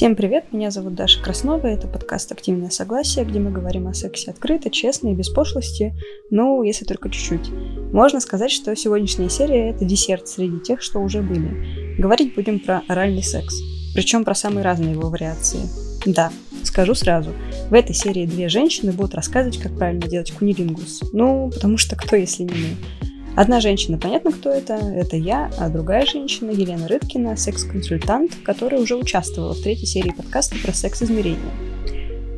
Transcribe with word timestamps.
Всем 0.00 0.16
привет, 0.16 0.50
меня 0.50 0.70
зовут 0.70 0.94
Даша 0.94 1.22
Краснова, 1.22 1.66
это 1.66 1.86
подкаст 1.86 2.32
«Активное 2.32 2.70
согласие», 2.70 3.22
где 3.22 3.38
мы 3.38 3.50
говорим 3.50 3.86
о 3.86 3.92
сексе 3.92 4.30
открыто, 4.30 4.70
честно 4.70 5.08
и 5.08 5.14
без 5.14 5.28
пошлости, 5.28 5.92
ну, 6.30 6.62
если 6.62 6.86
только 6.86 7.10
чуть-чуть. 7.10 7.50
Можно 7.92 8.20
сказать, 8.20 8.50
что 8.50 8.74
сегодняшняя 8.74 9.28
серия— 9.28 9.68
это 9.72 9.84
десерт 9.84 10.26
среди 10.26 10.58
тех, 10.60 10.80
что 10.80 11.00
уже 11.00 11.20
были. 11.20 11.98
Говорить 11.98 12.34
будем 12.34 12.60
про 12.60 12.80
оральный 12.88 13.22
секс, 13.22 13.54
причем 13.94 14.24
про 14.24 14.34
самые 14.34 14.64
разные 14.64 14.92
его 14.92 15.10
вариации. 15.10 15.60
Да, 16.06 16.32
скажу 16.64 16.94
сразу, 16.94 17.32
в 17.68 17.74
этой 17.74 17.94
серии 17.94 18.24
две 18.24 18.48
женщины 18.48 18.92
будут 18.92 19.14
рассказывать, 19.14 19.58
как 19.58 19.76
правильно 19.76 20.08
делать 20.08 20.30
кунилингус. 20.30 21.10
Ну, 21.12 21.50
потому 21.52 21.76
что 21.76 21.94
кто, 21.94 22.16
если 22.16 22.44
не 22.44 22.54
мы. 22.54 23.09
Одна 23.40 23.58
женщина, 23.60 23.96
понятно, 23.96 24.32
кто 24.32 24.50
это, 24.50 24.74
это 24.74 25.16
я, 25.16 25.50
а 25.56 25.70
другая 25.70 26.04
женщина, 26.04 26.50
Елена 26.50 26.86
Рыбкина, 26.86 27.38
секс-консультант, 27.38 28.32
которая 28.44 28.78
уже 28.82 28.96
участвовала 28.96 29.54
в 29.54 29.62
третьей 29.62 29.86
серии 29.86 30.10
подкаста 30.10 30.56
про 30.62 30.74
секс-измерение. 30.74 31.50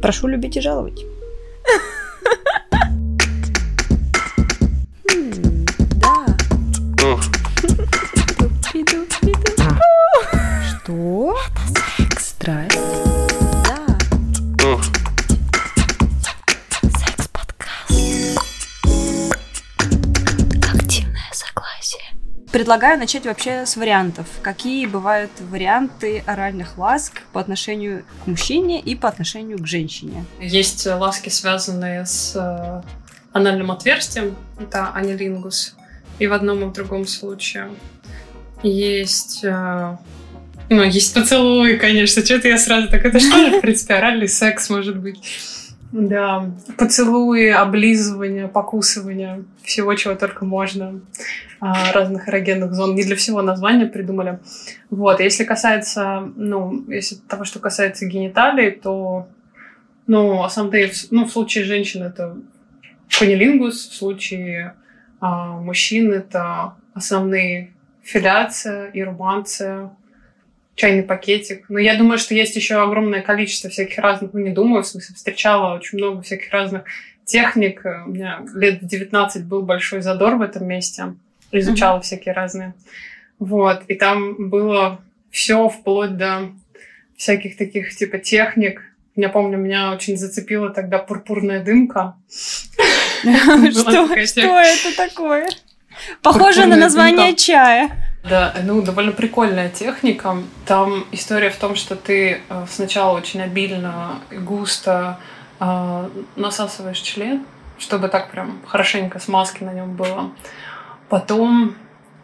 Прошу 0.01 0.29
любить 0.29 0.57
и 0.57 0.61
жаловать. 0.61 1.05
Предлагаю 22.63 22.97
начать 22.97 23.27
вообще 23.27 23.67
с 23.67 23.77
вариантов. 23.77 24.25
Какие 24.41 24.87
бывают 24.87 25.33
варианты 25.51 26.23
оральных 26.29 26.79
ласк 26.79 27.23
по 27.33 27.41
отношению 27.41 28.05
к 28.23 28.29
мужчине 28.29 28.81
и 28.81 28.95
по 28.95 29.09
отношению 29.09 29.59
к 29.59 29.67
женщине? 29.67 30.25
Есть 30.41 30.87
ласки, 30.87 31.29
связанные 31.29 32.07
с 32.07 32.37
э, 32.37 32.83
анальным 33.33 33.73
отверстием, 33.73 34.37
это 34.61 34.93
анилингус, 34.95 35.75
и 36.21 36.29
в 36.29 36.33
одном 36.33 36.63
и 36.63 36.65
в 36.67 36.73
другом 36.73 37.05
случае. 37.05 37.69
Есть 38.63 39.41
э, 39.43 39.97
ну, 40.71 40.85
есть 40.85 41.13
поцелуй, 41.15 41.79
конечно. 41.79 42.25
Что-то 42.25 42.47
я 42.47 42.59
сразу 42.59 42.89
так... 42.89 43.05
Это 43.05 43.19
что 43.19 43.39
же, 43.39 43.59
в 43.59 43.61
принципе, 43.61 43.95
оральный 43.95 44.29
секс 44.29 44.71
может 44.71 44.99
быть? 44.99 45.19
Да, 45.93 46.51
поцелуи, 46.79 47.49
облизывания, 47.49 48.49
покусывания, 48.49 49.45
всего, 49.63 49.95
чего 49.95 50.15
только 50.15 50.47
можно, 50.47 51.03
а, 51.61 51.93
разных 51.93 52.31
эрогенных 52.31 52.73
зон. 52.73 52.95
Не 52.95 53.05
для 53.05 53.15
всего 53.15 53.43
названия 53.43 53.85
придумали. 53.85 54.41
Вот, 54.89 55.21
если 55.21 55.45
касается, 55.45 56.33
ну, 56.35 56.83
если 56.89 57.17
того, 57.17 57.45
что 57.45 57.59
касается 57.59 58.07
гениталий, 58.07 58.71
то, 58.71 59.29
ну, 60.07 60.43
основные, 60.43 60.91
ну, 61.11 61.27
в 61.27 61.31
случае 61.31 61.65
женщин 61.65 62.03
это 62.03 62.39
конилингус, 63.19 63.89
в 63.89 63.95
случае 63.95 64.75
а, 65.21 65.59
мужчин 65.61 66.11
это 66.11 66.75
основные 66.95 67.75
филяция 68.03 68.87
и 68.87 69.03
руманция, 69.03 69.91
чайный 70.75 71.03
пакетик. 71.03 71.67
Но 71.69 71.79
я 71.79 71.97
думаю, 71.97 72.19
что 72.19 72.35
есть 72.35 72.57
еще 72.57 72.83
огромное 72.83 73.23
количество 73.23 73.71
всяких 73.71 73.99
разных, 73.99 74.33
ну 74.33 74.41
не 74.41 74.51
думаю, 74.51 74.83
в 74.83 74.87
смысле, 74.87 75.15
встречала 75.15 75.77
очень 75.77 75.99
много 75.99 76.23
всяких 76.23 76.51
разных 76.53 76.85
техник. 77.25 77.85
У 78.07 78.11
меня 78.11 78.41
лет 78.55 78.83
в 78.83 78.87
19 78.87 79.45
был 79.45 79.63
большой 79.63 80.03
задор 80.03 80.37
в 80.37 80.43
этом 80.43 80.67
месте. 80.67 81.15
Изучала 81.51 81.99
mm-hmm. 81.99 82.03
всякие 82.03 82.35
разные. 82.35 82.75
Вот. 83.39 83.83
И 83.89 83.95
там 83.95 84.49
было 84.49 85.01
все 85.31 85.69
вплоть 85.69 86.17
до 86.17 86.51
всяких 87.17 87.57
таких 87.57 87.95
типа 87.95 88.19
техник. 88.19 88.83
Я 89.15 89.29
помню, 89.29 89.59
меня 89.59 89.93
очень 89.93 90.17
зацепила 90.17 90.71
тогда 90.71 90.99
пурпурная 90.99 91.63
дымка. 91.63 92.17
Что 93.21 94.61
это 94.61 94.97
такое? 94.97 95.49
Похоже 96.23 96.67
на 96.67 96.77
название 96.77 97.35
чая. 97.35 98.12
Да, 98.29 98.55
ну, 98.63 98.83
довольно 98.83 99.13
прикольная 99.13 99.69
техника. 99.69 100.37
Там 100.65 101.05
история 101.11 101.51
в 101.51 101.57
том, 101.57 101.75
что 101.75 101.97
ты 101.97 102.41
э, 102.49 102.67
сначала 102.69 103.17
очень 103.17 103.43
обильно 103.43 104.21
и 104.31 104.37
густо 104.37 105.19
э, 105.59 106.09
насасываешь 106.37 107.01
член, 107.01 107.45
чтобы 107.79 108.09
так 108.09 108.31
прям 108.31 108.61
хорошенько 108.67 109.19
смазки 109.19 109.65
на 109.65 109.73
нем 109.73 109.97
было. 109.97 110.31
Потом 111.09 111.75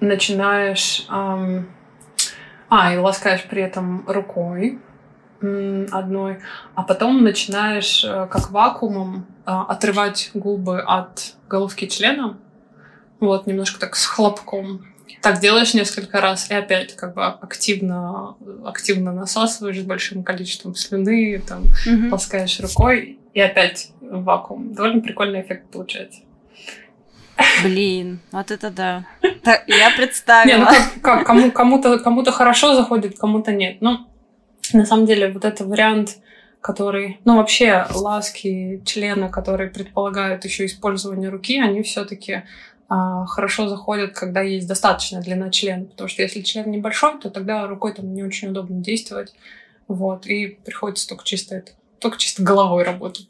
начинаешь... 0.01 1.07
Эм, 1.11 1.69
а, 2.71 2.93
и 2.93 2.99
ласкаешь 2.99 3.45
при 3.45 3.63
этом 3.63 4.05
рукой 4.07 4.79
одной, 5.41 6.41
а 6.75 6.83
потом 6.83 7.23
начинаешь 7.23 8.05
э, 8.05 8.27
как 8.29 8.51
вакуумом 8.51 9.25
э, 9.47 9.51
отрывать 9.53 10.33
губы 10.35 10.81
от 10.81 11.37
головки 11.49 11.87
члена, 11.87 12.39
вот, 13.21 13.47
немножко 13.47 13.79
так 13.79 13.95
с 13.95 14.05
хлопком. 14.05 14.88
Так 15.23 15.41
делаешь 15.41 15.75
несколько 15.75 16.21
раз, 16.21 16.51
и 16.51 16.55
опять 16.55 16.95
как 16.95 17.15
бы 17.15 17.25
активно, 17.25 18.37
активно 18.65 19.13
насасываешь 19.13 19.81
с 19.81 19.85
большим 19.85 20.23
количеством 20.23 20.75
слюны, 20.75 21.43
там, 21.47 21.63
угу. 21.63 22.11
ласкаешь 22.13 22.61
рукой, 22.61 23.19
и 23.35 23.41
опять 23.41 23.91
в 24.01 24.23
вакуум. 24.23 24.75
Довольно 24.75 25.01
прикольный 25.01 25.43
эффект 25.43 25.71
получается. 25.71 26.21
Блин, 27.63 28.21
вот 28.33 28.51
это 28.51 28.71
да. 28.71 29.05
Так, 29.43 29.65
я 29.67 29.91
представила. 29.97 30.47
Не, 30.47 30.59
ну 30.59 30.67
как, 30.67 31.01
как 31.03 31.27
кому, 31.27 31.51
кому-то, 31.51 31.99
кому-то 31.99 32.33
хорошо 32.33 32.75
заходит, 32.75 33.19
кому-то 33.19 33.53
нет. 33.53 33.79
Ну, 33.81 34.07
на 34.73 34.85
самом 34.85 35.07
деле, 35.07 35.31
вот 35.31 35.45
это 35.45 35.65
вариант, 35.65 36.19
который, 36.61 37.21
ну, 37.25 37.37
вообще 37.37 37.87
ласки 37.95 38.83
члена, 38.85 39.29
которые 39.29 39.71
предполагают 39.71 40.45
еще 40.45 40.67
использование 40.67 41.31
руки, 41.31 41.61
они 41.61 41.83
все-таки 41.83 42.43
хорошо 42.89 43.69
заходят, 43.69 44.15
когда 44.15 44.41
есть 44.41 44.67
достаточная 44.67 45.23
длина 45.23 45.51
члена. 45.51 45.85
Потому 45.85 46.09
что 46.09 46.23
если 46.23 46.41
член 46.41 46.71
небольшой, 46.71 47.19
то 47.19 47.31
тогда 47.31 47.67
рукой 47.67 47.93
там 47.93 48.15
не 48.15 48.23
очень 48.23 48.49
удобно 48.49 48.81
действовать. 48.81 49.35
Вот. 49.89 50.27
И 50.27 50.59
приходится 50.65 51.09
только 51.09 51.25
чисто 51.25 51.57
это, 51.57 51.73
только 51.99 52.19
чисто 52.19 52.43
головой 52.43 52.85
работать. 52.85 53.29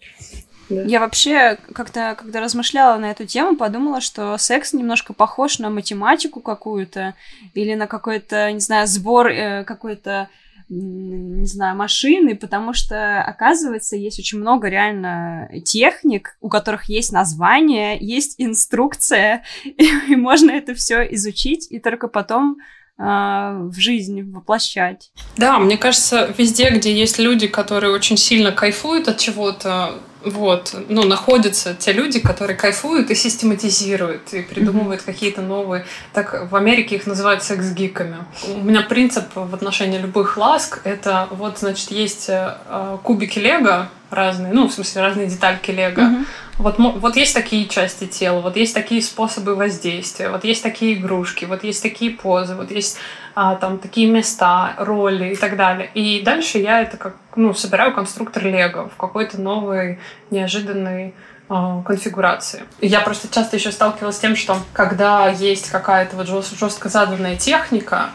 Да. 0.68 0.82
Я 0.82 1.00
вообще 1.00 1.56
как-то, 1.74 2.14
когда 2.18 2.40
размышляла 2.40 2.98
на 2.98 3.10
эту 3.10 3.26
тему, 3.26 3.56
подумала, 3.56 4.00
что 4.00 4.36
секс 4.36 4.74
немножко 4.74 5.14
похож 5.14 5.58
на 5.58 5.70
математику 5.70 6.40
какую-то 6.40 7.14
или 7.54 7.74
на 7.74 7.86
какой-то, 7.86 8.52
не 8.52 8.60
знаю, 8.60 8.86
сбор 8.86 9.28
э, 9.28 9.64
какой-то 9.64 10.28
не 10.68 11.46
знаю, 11.46 11.76
машины, 11.76 12.36
потому 12.36 12.74
что, 12.74 13.22
оказывается, 13.22 13.96
есть 13.96 14.18
очень 14.18 14.38
много 14.38 14.68
реально 14.68 15.48
техник, 15.64 16.36
у 16.40 16.48
которых 16.48 16.84
есть 16.90 17.12
название, 17.12 17.96
есть 17.98 18.34
инструкция, 18.38 19.44
и, 19.64 19.88
и 20.10 20.16
можно 20.16 20.50
это 20.50 20.74
все 20.74 21.02
изучить, 21.14 21.66
и 21.70 21.78
только 21.78 22.08
потом 22.08 22.58
а, 22.98 23.54
в 23.60 23.78
жизнь 23.78 24.22
воплощать. 24.32 25.12
Да, 25.36 25.58
мне 25.58 25.78
кажется, 25.78 26.34
везде, 26.36 26.70
где 26.70 26.92
есть 26.92 27.18
люди, 27.18 27.46
которые 27.46 27.92
очень 27.92 28.16
сильно 28.16 28.50
кайфуют 28.52 29.08
от 29.08 29.18
чего-то, 29.18 29.94
вот, 30.30 30.74
ну, 30.88 31.04
находятся 31.04 31.74
те 31.74 31.92
люди, 31.92 32.20
которые 32.20 32.56
кайфуют 32.56 33.10
и 33.10 33.14
систематизируют, 33.14 34.32
и 34.32 34.42
придумывают 34.42 35.02
mm-hmm. 35.02 35.04
какие-то 35.04 35.42
новые... 35.42 35.86
Так, 36.12 36.50
в 36.50 36.56
Америке 36.56 36.96
их 36.96 37.06
называют 37.06 37.42
секс-гиками. 37.42 38.18
У 38.46 38.62
меня 38.62 38.82
принцип 38.82 39.24
в 39.34 39.54
отношении 39.54 39.98
любых 39.98 40.36
ласк— 40.36 40.80
это 40.84 41.28
вот, 41.30 41.58
значит, 41.58 41.90
есть 41.90 42.28
э, 42.28 42.98
кубики 43.02 43.38
лего 43.38 43.88
разные, 44.10 44.52
ну, 44.52 44.68
в 44.68 44.72
смысле, 44.72 45.02
разные 45.02 45.26
детальки 45.26 45.70
лего. 45.70 46.00
Mm-hmm. 46.00 46.26
Вот, 46.58 46.78
вот 46.78 47.16
есть 47.16 47.34
такие 47.34 47.68
части 47.68 48.06
тела, 48.06 48.40
вот 48.40 48.56
есть 48.56 48.74
такие 48.74 49.00
способы 49.00 49.54
воздействия, 49.54 50.28
вот 50.28 50.42
есть 50.42 50.62
такие 50.62 50.94
игрушки, 50.94 51.44
вот 51.44 51.62
есть 51.62 51.82
такие 51.82 52.10
позы, 52.10 52.56
вот 52.56 52.72
есть 52.72 52.98
а, 53.36 53.54
там 53.54 53.78
такие 53.78 54.10
места, 54.10 54.74
роли 54.78 55.32
и 55.34 55.36
так 55.36 55.56
далее. 55.56 55.88
И 55.94 56.20
дальше 56.22 56.58
я 56.58 56.80
это 56.80 56.96
как, 56.96 57.14
ну, 57.36 57.54
собираю 57.54 57.94
конструктор 57.94 58.44
Лего 58.44 58.88
в 58.88 58.96
какой-то 58.96 59.40
новой, 59.40 60.00
неожиданной 60.30 61.14
а, 61.48 61.82
конфигурации. 61.82 62.64
Я 62.80 63.00
просто 63.00 63.32
часто 63.32 63.56
еще 63.56 63.70
сталкивалась 63.70 64.16
с 64.16 64.20
тем, 64.20 64.34
что 64.34 64.58
когда 64.72 65.28
есть 65.28 65.70
какая-то 65.70 66.16
вот 66.16 66.26
жестко 66.26 66.88
заданная 66.88 67.36
техника, 67.36 68.10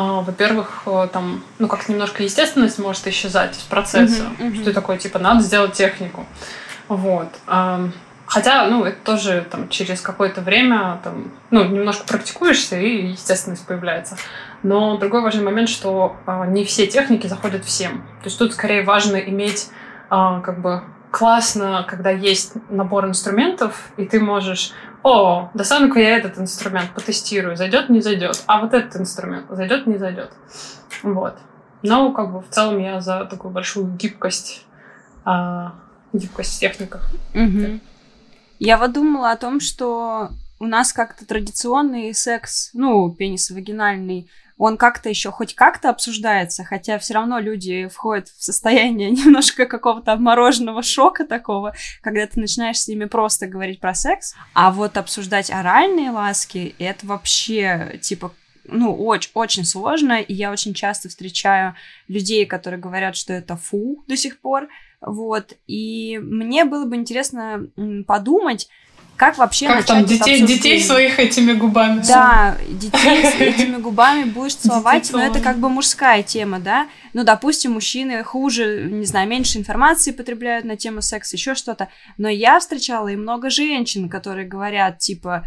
во-первых, 0.00 0.82
э, 0.86 1.08
там, 1.12 1.42
ну, 1.58 1.68
как 1.68 1.88
немножко 1.88 2.22
естественность 2.22 2.78
может 2.78 3.06
исчезать 3.06 3.56
из 3.56 3.62
процесса. 3.62 4.24
Uh-huh, 4.38 4.48
uh-huh. 4.48 4.54
Что 4.54 4.64
ты 4.64 4.72
такой, 4.72 4.98
типа, 4.98 5.18
надо 5.18 5.42
сделать 5.42 5.72
технику. 5.72 6.26
Вот. 6.88 7.28
Хотя, 8.26 8.66
ну, 8.66 8.84
это 8.84 8.98
тоже 9.04 9.46
там 9.48 9.68
через 9.68 10.00
какое-то 10.00 10.40
время, 10.40 11.00
там, 11.04 11.32
ну, 11.50 11.64
немножко 11.64 12.04
практикуешься, 12.04 12.78
и 12.78 13.12
естественность 13.12 13.64
появляется. 13.66 14.16
Но 14.64 14.96
другой 14.96 15.22
важный 15.22 15.44
момент, 15.44 15.68
что 15.68 16.16
э, 16.26 16.44
не 16.48 16.64
все 16.64 16.88
техники 16.88 17.28
заходят 17.28 17.64
всем. 17.64 17.98
То 18.22 18.24
есть 18.24 18.38
тут 18.38 18.52
скорее 18.52 18.82
важно 18.82 19.16
иметь 19.16 19.70
э, 20.10 20.40
как 20.44 20.60
бы 20.60 20.82
классно, 21.16 21.82
когда 21.88 22.10
есть 22.10 22.52
набор 22.68 23.06
инструментов, 23.06 23.90
и 23.96 24.04
ты 24.04 24.20
можешь, 24.20 24.72
о, 25.02 25.48
достану-ка 25.54 25.98
я 25.98 26.18
этот 26.18 26.38
инструмент, 26.38 26.90
потестирую, 26.94 27.56
зайдет, 27.56 27.88
не 27.88 28.02
зайдет, 28.02 28.44
а 28.46 28.60
вот 28.60 28.74
этот 28.74 29.00
инструмент 29.00 29.46
зайдет, 29.48 29.86
не 29.86 29.96
зайдет. 29.96 30.30
Вот. 31.02 31.38
Но 31.80 32.12
как 32.12 32.34
бы 32.34 32.42
в 32.42 32.50
целом 32.50 32.78
я 32.80 33.00
за 33.00 33.24
такую 33.24 33.50
большую 33.50 33.86
гибкость, 33.86 34.66
а, 35.24 35.76
гибкость 36.12 36.58
в 36.58 36.60
техниках. 36.60 37.10
Угу. 37.34 37.80
Я 38.58 38.76
вот 38.76 38.92
думала 38.92 39.30
о 39.30 39.36
том, 39.38 39.60
что 39.60 40.28
у 40.58 40.66
нас 40.66 40.92
как-то 40.92 41.24
традиционный 41.24 42.12
секс, 42.12 42.72
ну, 42.74 43.10
пенис-вагинальный, 43.10 44.28
он 44.58 44.76
как-то 44.78 45.08
еще 45.08 45.30
хоть 45.30 45.54
как-то 45.54 45.90
обсуждается, 45.90 46.64
хотя 46.64 46.98
все 46.98 47.14
равно 47.14 47.38
люди 47.38 47.88
входят 47.88 48.28
в 48.28 48.42
состояние 48.42 49.10
немножко 49.12 49.66
какого-то 49.66 50.12
обмороженного 50.12 50.82
шока 50.82 51.24
такого, 51.24 51.74
когда 52.00 52.26
ты 52.26 52.40
начинаешь 52.40 52.80
с 52.80 52.88
ними 52.88 53.04
просто 53.04 53.46
говорить 53.46 53.80
про 53.80 53.94
секс, 53.94 54.34
а 54.54 54.70
вот 54.70 54.96
обсуждать 54.96 55.50
оральные 55.50 56.10
ласки, 56.10 56.74
это 56.78 57.06
вообще, 57.06 57.98
типа, 58.00 58.32
ну, 58.64 58.94
очень, 58.94 59.30
очень 59.34 59.64
сложно, 59.64 60.20
и 60.20 60.34
я 60.34 60.50
очень 60.50 60.74
часто 60.74 61.08
встречаю 61.08 61.76
людей, 62.08 62.46
которые 62.46 62.80
говорят, 62.80 63.16
что 63.16 63.32
это 63.32 63.56
фу 63.56 64.02
до 64.08 64.16
сих 64.16 64.40
пор, 64.40 64.68
вот, 65.00 65.52
и 65.66 66.18
мне 66.20 66.64
было 66.64 66.86
бы 66.86 66.96
интересно 66.96 67.68
подумать, 68.06 68.68
как 69.16 69.38
вообще 69.38 69.66
как 69.66 69.84
там 69.84 70.04
детей, 70.04 70.42
детей 70.42 70.82
своих 70.82 71.18
этими 71.18 71.52
губами? 71.52 72.02
Да, 72.06 72.56
детей 72.68 73.22
этими 73.40 73.76
губами 73.76 74.24
будешь 74.24 74.56
целовать, 74.56 75.10
но 75.12 75.22
это 75.22 75.40
как 75.40 75.58
бы 75.58 75.68
мужская 75.68 76.22
тема, 76.22 76.60
да? 76.60 76.86
Ну, 77.14 77.24
допустим, 77.24 77.72
мужчины 77.72 78.22
хуже, 78.22 78.88
не 78.90 79.06
знаю, 79.06 79.26
меньше 79.26 79.56
информации 79.58 80.10
потребляют 80.10 80.66
на 80.66 80.76
тему 80.76 81.00
секса, 81.00 81.36
еще 81.36 81.54
что-то. 81.54 81.88
Но 82.18 82.28
я 82.28 82.60
встречала 82.60 83.08
и 83.08 83.16
много 83.16 83.48
женщин, 83.48 84.10
которые 84.10 84.46
говорят, 84.46 84.98
типа, 84.98 85.46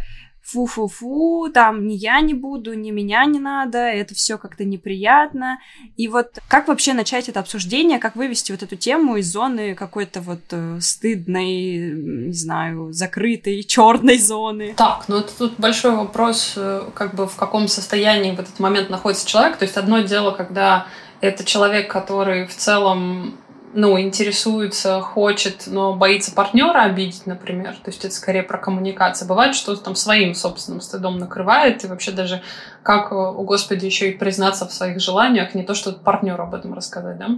фу-фу-фу, 0.50 1.50
там 1.52 1.86
ни 1.86 1.94
я 1.94 2.20
не 2.20 2.34
буду, 2.34 2.74
ни 2.74 2.90
меня 2.90 3.24
не 3.24 3.38
надо, 3.38 3.78
это 3.78 4.14
все 4.14 4.38
как-то 4.38 4.64
неприятно. 4.64 5.58
И 5.96 6.08
вот 6.08 6.38
как 6.48 6.68
вообще 6.68 6.92
начать 6.92 7.28
это 7.28 7.40
обсуждение, 7.40 7.98
как 7.98 8.16
вывести 8.16 8.52
вот 8.52 8.62
эту 8.62 8.76
тему 8.76 9.16
из 9.16 9.30
зоны 9.30 9.74
какой-то 9.74 10.20
вот 10.20 10.40
э, 10.50 10.78
стыдной, 10.80 11.92
не 11.92 12.32
знаю, 12.32 12.92
закрытой, 12.92 13.62
черной 13.62 14.18
зоны? 14.18 14.74
Так, 14.76 15.04
ну 15.08 15.18
это 15.18 15.36
тут 15.36 15.54
большой 15.58 15.92
вопрос, 15.92 16.54
э, 16.56 16.82
как 16.94 17.14
бы 17.14 17.26
в 17.26 17.36
каком 17.36 17.68
состоянии 17.68 18.34
в 18.34 18.40
этот 18.40 18.58
момент 18.58 18.90
находится 18.90 19.26
человек. 19.26 19.56
То 19.56 19.64
есть 19.64 19.76
одно 19.76 20.00
дело, 20.00 20.32
когда 20.32 20.86
это 21.20 21.44
человек, 21.44 21.90
который 21.90 22.46
в 22.46 22.56
целом 22.56 23.38
ну, 23.72 24.00
интересуется, 24.00 25.00
хочет, 25.00 25.64
но 25.66 25.94
боится 25.94 26.32
партнера 26.32 26.82
обидеть, 26.82 27.26
например. 27.26 27.74
То 27.74 27.90
есть 27.90 28.04
это 28.04 28.14
скорее 28.14 28.42
про 28.42 28.58
коммуникацию. 28.58 29.28
Бывает, 29.28 29.54
что 29.54 29.76
там 29.76 29.94
своим 29.94 30.34
собственным 30.34 30.80
стыдом 30.80 31.18
накрывает, 31.18 31.84
и 31.84 31.86
вообще 31.86 32.10
даже 32.10 32.42
как, 32.82 33.12
у 33.12 33.42
Господи, 33.44 33.84
еще 33.84 34.10
и 34.10 34.16
признаться 34.16 34.66
в 34.66 34.72
своих 34.72 35.00
желаниях, 35.00 35.54
не 35.54 35.62
то, 35.62 35.74
что 35.74 35.92
партнеру 35.92 36.44
об 36.44 36.54
этом 36.54 36.74
рассказать, 36.74 37.18
да, 37.18 37.28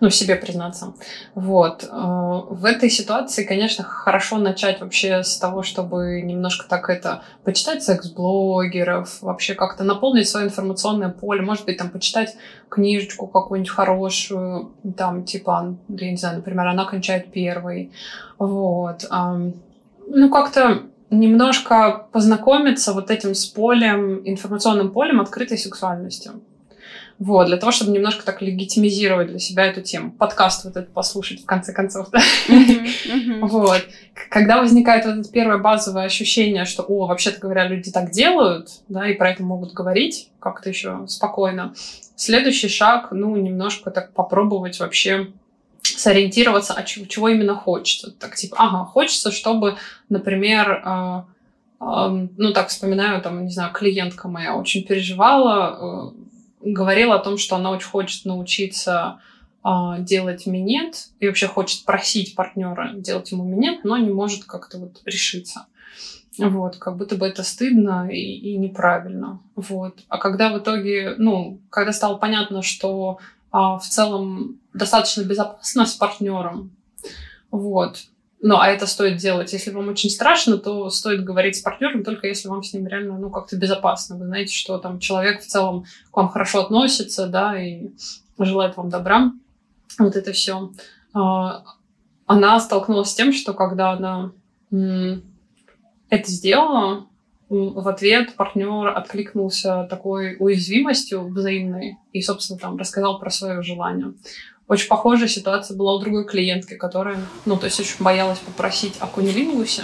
ну, 0.00 0.10
себе 0.10 0.36
признаться. 0.36 0.92
Вот. 1.34 1.84
Э, 1.84 1.88
в 1.90 2.64
этой 2.64 2.90
ситуации, 2.90 3.44
конечно, 3.44 3.82
хорошо 3.82 4.38
начать 4.38 4.80
вообще 4.80 5.24
с 5.24 5.38
того, 5.38 5.62
чтобы 5.62 6.20
немножко 6.22 6.68
так 6.68 6.90
это, 6.90 7.22
почитать 7.44 7.82
секс-блогеров, 7.82 9.22
вообще 9.22 9.54
как-то 9.54 9.84
наполнить 9.84 10.28
свое 10.28 10.46
информационное 10.46 11.08
поле, 11.08 11.40
может 11.42 11.64
быть, 11.64 11.78
там, 11.78 11.90
почитать 11.90 12.36
книжечку 12.68 13.26
какую-нибудь 13.26 13.70
хорошую, 13.70 14.72
там, 14.96 15.24
типа, 15.24 15.76
я 15.88 16.10
не 16.10 16.16
знаю, 16.16 16.36
например, 16.36 16.66
она 16.66 16.84
кончает 16.84 17.32
первой, 17.32 17.90
вот. 18.38 19.06
Ну, 20.12 20.28
как-то 20.30 20.82
немножко 21.10 22.06
познакомиться 22.12 22.92
вот 22.92 23.10
этим 23.10 23.34
с 23.34 23.46
полем, 23.46 24.22
информационным 24.24 24.90
полем 24.90 25.20
открытой 25.20 25.58
сексуальности. 25.58 26.30
Вот, 27.18 27.48
для 27.48 27.58
того, 27.58 27.70
чтобы 27.70 27.90
немножко 27.90 28.24
так 28.24 28.40
легитимизировать 28.40 29.28
для 29.28 29.38
себя 29.38 29.66
эту 29.66 29.82
тему. 29.82 30.10
Подкаст 30.10 30.64
вот 30.64 30.76
этот 30.76 30.90
послушать, 30.94 31.42
в 31.42 31.44
конце 31.44 31.74
концов, 31.74 32.08
да? 32.10 32.20
Вот. 33.42 33.86
Когда 34.30 34.58
возникает 34.58 35.04
вот 35.04 35.18
это 35.18 35.30
первое 35.30 35.58
базовое 35.58 36.04
ощущение, 36.04 36.64
что, 36.64 36.82
о, 36.82 37.06
вообще-то 37.06 37.38
говоря, 37.38 37.68
люди 37.68 37.90
так 37.92 38.10
делают, 38.10 38.70
да, 38.88 39.06
и 39.06 39.14
про 39.14 39.32
это 39.32 39.42
могут 39.42 39.74
говорить 39.74 40.30
как-то 40.38 40.70
еще 40.70 41.04
спокойно. 41.08 41.74
Следующий 42.16 42.68
шаг, 42.68 43.08
ну, 43.10 43.36
немножко 43.36 43.90
так 43.90 44.14
попробовать 44.14 44.80
вообще 44.80 45.28
сориентироваться, 45.98 46.74
а 46.74 46.82
чего, 46.82 47.06
чего 47.06 47.28
именно 47.28 47.54
хочется. 47.54 48.10
Так, 48.10 48.36
типа, 48.36 48.56
ага, 48.58 48.84
хочется, 48.84 49.30
чтобы, 49.30 49.76
например, 50.08 50.82
э, 50.84 51.22
э, 51.80 52.28
ну, 52.36 52.52
так 52.52 52.68
вспоминаю, 52.68 53.22
там, 53.22 53.44
не 53.44 53.50
знаю, 53.50 53.72
клиентка 53.72 54.28
моя 54.28 54.56
очень 54.56 54.84
переживала, 54.84 56.12
э, 56.62 56.70
говорила 56.72 57.14
о 57.16 57.22
том, 57.24 57.38
что 57.38 57.56
она 57.56 57.70
очень 57.70 57.88
хочет 57.88 58.24
научиться 58.24 59.20
э, 59.64 59.68
делать 60.00 60.46
минет 60.46 61.08
и 61.20 61.26
вообще 61.26 61.46
хочет 61.46 61.84
просить 61.84 62.34
партнера 62.34 62.92
делать 62.94 63.32
ему 63.32 63.44
минет, 63.44 63.84
но 63.84 63.96
не 63.96 64.10
может 64.10 64.44
как-то 64.44 64.78
вот 64.78 65.00
решиться. 65.04 65.66
Вот, 66.38 66.76
как 66.76 66.96
будто 66.96 67.16
бы 67.16 67.26
это 67.26 67.42
стыдно 67.42 68.08
и, 68.10 68.16
и 68.16 68.56
неправильно. 68.56 69.40
Вот. 69.56 70.00
А 70.08 70.18
когда 70.18 70.50
в 70.50 70.58
итоге, 70.58 71.14
ну, 71.18 71.58
когда 71.70 71.92
стало 71.92 72.16
понятно, 72.16 72.62
что 72.62 73.18
а, 73.50 73.78
в 73.78 73.86
целом 73.86 74.59
достаточно 74.72 75.22
безопасно 75.22 75.86
с 75.86 75.94
партнером. 75.94 76.70
Вот. 77.50 77.98
Ну, 78.42 78.56
а 78.58 78.68
это 78.68 78.86
стоит 78.86 79.18
делать. 79.18 79.52
Если 79.52 79.70
вам 79.70 79.88
очень 79.88 80.08
страшно, 80.08 80.56
то 80.56 80.88
стоит 80.88 81.24
говорить 81.24 81.56
с 81.56 81.60
партнером 81.60 82.02
только 82.02 82.26
если 82.26 82.48
вам 82.48 82.62
с 82.62 82.72
ним 82.72 82.86
реально, 82.86 83.18
ну, 83.18 83.30
как-то 83.30 83.56
безопасно. 83.56 84.16
Вы 84.16 84.26
знаете, 84.26 84.54
что 84.54 84.78
там 84.78 84.98
человек 84.98 85.42
в 85.42 85.46
целом 85.46 85.84
к 86.10 86.16
вам 86.16 86.30
хорошо 86.30 86.62
относится, 86.62 87.26
да, 87.26 87.60
и 87.60 87.90
желает 88.38 88.76
вам 88.76 88.88
добра. 88.88 89.32
Вот 89.98 90.16
это 90.16 90.32
все. 90.32 90.72
А, 91.12 91.64
она 92.26 92.60
столкнулась 92.60 93.10
с 93.10 93.14
тем, 93.14 93.32
что 93.32 93.52
когда 93.52 93.90
она 93.92 94.32
это 96.08 96.30
сделала, 96.30 97.06
в 97.48 97.88
ответ 97.88 98.36
партнер 98.36 98.88
откликнулся 98.88 99.86
такой 99.90 100.36
уязвимостью 100.38 101.26
взаимной 101.26 101.96
и, 102.12 102.22
собственно, 102.22 102.58
там 102.58 102.76
рассказал 102.76 103.18
про 103.18 103.28
свое 103.30 103.62
желание. 103.62 104.14
Очень 104.70 104.86
похожая 104.86 105.26
ситуация 105.26 105.76
была 105.76 105.96
у 105.96 105.98
другой 105.98 106.24
клиентки, 106.24 106.74
которая, 106.74 107.18
ну, 107.44 107.56
то 107.56 107.64
есть 107.64 107.80
очень 107.80 107.96
боялась 107.98 108.38
попросить 108.38 108.94
о 109.00 109.08
кунилингусе. 109.08 109.82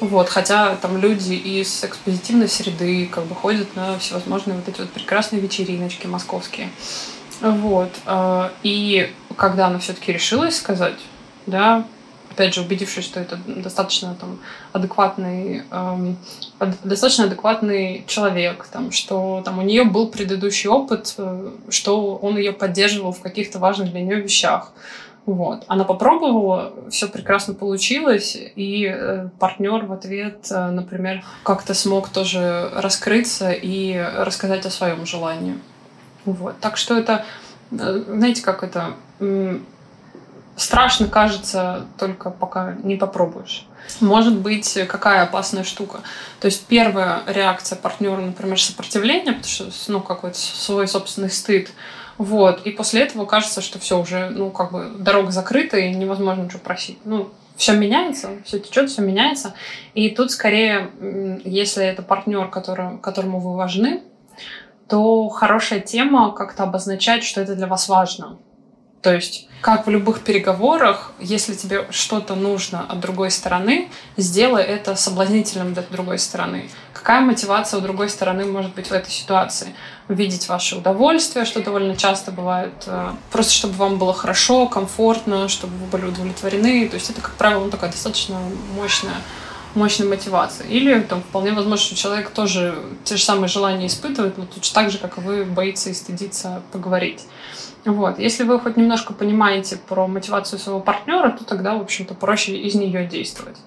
Вот, 0.00 0.28
хотя 0.28 0.74
там 0.74 0.98
люди 0.98 1.34
из 1.34 1.84
экспозитивной 1.84 2.48
среды 2.48 3.06
как 3.06 3.24
бы 3.26 3.36
ходят 3.36 3.76
на 3.76 3.96
всевозможные 4.00 4.56
вот 4.56 4.68
эти 4.68 4.80
вот 4.80 4.90
прекрасные 4.90 5.40
вечериночки 5.40 6.08
московские. 6.08 6.70
Вот. 7.40 7.90
Э, 8.04 8.48
и 8.64 9.12
когда 9.36 9.68
она 9.68 9.78
все-таки 9.78 10.12
решилась 10.12 10.56
сказать, 10.56 10.98
да, 11.46 11.86
опять 12.34 12.54
же, 12.54 12.62
убедившись, 12.62 13.04
что 13.04 13.20
это 13.20 13.38
достаточно 13.46 14.16
там 14.20 14.40
адекватный, 14.72 15.62
эм, 15.70 16.16
достаточно 16.82 17.24
адекватный 17.24 18.04
человек, 18.08 18.66
там, 18.72 18.90
что 18.90 19.42
там 19.44 19.58
у 19.58 19.62
нее 19.62 19.84
был 19.84 20.08
предыдущий 20.08 20.68
опыт, 20.68 21.14
э, 21.16 21.50
что 21.68 22.16
он 22.16 22.36
ее 22.36 22.52
поддерживал 22.52 23.12
в 23.12 23.20
каких-то 23.20 23.58
важных 23.60 23.92
для 23.92 24.02
нее 24.02 24.20
вещах. 24.20 24.72
Вот. 25.26 25.64
Она 25.68 25.84
попробовала, 25.84 26.74
все 26.90 27.08
прекрасно 27.08 27.54
получилось, 27.54 28.36
и 28.36 28.84
э, 28.86 29.28
партнер 29.38 29.86
в 29.86 29.92
ответ, 29.92 30.46
э, 30.50 30.70
например, 30.70 31.24
как-то 31.44 31.72
смог 31.72 32.08
тоже 32.08 32.70
раскрыться 32.74 33.50
и 33.52 33.96
рассказать 34.18 34.66
о 34.66 34.70
своем 34.70 35.06
желании. 35.06 35.54
Вот. 36.26 36.58
Так 36.60 36.76
что 36.76 36.98
это, 36.98 37.24
э, 37.70 38.02
знаете, 38.06 38.42
как 38.42 38.64
это 38.64 38.94
страшно 40.56 41.08
кажется, 41.08 41.86
только 41.98 42.30
пока 42.30 42.74
не 42.82 42.96
попробуешь. 42.96 43.66
Может 44.00 44.38
быть, 44.38 44.78
какая 44.88 45.22
опасная 45.22 45.64
штука. 45.64 46.00
То 46.40 46.46
есть 46.46 46.66
первая 46.66 47.22
реакция 47.26 47.76
партнера, 47.76 48.20
например, 48.20 48.60
сопротивление, 48.60 49.34
потому 49.34 49.44
что 49.44 49.66
ну, 49.88 50.00
какой-то 50.00 50.38
свой 50.38 50.88
собственный 50.88 51.30
стыд. 51.30 51.70
Вот. 52.16 52.64
И 52.66 52.70
после 52.70 53.02
этого 53.02 53.26
кажется, 53.26 53.60
что 53.60 53.78
все 53.78 54.00
уже, 54.00 54.30
ну, 54.30 54.50
как 54.50 54.72
бы 54.72 54.92
дорога 54.98 55.32
закрыта 55.32 55.76
и 55.76 55.94
невозможно 55.94 56.42
ничего 56.42 56.60
просить. 56.60 56.98
Ну, 57.04 57.30
все 57.56 57.72
меняется, 57.72 58.30
все 58.44 58.58
течет, 58.58 58.90
все 58.90 59.02
меняется. 59.02 59.54
И 59.94 60.10
тут 60.10 60.30
скорее, 60.30 60.90
если 61.44 61.84
это 61.84 62.02
партнер, 62.02 62.48
который, 62.48 62.98
которому 62.98 63.38
вы 63.38 63.56
важны, 63.56 64.02
то 64.88 65.28
хорошая 65.28 65.80
тема 65.80 66.32
как-то 66.32 66.64
обозначать, 66.64 67.24
что 67.24 67.40
это 67.40 67.54
для 67.54 67.66
вас 67.66 67.88
важно. 67.88 68.38
То 69.04 69.14
есть, 69.14 69.48
как 69.60 69.86
в 69.86 69.90
любых 69.90 70.22
переговорах, 70.22 71.12
если 71.20 71.52
тебе 71.52 71.86
что-то 71.90 72.34
нужно 72.34 72.86
от 72.88 73.00
другой 73.00 73.30
стороны, 73.30 73.90
сделай 74.16 74.62
это 74.62 74.96
соблазнительным 74.96 75.74
для 75.74 75.82
другой 75.82 76.18
стороны. 76.18 76.70
Какая 76.94 77.20
мотивация 77.20 77.78
у 77.78 77.82
другой 77.82 78.08
стороны 78.08 78.46
может 78.46 78.74
быть 78.74 78.86
в 78.86 78.92
этой 78.92 79.10
ситуации? 79.10 79.74
Видеть 80.08 80.48
ваше 80.48 80.76
удовольствие, 80.76 81.44
что 81.44 81.60
довольно 81.60 81.96
часто 81.96 82.32
бывает, 82.32 82.72
э, 82.86 83.10
просто 83.30 83.52
чтобы 83.52 83.74
вам 83.74 83.98
было 83.98 84.14
хорошо, 84.14 84.68
комфортно, 84.68 85.48
чтобы 85.50 85.76
вы 85.76 85.86
были 85.86 86.06
удовлетворены. 86.06 86.88
То 86.88 86.94
есть 86.94 87.10
это, 87.10 87.20
как 87.20 87.34
правило, 87.34 87.62
ну, 87.62 87.70
такая 87.70 87.90
достаточно 87.90 88.38
мощная 88.74 89.16
мощная 89.74 90.06
мотивация. 90.06 90.66
Или 90.68 91.00
там 91.00 91.20
вполне 91.20 91.52
возможно, 91.52 91.84
что 91.84 91.96
человек 91.96 92.30
тоже 92.30 92.74
те 93.04 93.16
же 93.16 93.22
самые 93.24 93.48
желания 93.48 93.88
испытывает, 93.88 94.38
но 94.38 94.46
точно 94.46 94.74
так 94.74 94.90
же, 94.90 94.98
как 94.98 95.18
и 95.18 95.20
вы, 95.20 95.44
боится 95.44 95.90
и 95.90 95.94
стыдится 95.94 96.62
поговорить. 96.72 97.22
Вот. 97.84 98.18
Если 98.18 98.44
вы 98.44 98.58
хоть 98.58 98.76
немножко 98.76 99.12
понимаете 99.12 99.76
про 99.76 100.06
мотивацию 100.06 100.58
своего 100.58 100.80
партнера, 100.80 101.30
то 101.30 101.44
тогда, 101.44 101.74
в 101.76 101.82
общем-то, 101.82 102.14
проще 102.14 102.56
из 102.56 102.74
нее 102.74 103.06
действовать. 103.06 103.58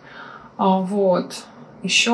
А, 0.58 0.80
вот. 0.80 1.44
Еще 1.84 2.14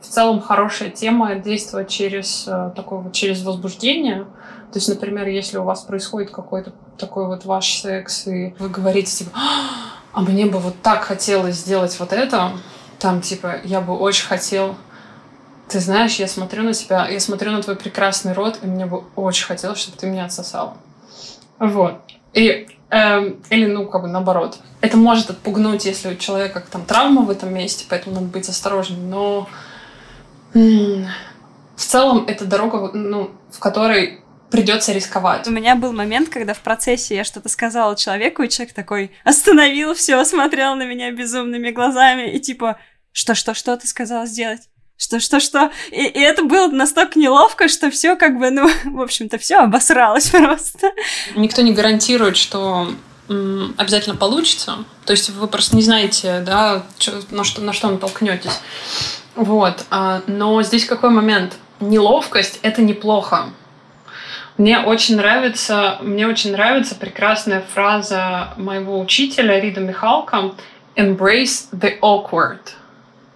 в 0.00 0.06
целом 0.08 0.40
хорошая 0.40 0.90
тема 0.90 1.36
действовать 1.36 1.88
через 1.88 2.46
э, 2.48 2.72
такое 2.74 2.98
вот 2.98 3.12
через 3.12 3.44
возбуждение. 3.44 4.24
То 4.72 4.78
есть, 4.78 4.88
например, 4.88 5.28
если 5.28 5.58
у 5.58 5.62
вас 5.62 5.82
происходит 5.82 6.30
какой-то 6.30 6.72
такой 6.98 7.26
вот 7.26 7.44
ваш 7.44 7.80
секс, 7.80 8.26
и 8.26 8.54
вы 8.58 8.68
говорите, 8.68 9.10
типа, 9.10 9.30
а 10.12 10.20
мне 10.22 10.46
бы 10.46 10.58
вот 10.58 10.74
так 10.82 11.04
хотелось 11.04 11.56
сделать 11.56 11.96
вот 12.00 12.12
это, 12.12 12.52
там, 12.98 13.20
типа, 13.20 13.60
я 13.64 13.80
бы 13.80 13.96
очень 13.96 14.26
хотел 14.26 14.74
ты 15.68 15.80
знаешь, 15.80 16.16
я 16.16 16.28
смотрю 16.28 16.62
на 16.62 16.74
тебя, 16.74 17.08
я 17.08 17.18
смотрю 17.18 17.50
на 17.50 17.60
твой 17.62 17.76
прекрасный 17.76 18.32
рот, 18.32 18.60
и 18.62 18.66
мне 18.66 18.86
бы 18.86 19.02
очень 19.16 19.46
хотелось, 19.46 19.78
чтобы 19.78 19.98
ты 19.98 20.06
меня 20.06 20.26
отсосала. 20.26 20.76
Вот. 21.58 22.00
И, 22.34 22.68
эм, 22.90 23.42
или, 23.50 23.66
ну, 23.66 23.86
как 23.86 24.02
бы 24.02 24.08
наоборот. 24.08 24.58
Это 24.80 24.96
может 24.96 25.30
отпугнуть, 25.30 25.84
если 25.86 26.12
у 26.12 26.16
человека 26.16 26.62
там 26.70 26.84
травма 26.84 27.22
в 27.22 27.30
этом 27.30 27.52
месте, 27.54 27.86
поэтому 27.88 28.16
надо 28.16 28.26
быть 28.26 28.48
осторожным. 28.48 29.08
Но 29.08 29.48
м- 30.54 31.06
в 31.74 31.80
целом 31.84 32.24
это 32.26 32.44
дорога, 32.44 32.90
ну, 32.92 33.30
в 33.50 33.58
которой 33.58 34.20
придется 34.50 34.92
рисковать. 34.92 35.46
У 35.48 35.50
меня 35.50 35.74
был 35.74 35.92
момент, 35.92 36.28
когда 36.28 36.54
в 36.54 36.60
процессе 36.60 37.16
я 37.16 37.24
что-то 37.24 37.48
сказала 37.48 37.96
человеку, 37.96 38.42
и 38.42 38.48
человек 38.48 38.74
такой 38.74 39.12
остановил 39.24 39.94
все, 39.94 40.22
смотрел 40.26 40.74
на 40.76 40.86
меня 40.86 41.10
безумными 41.10 41.70
глазами 41.70 42.30
и 42.30 42.38
типа, 42.38 42.78
что-что-что 43.12 43.76
ты 43.76 43.86
сказала 43.86 44.26
сделать? 44.26 44.68
Что, 44.98 45.20
что, 45.20 45.40
что. 45.40 45.70
И, 45.90 46.06
и 46.06 46.20
это 46.20 46.42
было 46.42 46.68
настолько 46.68 47.18
неловко, 47.18 47.68
что 47.68 47.90
все 47.90 48.16
как 48.16 48.38
бы, 48.38 48.50
ну, 48.50 48.68
в 48.84 49.00
общем-то, 49.00 49.38
все 49.38 49.58
обосралось 49.58 50.28
просто. 50.30 50.92
Никто 51.34 51.62
не 51.62 51.72
гарантирует, 51.72 52.36
что 52.36 52.88
обязательно 53.28 54.14
получится. 54.14 54.84
То 55.04 55.12
есть 55.12 55.30
вы 55.30 55.48
просто 55.48 55.74
не 55.74 55.82
знаете, 55.82 56.42
да, 56.46 56.84
чё, 56.98 57.12
на 57.30 57.42
что, 57.42 57.60
на 57.60 57.72
что 57.72 57.90
натолкнетесь. 57.90 58.60
Вот. 59.34 59.84
А, 59.90 60.22
но 60.26 60.62
здесь 60.62 60.84
какой 60.86 61.10
момент? 61.10 61.56
Неловкость— 61.80 62.60
это 62.62 62.82
неплохо. 62.82 63.50
Мне 64.56 64.78
очень 64.78 65.16
нравится, 65.16 65.98
мне 66.00 66.26
очень 66.26 66.52
нравится 66.52 66.94
прекрасная 66.94 67.62
фраза 67.74 68.54
моего 68.56 68.98
учителя 68.98 69.60
Рида 69.60 69.80
Михалка 69.80 70.54
«Embrace 70.94 71.68
the 71.72 71.98
awkward». 72.00 72.60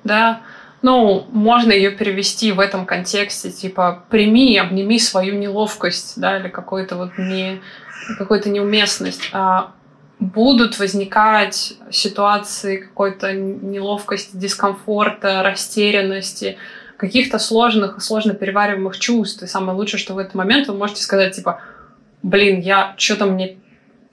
Да, 0.02 0.40
ну, 0.83 1.27
можно 1.31 1.73
ее 1.73 1.91
перевести 1.91 2.53
в 2.53 2.61
этом 2.61 2.87
контексте, 2.87 3.51
типа, 3.51 4.05
прими 4.09 4.57
обними 4.59 4.99
свою 4.99 5.39
неловкость, 5.39 6.19
да, 6.21 6.39
или 6.39 6.49
какую-то 6.49 6.97
вот 6.97 7.19
не, 7.19 7.61
какую-то 8.19 8.49
неуместность. 8.49 9.29
А 9.33 9.73
будут 10.19 10.79
возникать 10.79 11.75
ситуации 11.91 12.77
какой-то 12.77 13.33
неловкости, 13.33 14.37
дискомфорта, 14.37 15.43
растерянности, 15.43 16.59
каких-то 16.97 17.39
сложных 17.39 17.97
и 17.97 18.01
сложно 18.01 18.35
перевариваемых 18.35 18.99
чувств. 18.99 19.43
И 19.43 19.47
самое 19.47 19.77
лучшее, 19.77 19.99
что 19.99 20.15
в 20.15 20.19
этот 20.19 20.35
момент 20.35 20.69
вы 20.69 20.75
можете 20.75 21.03
сказать, 21.03 21.35
типа, 21.35 21.63
блин, 22.23 22.61
я 22.61 22.95
что-то 22.99 23.27
мне 23.27 23.57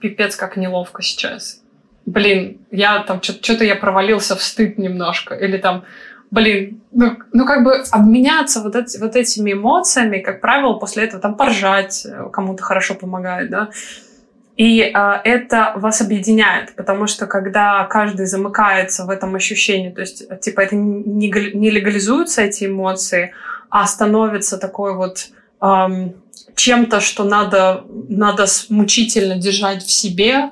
пипец 0.00 0.36
как 0.36 0.56
неловко 0.56 1.02
сейчас. 1.02 1.60
Блин, 2.06 2.58
я 2.70 3.00
там 3.00 3.22
что-то 3.22 3.64
я 3.64 3.76
провалился 3.76 4.34
в 4.34 4.42
стыд 4.42 4.78
немножко. 4.78 5.34
Или 5.34 5.58
там, 5.58 5.84
блин, 6.30 6.80
ну, 6.92 7.16
ну 7.32 7.46
как 7.46 7.64
бы 7.64 7.82
обменяться 7.90 8.60
вот, 8.60 8.76
эти, 8.76 8.98
вот 8.98 9.16
этими 9.16 9.52
эмоциями, 9.52 10.18
как 10.18 10.40
правило, 10.40 10.74
после 10.74 11.04
этого 11.04 11.20
там 11.20 11.36
поржать 11.36 12.06
э, 12.06 12.28
кому-то 12.32 12.62
хорошо 12.62 12.94
помогает, 12.94 13.50
да. 13.50 13.70
И 14.56 14.80
э, 14.80 15.12
это 15.24 15.72
вас 15.76 16.00
объединяет, 16.00 16.74
потому 16.74 17.06
что 17.06 17.26
когда 17.26 17.84
каждый 17.84 18.26
замыкается 18.26 19.04
в 19.04 19.10
этом 19.10 19.34
ощущении, 19.34 19.90
то 19.90 20.00
есть 20.00 20.28
типа 20.40 20.60
это 20.60 20.76
не, 20.76 21.30
не 21.54 21.70
легализуются 21.70 22.42
эти 22.42 22.66
эмоции, 22.66 23.32
а 23.70 23.86
становится 23.86 24.58
такой 24.58 24.94
вот 24.94 25.28
эм, 25.60 26.14
чем-то, 26.54 27.00
что 27.00 27.24
надо, 27.24 27.84
надо 28.08 28.46
мучительно 28.68 29.36
держать 29.36 29.82
в 29.82 29.90
себе, 29.90 30.50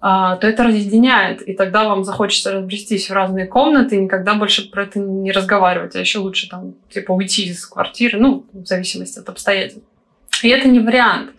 то 0.00 0.38
это 0.40 0.64
разъединяет, 0.64 1.42
и 1.42 1.52
тогда 1.52 1.84
вам 1.84 2.04
захочется 2.04 2.52
разбрестись 2.52 3.10
в 3.10 3.12
разные 3.12 3.46
комнаты 3.46 3.96
и 3.96 4.00
никогда 4.00 4.34
больше 4.34 4.70
про 4.70 4.84
это 4.84 4.98
не 4.98 5.30
разговаривать, 5.30 5.94
а 5.94 6.00
еще 6.00 6.20
лучше 6.20 6.48
там 6.48 6.74
типа 6.90 7.12
уйти 7.12 7.46
из 7.46 7.66
квартиры, 7.66 8.18
ну, 8.18 8.46
в 8.52 8.64
зависимости 8.64 9.18
от 9.18 9.28
обстоятельств. 9.28 9.86
И 10.42 10.48
это 10.48 10.68
не 10.68 10.80
вариант. 10.80 11.32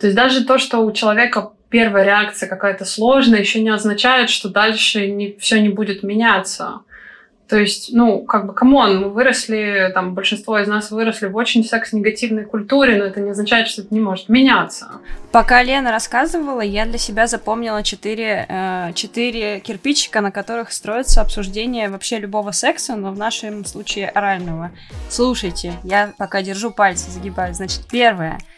То 0.00 0.06
есть 0.06 0.16
даже 0.16 0.44
то, 0.44 0.56
что 0.56 0.78
у 0.78 0.92
человека 0.92 1.52
первая 1.68 2.04
реакция 2.04 2.48
какая-то 2.48 2.86
сложная, 2.86 3.40
еще 3.40 3.60
не 3.60 3.68
означает, 3.68 4.30
что 4.30 4.48
дальше 4.48 5.08
не, 5.08 5.36
все 5.38 5.60
не 5.60 5.68
будет 5.68 6.02
меняться. 6.02 6.80
То 7.48 7.58
есть, 7.58 7.90
ну, 7.92 8.24
как 8.24 8.46
бы, 8.46 8.54
come 8.54 8.80
on, 8.80 9.00
мы 9.00 9.08
выросли, 9.08 9.90
там, 9.94 10.14
большинство 10.14 10.58
из 10.58 10.66
нас 10.66 10.90
выросли 10.90 11.26
в 11.26 11.36
очень 11.36 11.62
секс-негативной 11.62 12.44
культуре, 12.44 12.96
но 12.96 13.04
это 13.04 13.20
не 13.20 13.30
означает, 13.30 13.68
что 13.68 13.82
это 13.82 13.94
не 13.94 14.00
может 14.00 14.28
меняться. 14.28 14.88
Пока 15.30 15.62
Лена 15.62 15.92
рассказывала, 15.92 16.60
я 16.60 16.86
для 16.86 16.98
себя 16.98 17.28
запомнила 17.28 17.84
четыре, 17.84 18.46
э, 18.48 18.92
четыре 18.94 19.60
кирпичика, 19.60 20.20
на 20.20 20.32
которых 20.32 20.72
строится 20.72 21.20
обсуждение 21.20 21.88
вообще 21.88 22.18
любого 22.18 22.50
секса, 22.50 22.96
но 22.96 23.12
в 23.12 23.18
нашем 23.18 23.64
случае 23.64 24.08
орального. 24.08 24.72
Слушайте, 25.08 25.74
я 25.84 26.14
пока 26.18 26.42
держу 26.42 26.72
пальцы, 26.72 27.10
загибаю. 27.10 27.54
Значит, 27.54 27.82
первое— 27.88 28.40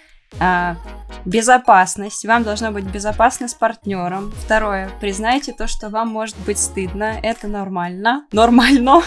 а, 0.40 0.76
безопасность. 1.24 2.24
Вам 2.24 2.42
должно 2.42 2.70
быть 2.70 2.84
безопасно 2.84 3.48
с 3.48 3.54
партнером. 3.54 4.32
Второе. 4.32 4.90
Признайте 5.00 5.52
то, 5.52 5.66
что 5.66 5.88
вам 5.88 6.08
может 6.08 6.36
быть 6.46 6.58
стыдно. 6.58 7.18
Это 7.22 7.48
нормально. 7.48 8.26
Нормально. 8.32 9.02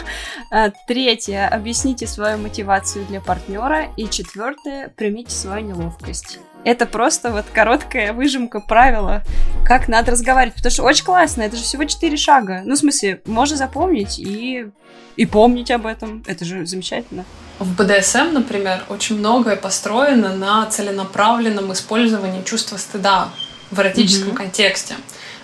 А, 0.51 0.71
третье. 0.87 1.47
Объясните 1.47 2.07
свою 2.07 2.37
мотивацию 2.37 3.05
для 3.05 3.21
партнера. 3.21 3.87
И 3.97 4.09
четвертое. 4.09 4.89
Примите 4.89 5.31
свою 5.31 5.65
неловкость. 5.65 6.39
Это 6.63 6.85
просто 6.85 7.31
вот 7.31 7.45
короткая 7.51 8.13
выжимка 8.13 8.59
правила, 8.59 9.23
как 9.65 9.87
надо 9.87 10.11
разговаривать. 10.11 10.55
Потому 10.55 10.71
что 10.71 10.83
очень 10.83 11.05
классно, 11.05 11.41
это 11.41 11.55
же 11.55 11.63
всего 11.63 11.85
четыре 11.85 12.17
шага. 12.17 12.61
Ну, 12.65 12.75
в 12.75 12.77
смысле, 12.77 13.21
можно 13.25 13.57
запомнить 13.57 14.19
и, 14.19 14.67
и 15.15 15.25
помнить 15.25 15.72
об 15.72 15.86
этом. 15.86 16.24
Это 16.27 16.46
же 16.46 16.65
замечательно. 16.65 17.25
В 17.60 17.75
БДСМ, 17.75 18.34
например, 18.34 18.84
очень 18.89 19.18
многое 19.20 19.56
построено 19.56 20.36
на 20.36 20.65
целенаправленном 20.65 21.72
использовании 21.74 22.44
чувства 22.44 22.77
стыда 22.77 23.30
в 23.70 23.80
эротическом 23.80 24.30
mm-hmm. 24.30 24.36
контексте. 24.36 24.96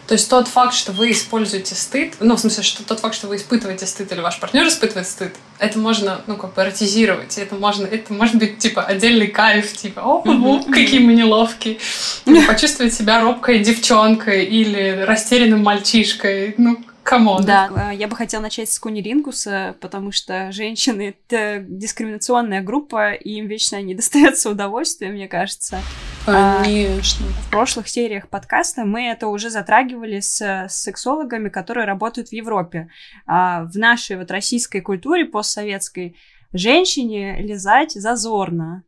То 0.08 0.14
есть 0.14 0.30
тот 0.30 0.48
факт, 0.48 0.74
что 0.74 0.94
вы 0.94 1.12
используете 1.12 1.76
стыд, 1.76 2.16
ну, 2.22 2.38
в 2.38 2.40
смысле, 2.40 2.64
что 2.64 2.82
тот 2.84 3.02
факт, 3.02 3.14
что 3.14 3.28
вы 3.28 3.36
испытываете 3.36 3.86
стыд 3.86 4.10
или 4.14 4.22
ваш 4.22 4.40
партнер 4.40 4.66
испытывает 4.66 5.06
стыд, 5.06 5.36
это 5.60 5.78
можно, 5.80 6.22
ну, 6.28 6.38
как 6.38 6.54
бы 6.54 6.62
эротизировать. 6.62 7.38
Это 7.38 7.56
можно, 7.56 7.86
это 7.86 8.14
может 8.14 8.36
быть, 8.36 8.58
типа, 8.58 8.84
отдельный 8.84 9.28
кайф, 9.28 9.74
типа, 9.74 10.00
о, 10.00 10.24
mm-hmm. 10.24 10.72
какие 10.72 11.02
мы 11.02 11.14
неловкие. 11.14 11.80
Почувствовать 12.48 12.94
себя 12.94 13.22
робкой 13.22 13.60
девчонкой 13.60 14.46
или 14.46 15.04
растерянным 15.06 15.62
мальчишкой. 15.62 16.56
Ну, 16.58 16.80
Come 17.08 17.29
on. 17.29 17.46
Да, 17.46 17.92
э, 17.92 17.96
я 17.96 18.10
бы 18.10 18.18
хотела 18.18 18.42
начать 18.42 18.70
с 18.70 18.78
кунилингуса, 18.80 19.78
потому 19.80 20.12
что 20.12 20.52
женщины— 20.52 21.16
это 21.30 21.64
дискриминационная 21.66 22.62
группа, 22.62 23.14
и 23.14 23.36
им 23.36 23.48
вечно 23.48 23.82
не 23.82 23.96
достается 23.96 24.50
удовольствия, 24.50 25.10
мне 25.10 25.30
кажется. 25.30 25.80
Конечно. 26.26 27.26
А, 27.26 27.42
в 27.48 27.50
прошлых 27.50 27.88
сериях 27.88 28.28
подкаста 28.28 28.84
мы 28.84 29.08
это 29.08 29.30
уже 29.30 29.50
затрагивали 29.50 30.20
с, 30.20 30.42
с 30.42 30.74
сексологами, 30.74 31.48
которые 31.48 31.86
работают 31.86 32.28
в 32.28 32.34
Европе. 32.34 32.90
А 33.26 33.64
в 33.64 33.78
нашей 33.78 34.18
вот 34.18 34.30
российской 34.30 34.82
культуре 34.82 35.24
постсоветской 35.24 36.18
женщине 36.52 37.42
лизать 37.42 37.94
зазорно. 37.94 38.84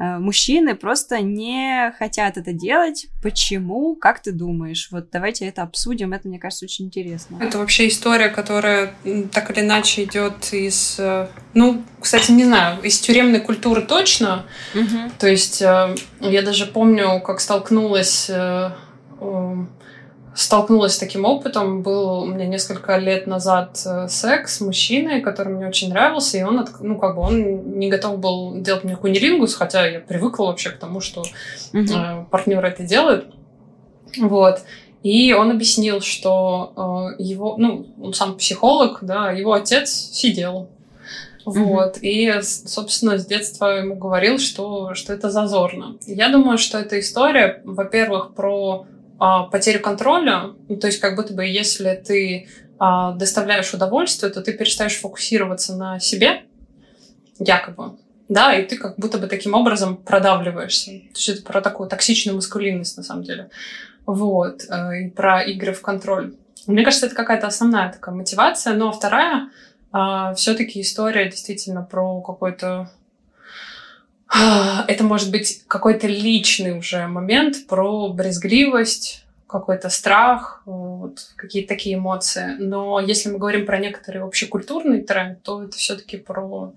Э, 0.00 0.18
мужчины 0.18 0.74
просто 0.74 1.20
не 1.20 1.92
хотят 1.98 2.38
это 2.38 2.52
делать. 2.52 3.08
Почему? 3.22 3.94
Как 3.94 4.22
ты 4.22 4.32
думаешь? 4.32 4.88
Вот 4.90 5.10
давайте 5.10 5.46
это 5.46 5.62
обсудим. 5.62 6.12
Это, 6.12 6.28
мне 6.28 6.38
кажется, 6.38 6.64
очень 6.64 6.86
интересно. 6.86 7.38
Это 7.40 7.58
вообще 7.58 7.88
история, 7.88 8.28
которая 8.28 8.94
так 9.32 9.50
или 9.50 9.60
иначе 9.60 10.04
идет 10.04 10.52
из, 10.52 10.96
э, 10.98 11.28
ну, 11.54 11.82
кстати, 12.00 12.32
не 12.32 12.44
знаю, 12.44 12.82
из 12.82 12.98
тюремной 13.00 13.40
культуры 13.40 13.82
точно. 13.82 14.46
Угу. 14.74 15.12
То 15.18 15.28
есть 15.28 15.60
э, 15.60 15.94
я 16.20 16.42
даже 16.42 16.66
помню, 16.66 17.20
как 17.20 17.40
столкнулась 17.40 18.30
столкнулась 20.34 20.94
с 20.94 20.98
таким 20.98 21.24
опытом. 21.24 21.82
Был 21.82 22.20
у 22.20 22.26
меня 22.26 22.46
несколько 22.46 22.96
лет 22.96 23.26
назад 23.26 23.80
э, 23.84 24.08
секс 24.08 24.56
с 24.56 24.60
мужчиной, 24.60 25.20
который 25.20 25.52
мне 25.52 25.66
очень 25.66 25.90
нравился, 25.90 26.38
и 26.38 26.42
он, 26.42 26.66
ну, 26.80 26.98
как 26.98 27.16
бы 27.16 27.22
он 27.22 27.78
не 27.78 27.88
готов 27.90 28.18
был 28.18 28.60
делать 28.60 28.84
мне 28.84 28.96
кунилингус, 28.96 29.54
хотя 29.54 29.86
я 29.86 30.00
привыкла 30.00 30.46
вообще 30.46 30.70
к 30.70 30.78
тому, 30.78 31.00
что 31.00 31.22
uh-huh. 31.72 32.22
э, 32.22 32.24
партнеры 32.30 32.68
это 32.68 32.82
делают. 32.82 33.34
Вот. 34.18 34.60
И 35.02 35.32
он 35.32 35.50
объяснил, 35.50 36.00
что 36.00 37.14
э, 37.18 37.22
его, 37.22 37.56
ну, 37.58 37.86
он 38.00 38.14
сам 38.14 38.36
психолог, 38.36 38.98
да, 39.02 39.32
его 39.32 39.52
отец 39.52 39.90
сидел 39.90 40.68
Вот. 41.44 41.98
И, 42.00 42.32
собственно, 42.42 43.18
с 43.18 43.26
детства 43.26 43.66
ему 43.78 43.96
говорил, 43.96 44.38
что, 44.38 44.94
что 44.94 45.12
это 45.12 45.30
зазорно. 45.30 45.96
Я 46.06 46.28
думаю, 46.28 46.58
что 46.58 46.78
эта 46.78 47.00
история, 47.00 47.60
во-первых, 47.64 48.34
про 48.34 48.86
а, 49.22 49.44
потерю 49.44 49.78
контроля. 49.78 50.50
Ну, 50.68 50.76
то 50.76 50.88
есть, 50.88 50.98
как 50.98 51.14
будто 51.14 51.32
бы, 51.32 51.46
если 51.46 51.94
ты 51.94 52.48
а, 52.80 53.12
доставляешь 53.12 53.72
удовольствие, 53.72 54.32
то 54.32 54.42
ты 54.42 54.52
перестаешь 54.52 54.98
фокусироваться 54.98 55.76
на 55.76 56.00
себе, 56.00 56.42
якобы. 57.38 57.98
Да, 58.28 58.52
и 58.52 58.66
ты 58.66 58.76
как 58.76 58.98
будто 58.98 59.18
бы 59.18 59.28
таким 59.28 59.54
образом 59.54 59.96
продавливаешься. 59.96 60.86
То 60.86 61.14
есть 61.14 61.28
это 61.28 61.42
про 61.44 61.60
такую 61.60 61.88
токсичную 61.88 62.34
маскулинность, 62.34 62.96
на 62.96 63.04
самом 63.04 63.22
деле. 63.22 63.50
Вот. 64.06 64.64
Э, 64.68 65.02
и 65.02 65.08
про 65.08 65.44
игры 65.44 65.72
в 65.72 65.82
контроль. 65.82 66.34
Мне 66.66 66.82
кажется, 66.82 67.06
это 67.06 67.14
какая-то 67.14 67.46
основная 67.46 67.92
такая 67.92 68.16
мотивация. 68.16 68.74
Ну, 68.74 68.88
а 68.88 68.92
вторая 68.92 69.50
а, 69.92 70.34
все-таки 70.34 70.80
история 70.80 71.30
действительно 71.30 71.82
про 71.82 72.20
какой-то 72.22 72.90
это 74.88 75.04
может 75.04 75.30
быть 75.30 75.62
какой-то 75.68 76.06
личный 76.06 76.76
уже 76.76 77.06
момент 77.06 77.66
про 77.66 78.08
брезгливость, 78.08 79.24
какой-то 79.46 79.90
страх, 79.90 80.62
вот, 80.64 81.32
какие-то 81.36 81.68
такие 81.68 81.96
эмоции. 81.96 82.56
Но 82.58 83.00
если 83.00 83.30
мы 83.30 83.38
говорим 83.38 83.66
про 83.66 83.78
некоторый 83.78 84.22
общекультурный 84.22 85.02
тренд, 85.02 85.42
то 85.42 85.62
это 85.62 85.76
все-таки 85.76 86.16
про 86.16 86.72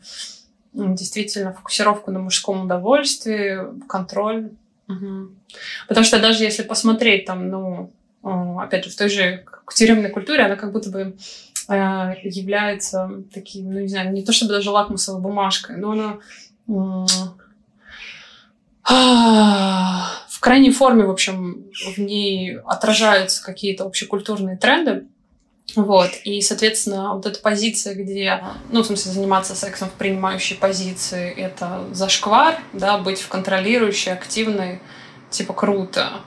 действительно 0.74 1.54
фокусировку 1.54 2.12
на 2.12 2.20
мужском 2.20 2.66
удовольствии, 2.66 3.60
контроль. 3.88 4.50
Угу. 4.90 5.30
Потому 5.88 6.06
что 6.06 6.20
даже 6.20 6.44
если 6.44 6.64
посмотреть 6.64 7.26
там, 7.26 7.50
ну, 7.50 7.92
опять 8.60 8.84
же, 8.84 8.92
в 8.92 8.98
той 8.98 9.08
же 9.08 9.46
тюремной 9.74 10.10
культуре, 10.10 10.44
она 10.44 10.58
как 10.58 10.74
будто 10.74 10.90
бы 10.90 11.16
э, 11.70 12.14
является 12.24 13.24
таким, 13.34 13.72
ну, 13.72 13.80
не 13.80 13.88
знаю, 13.88 14.12
не 14.12 14.24
то 14.24 14.34
чтобы 14.34 14.52
даже 14.52 14.70
лакмусовой 14.70 15.22
бумажкой, 15.22 15.78
но 15.78 15.92
она 15.92 16.20
в 20.30 20.40
крайней 20.40 20.72
форме, 20.72 21.06
в 21.06 21.10
общем, 21.10 21.66
в 21.96 21.98
ней 21.98 22.58
отражаются 22.60 23.44
какие-то 23.44 23.86
общекультурные 23.86 24.58
тренды. 24.58 25.06
Вот, 25.76 26.12
и, 26.24 26.42
соответственно, 26.42 27.16
вот 27.16 27.26
эта 27.26 27.40
позиция, 27.40 27.96
где, 27.96 28.44
ну, 28.72 28.84
в 28.84 28.86
смысле, 28.86 29.12
заниматься 29.12 29.56
сексом 29.56 29.90
в 29.90 29.94
принимающей 29.94 30.56
позиции, 30.56 31.32
это 31.32 31.86
зашквар, 31.92 32.60
да, 32.72 33.00
быть 33.00 33.20
в 33.20 33.28
контролирующей, 33.28 34.14
активной, 34.14 34.80
типа, 35.32 35.54
круто. 35.54 36.22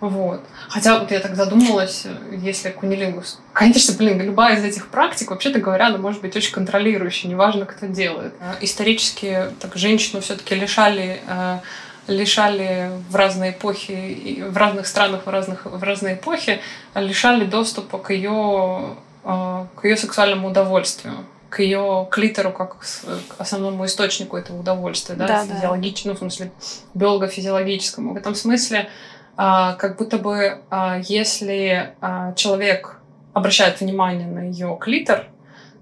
Вот. 0.00 0.42
Хотя 0.68 1.00
вот 1.00 1.10
я 1.10 1.20
так 1.20 1.34
задумалась, 1.34 2.06
если 2.30 2.70
кунилингус... 2.70 3.40
Конечно, 3.52 3.94
блин, 3.94 4.20
любая 4.20 4.58
из 4.58 4.64
этих 4.64 4.88
практик, 4.88 5.30
вообще-то 5.30 5.58
говоря, 5.58 5.88
она 5.88 5.98
может 5.98 6.20
быть 6.20 6.36
очень 6.36 6.52
контролирующей, 6.52 7.28
неважно, 7.28 7.66
кто 7.66 7.86
делает. 7.86 8.34
Исторически 8.60 9.46
так 9.60 9.74
женщину 9.76 10.20
все-таки 10.20 10.54
лишали 10.54 11.20
э, 11.26 11.58
лишали 12.06 12.90
в 13.08 13.16
разные 13.16 13.52
эпохи, 13.52 14.44
в 14.48 14.56
разных 14.56 14.86
странах, 14.86 15.26
в, 15.26 15.28
разных, 15.28 15.66
в 15.66 15.82
разные 15.82 16.14
эпохи, 16.14 16.60
лишали 16.94 17.44
доступа 17.44 17.98
к 17.98 18.12
ее, 18.12 18.96
а, 19.24 19.66
к 19.76 19.84
ее 19.84 19.96
сексуальному 19.96 20.48
удовольствию 20.48 21.14
к 21.54 21.60
ее 21.60 22.08
клитору 22.10 22.50
как 22.50 22.78
к 22.78 22.84
основному 23.38 23.84
источнику 23.84 24.36
этого 24.36 24.58
удовольствия, 24.58 25.14
да, 25.14 25.28
да 25.28 25.46
физиологичному, 25.46 26.14
да. 26.14 26.20
ну, 26.20 26.28
в 26.28 26.32
смысле, 26.32 26.52
биолого-физиологическому. 26.94 28.14
В 28.14 28.16
этом 28.16 28.34
смысле, 28.34 28.88
а, 29.36 29.74
как 29.74 29.96
будто 29.96 30.18
бы, 30.18 30.58
а, 30.68 30.98
если 30.98 31.94
человек 32.34 32.98
обращает 33.32 33.80
внимание 33.80 34.26
на 34.26 34.40
ее 34.48 34.76
клитор, 34.80 35.28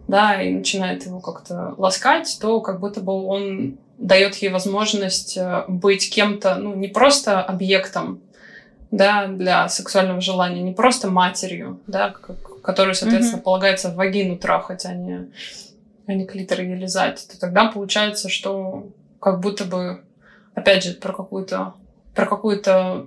да, 0.08 0.42
и 0.42 0.52
начинает 0.52 1.06
его 1.06 1.20
как-то 1.20 1.74
ласкать, 1.78 2.38
то 2.38 2.60
как 2.60 2.78
будто 2.78 3.00
бы 3.00 3.12
он 3.26 3.78
дает 4.02 4.34
ей 4.36 4.50
возможность 4.50 5.36
э, 5.36 5.64
быть 5.68 6.10
кем-то, 6.10 6.56
ну, 6.56 6.74
не 6.74 6.88
просто 6.88 7.40
объектом, 7.40 8.20
да, 8.90 9.28
для 9.28 9.68
сексуального 9.68 10.20
желания, 10.20 10.60
не 10.60 10.72
просто 10.72 11.08
матерью, 11.08 11.80
да, 11.86 12.12
которую, 12.62 12.94
соответственно, 12.94 13.38
mm-hmm. 13.38 13.44
полагается 13.44 13.90
в 13.90 13.94
вагину 13.94 14.36
трахать, 14.36 14.84
а 14.84 14.92
не, 14.92 15.30
а 16.06 16.14
не 16.14 16.26
клитор 16.26 16.60
и 16.60 16.74
лизать, 16.74 17.26
то 17.30 17.38
тогда 17.40 17.66
получается, 17.66 18.28
что 18.28 18.88
как 19.20 19.40
будто 19.40 19.64
бы, 19.64 20.02
опять 20.54 20.82
же, 20.84 20.94
про 20.94 21.12
какую-то 21.12 21.74
про 22.14 22.26
какую-то 22.26 23.06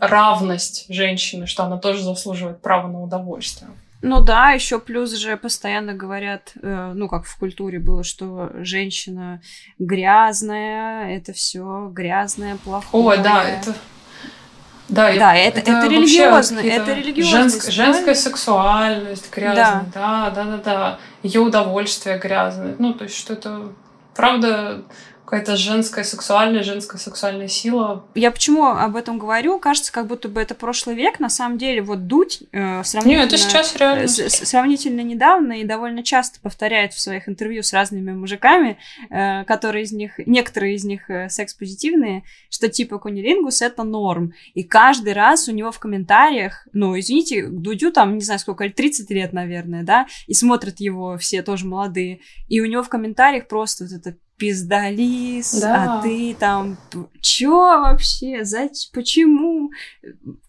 равность 0.00 0.84
женщины, 0.90 1.46
что 1.46 1.64
она 1.64 1.78
тоже 1.78 2.02
заслуживает 2.02 2.60
права 2.60 2.88
на 2.88 3.02
удовольствие. 3.02 3.70
Ну 4.04 4.20
да, 4.20 4.50
еще 4.50 4.78
плюс 4.78 5.12
же 5.12 5.36
постоянно 5.38 5.94
говорят, 5.94 6.52
э, 6.60 6.92
ну 6.94 7.08
как 7.08 7.24
в 7.24 7.38
культуре 7.38 7.78
было, 7.78 8.04
что 8.04 8.50
женщина 8.56 9.40
грязная, 9.78 11.16
это 11.16 11.32
все 11.32 11.88
грязное, 11.90 12.56
плохое. 12.56 13.18
О, 13.18 13.22
да, 13.22 13.44
это 13.44 13.74
да, 14.90 15.10
да 15.14 15.34
это, 15.34 15.60
это, 15.60 15.70
это 15.70 15.88
религиозно, 15.88 16.60
это 16.60 16.92
религиозно. 16.92 17.38
Женск, 17.38 17.70
женская 17.70 18.14
сексуальность 18.14 19.34
грязная, 19.34 19.86
да. 19.94 20.30
да, 20.30 20.44
да, 20.44 20.44
да, 20.44 20.58
да. 20.58 20.98
Ее 21.22 21.40
удовольствие 21.40 22.18
грязное. 22.18 22.76
Ну, 22.78 22.92
то 22.92 23.04
есть, 23.04 23.16
что 23.16 23.32
это 23.32 23.72
правда 24.14 24.82
какая-то 25.24 25.56
женская 25.56 26.04
сексуальная, 26.04 26.62
женская 26.62 26.98
сексуальная 26.98 27.48
сила. 27.48 28.04
Я 28.14 28.30
почему 28.30 28.66
об 28.66 28.94
этом 28.94 29.18
говорю? 29.18 29.58
Кажется, 29.58 29.92
как 29.92 30.06
будто 30.06 30.28
бы 30.28 30.40
это 30.40 30.54
прошлый 30.54 30.94
век. 30.94 31.18
На 31.18 31.30
самом 31.30 31.56
деле, 31.56 31.82
вот 31.82 32.06
Дудь 32.06 32.42
э, 32.52 32.84
сравнительно, 32.84 33.22
Нет, 33.22 33.32
это 33.32 33.38
сейчас 33.38 33.74
реально. 33.76 34.06
сравнительно 34.06 35.00
недавно 35.00 35.60
и 35.60 35.64
довольно 35.64 36.02
часто 36.02 36.40
повторяет 36.40 36.92
в 36.92 37.00
своих 37.00 37.28
интервью 37.28 37.62
с 37.62 37.72
разными 37.72 38.12
мужиками, 38.12 38.78
э, 39.10 39.44
которые 39.44 39.84
из 39.84 39.92
них, 39.92 40.18
некоторые 40.26 40.74
из 40.74 40.84
них 40.84 41.08
э, 41.08 41.28
секс-позитивные, 41.30 42.24
что 42.50 42.68
типа 42.68 42.98
кунилингус 42.98 43.62
это 43.62 43.82
норм. 43.82 44.34
И 44.52 44.62
каждый 44.62 45.14
раз 45.14 45.48
у 45.48 45.52
него 45.52 45.72
в 45.72 45.78
комментариях, 45.78 46.68
ну, 46.72 46.98
извините, 46.98 47.46
Дудю 47.48 47.92
там, 47.92 48.14
не 48.14 48.24
знаю 48.24 48.40
сколько, 48.40 48.68
30 48.68 49.10
лет, 49.10 49.32
наверное, 49.32 49.84
да, 49.84 50.06
и 50.26 50.34
смотрят 50.34 50.80
его 50.80 51.16
все 51.16 51.42
тоже 51.42 51.66
молодые, 51.66 52.20
и 52.48 52.60
у 52.60 52.66
него 52.66 52.82
в 52.82 52.88
комментариях 52.88 53.48
просто 53.48 53.84
вот 53.84 53.92
это 53.92 54.16
пиздалис, 54.36 55.60
да. 55.60 55.98
а 55.98 56.02
ты 56.02 56.36
там, 56.38 56.76
чё 57.20 57.80
вообще, 57.80 58.44
зачем, 58.44 58.90
почему? 58.92 59.70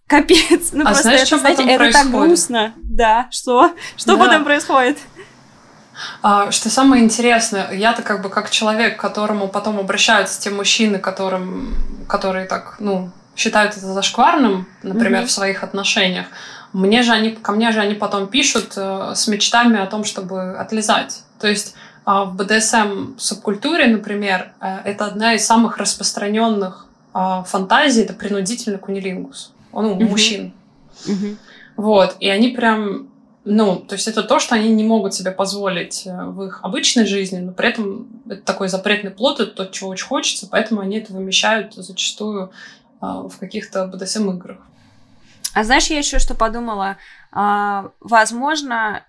Капец, 0.07 0.69
ну 0.71 0.81
а 0.81 0.85
просто 0.85 1.03
знаешь, 1.03 1.27
это, 1.27 1.37
знаете, 1.39 1.63
это 1.63 1.77
происходит? 1.77 2.11
так 2.11 2.11
грустно. 2.11 2.73
Да, 2.77 3.27
что? 3.31 3.71
Что 3.97 4.17
да. 4.17 4.25
потом 4.25 4.43
происходит? 4.43 4.97
А, 6.21 6.51
что 6.51 6.69
самое 6.69 7.03
интересное, 7.03 7.71
я-то 7.71 8.01
как 8.01 8.21
бы 8.21 8.29
как 8.29 8.49
человек, 8.49 8.97
к 8.97 9.01
которому 9.01 9.47
потом 9.47 9.79
обращаются 9.79 10.41
те 10.41 10.49
мужчины, 10.49 10.99
которым, 10.99 11.75
которые 12.07 12.45
так, 12.45 12.75
ну, 12.79 13.11
считают 13.35 13.77
это 13.77 13.93
зашкварным, 13.93 14.67
например, 14.83 15.23
mm-hmm. 15.23 15.27
в 15.27 15.31
своих 15.31 15.63
отношениях, 15.63 16.27
мне 16.73 17.03
же 17.03 17.13
они, 17.13 17.31
ко 17.31 17.53
мне 17.53 17.71
же 17.71 17.79
они 17.79 17.95
потом 17.95 18.27
пишут 18.27 18.73
э, 18.75 19.13
с 19.15 19.27
мечтами 19.27 19.79
о 19.79 19.85
том, 19.85 20.03
чтобы 20.03 20.57
отлезать. 20.57 21.23
То 21.39 21.47
есть 21.47 21.75
в 22.05 22.35
БДСМ 22.35 23.17
субкультуре, 23.17 23.87
например, 23.87 24.53
э, 24.61 24.77
это 24.85 25.05
одна 25.05 25.33
из 25.33 25.45
самых 25.45 25.77
распространенных 25.77 26.85
а, 27.13 27.43
фантазий, 27.43 28.03
это 28.03 28.13
принудительный 28.13 28.77
кунилингус. 28.77 29.53
Он 29.71 29.85
у 29.85 29.95
мужчин. 29.95 30.53
Вот. 31.75 32.15
И 32.19 32.29
они 32.29 32.49
прям 32.49 33.09
ну, 33.45 33.75
то 33.75 33.93
есть 33.93 34.07
это 34.07 34.23
то, 34.23 34.39
что 34.39 34.55
они 34.55 34.69
не 34.69 34.83
могут 34.83 35.13
себе 35.13 35.29
позволить 35.29 36.07
э, 36.07 36.25
в 36.25 36.43
их 36.43 36.61
обычной 36.63 37.05
жизни, 37.05 37.37
но 37.37 37.51
при 37.51 37.69
этом 37.69 38.07
это 38.27 38.41
такой 38.41 38.69
запретный 38.69 39.11
плод, 39.11 39.39
это 39.39 39.51
то, 39.51 39.65
чего 39.67 39.91
очень 39.91 40.07
хочется, 40.07 40.47
поэтому 40.49 40.81
они 40.81 40.97
это 40.97 41.13
вымещают 41.13 41.75
зачастую 41.75 42.51
а, 42.99 43.27
в 43.27 43.37
каких-то 43.37 43.85
БДСМ-играх. 43.85 44.57
А 45.53 45.63
знаешь, 45.63 45.85
я 45.87 45.99
еще 45.99 46.17
что 46.17 46.33
подумала? 46.33 46.97
А, 47.31 47.91
возможно, 47.99 49.03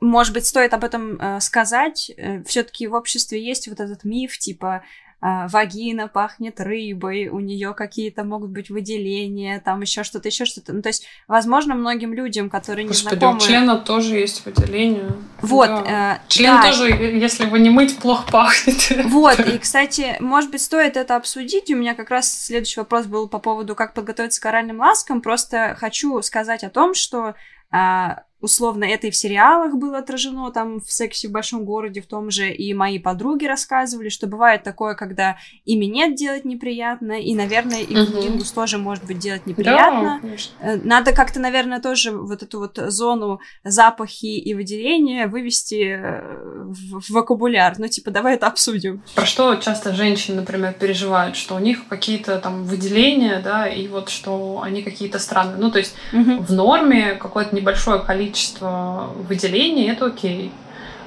может 0.00 0.32
быть, 0.32 0.46
стоит 0.46 0.74
об 0.74 0.84
этом 0.84 1.16
э, 1.20 1.40
сказать. 1.40 2.10
Э, 2.16 2.42
Все-таки 2.44 2.86
в 2.86 2.94
обществе 2.94 3.44
есть 3.44 3.68
вот 3.68 3.80
этот 3.80 4.04
миф, 4.04 4.38
типа 4.38 4.82
э, 5.20 5.46
вагина 5.48 6.08
пахнет 6.08 6.60
рыбой, 6.60 7.28
у 7.28 7.40
нее 7.40 7.74
какие-то 7.74 8.24
могут 8.24 8.50
быть 8.50 8.70
выделения, 8.70 9.60
там 9.60 9.80
еще 9.80 10.04
что-то, 10.04 10.28
еще 10.28 10.44
что-то. 10.44 10.72
Ну, 10.72 10.82
то 10.82 10.88
есть, 10.88 11.06
возможно, 11.26 11.74
многим 11.74 12.14
людям, 12.14 12.48
которые 12.48 12.86
Господи, 12.86 13.14
не 13.14 13.18
знакомы... 13.18 13.36
у 13.36 13.40
члена 13.40 13.76
тоже 13.78 14.16
есть 14.16 14.44
выделение. 14.46 15.12
Вот. 15.42 15.68
Да. 15.68 16.16
Э, 16.16 16.28
Член 16.28 16.56
да. 16.56 16.70
тоже, 16.70 16.88
если 16.90 17.44
его 17.44 17.56
не 17.56 17.70
мыть, 17.70 17.98
плохо 17.98 18.30
пахнет. 18.30 18.76
Вот, 19.10 19.40
и, 19.40 19.58
кстати, 19.58 20.16
может 20.20 20.50
быть, 20.50 20.62
стоит 20.62 20.96
это 20.96 21.16
обсудить. 21.16 21.70
У 21.70 21.76
меня 21.76 21.94
как 21.94 22.10
раз 22.10 22.44
следующий 22.44 22.80
вопрос 22.80 23.06
был 23.06 23.28
по 23.28 23.38
поводу, 23.38 23.74
как 23.74 23.92
подготовиться 23.92 24.40
к 24.40 24.46
оральным 24.46 24.78
ласкам. 24.78 25.20
Просто 25.20 25.76
хочу 25.78 26.22
сказать 26.22 26.64
о 26.64 26.70
том, 26.70 26.94
что 26.94 27.34
а, 27.70 28.22
условно 28.40 28.84
это 28.84 29.08
и 29.08 29.10
в 29.10 29.16
сериалах 29.16 29.74
было 29.74 29.98
отражено, 29.98 30.50
там 30.50 30.80
в 30.80 30.90
«Сексе 30.90 31.28
в 31.28 31.32
большом 31.32 31.64
городе» 31.64 32.00
в 32.00 32.06
том 32.06 32.30
же, 32.30 32.50
и 32.50 32.72
мои 32.74 32.98
подруги 32.98 33.44
рассказывали, 33.44 34.08
что 34.08 34.26
бывает 34.26 34.62
такое, 34.62 34.94
когда 34.94 35.36
и 35.64 35.76
нет 35.76 36.14
делать 36.14 36.44
неприятно, 36.44 37.20
и, 37.20 37.34
наверное, 37.34 37.80
и 37.80 37.96
угу. 37.96 38.42
тоже 38.54 38.78
может 38.78 39.04
быть 39.04 39.18
делать 39.18 39.46
неприятно. 39.46 40.20
Да, 40.22 40.28
э, 40.60 40.80
Надо 40.82 41.12
как-то, 41.12 41.40
наверное, 41.40 41.80
тоже 41.80 42.12
вот 42.12 42.42
эту 42.42 42.60
вот 42.60 42.78
зону 42.88 43.40
запахи 43.64 44.38
и 44.38 44.54
выделения 44.54 45.26
вывести 45.26 45.98
э, 46.00 46.64
в, 46.64 47.00
в 47.00 47.10
вокабуляр. 47.10 47.74
Ну, 47.78 47.88
типа, 47.88 48.10
давай 48.10 48.34
это 48.34 48.46
обсудим. 48.46 49.02
Про 49.14 49.26
что 49.26 49.54
часто 49.56 49.92
женщины, 49.92 50.36
например, 50.36 50.72
переживают, 50.72 51.36
что 51.36 51.56
у 51.56 51.58
них 51.58 51.88
какие-то 51.88 52.38
там 52.38 52.64
выделения, 52.64 53.40
да, 53.42 53.68
и 53.68 53.86
вот 53.88 54.08
что 54.08 54.60
они 54.62 54.82
какие-то 54.82 55.18
странные. 55.18 55.58
Ну, 55.58 55.70
то 55.70 55.78
есть 55.78 55.94
угу. 56.12 56.42
в 56.42 56.52
норме 56.52 57.14
какое-то 57.14 57.54
небольшое 57.54 58.00
количество 58.00 58.29
выделений, 58.60 59.90
это 59.90 60.06
окей. 60.06 60.52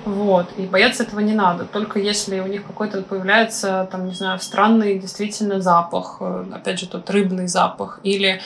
Вот. 0.06 0.48
И 0.58 0.64
бояться 0.64 1.04
этого 1.04 1.22
не 1.22 1.34
надо. 1.34 1.66
Только 1.66 2.00
если 2.00 2.40
у 2.40 2.48
них 2.48 2.66
какой-то 2.66 3.02
появляется, 3.04 3.88
там, 3.92 4.06
не 4.06 4.14
знаю, 4.14 4.40
странный 4.40 5.00
действительно 5.00 5.62
запах, 5.62 6.18
э, 6.20 6.46
опять 6.54 6.80
же, 6.80 6.88
тот 6.88 7.10
рыбный 7.10 7.48
запах, 7.48 8.00
или 8.04 8.42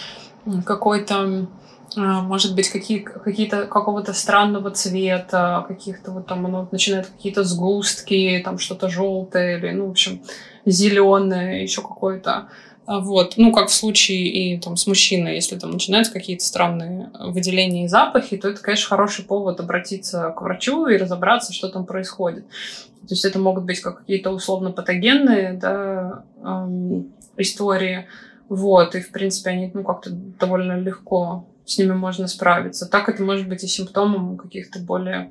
какой-то 0.66 1.48
э, 1.96 2.00
может 2.00 2.56
быть, 2.56 2.70
какие, 2.70 3.00
какие-то 3.00 3.66
какого-то 3.66 4.13
странного 4.13 4.70
цвета, 4.70 5.66
каких-то 5.68 6.12
вот 6.12 6.28
там 6.28 6.46
оно 6.46 6.68
начинает 6.72 7.08
какие-то 7.08 7.44
сгустки, 7.44 8.42
там 8.46 8.60
что-то 8.60 8.90
желтое 8.90 9.58
или, 9.58 9.72
ну, 9.72 9.88
в 9.88 9.92
общем, 9.92 10.22
зеленое, 10.66 11.63
еще 11.63 11.82
какое-то. 11.82 12.50
А 12.88 13.00
вот, 13.02 13.34
ну, 13.36 13.52
как 13.52 13.67
в 13.67 13.73
случае 13.73 14.28
и 14.28 14.60
там 14.62 14.78
с 14.78 14.88
мужчиной, 14.88 15.36
если 15.36 15.60
там 15.60 15.71
начинаются 15.71 16.13
какие-то 16.13 16.45
странные 16.45 17.12
выделения 17.19 17.84
и 17.84 17.89
запахи, 17.89 18.38
то 18.38 18.47
это, 18.47 18.62
конечно, 18.62 18.88
хороший 18.88 19.26
повод 19.26 19.60
обратиться 19.60 20.30
к 20.30 20.41
врачу 20.41 20.88
и 20.88 20.95
разобраться, 20.95 21.52
что 21.52 21.67
там 21.67 21.86
происходит. 21.86 22.47
То 22.47 23.13
есть 23.13 23.26
это 23.26 23.39
могут 23.39 23.65
быть 23.65 23.82
как 23.82 24.00
какие-то 24.00 24.32
условно 24.32 24.71
патогенные 24.71 25.52
да, 25.54 26.23
эм, 26.41 27.12
истории, 27.36 28.08
вот, 28.47 28.95
и, 28.95 29.02
в 29.02 29.12
принципе, 29.12 29.50
они, 29.50 29.69
ну, 29.73 29.84
как-то 29.84 30.10
довольно 30.12 30.80
легко 30.80 31.45
с 31.65 31.78
ними 31.78 31.91
можно 31.91 32.28
справиться. 32.28 32.86
Так 32.86 33.10
это 33.10 33.21
может 33.21 33.50
быть 33.50 33.65
и 33.65 33.67
симптомом 33.67 34.38
каких-то 34.38 34.80
более, 34.80 35.30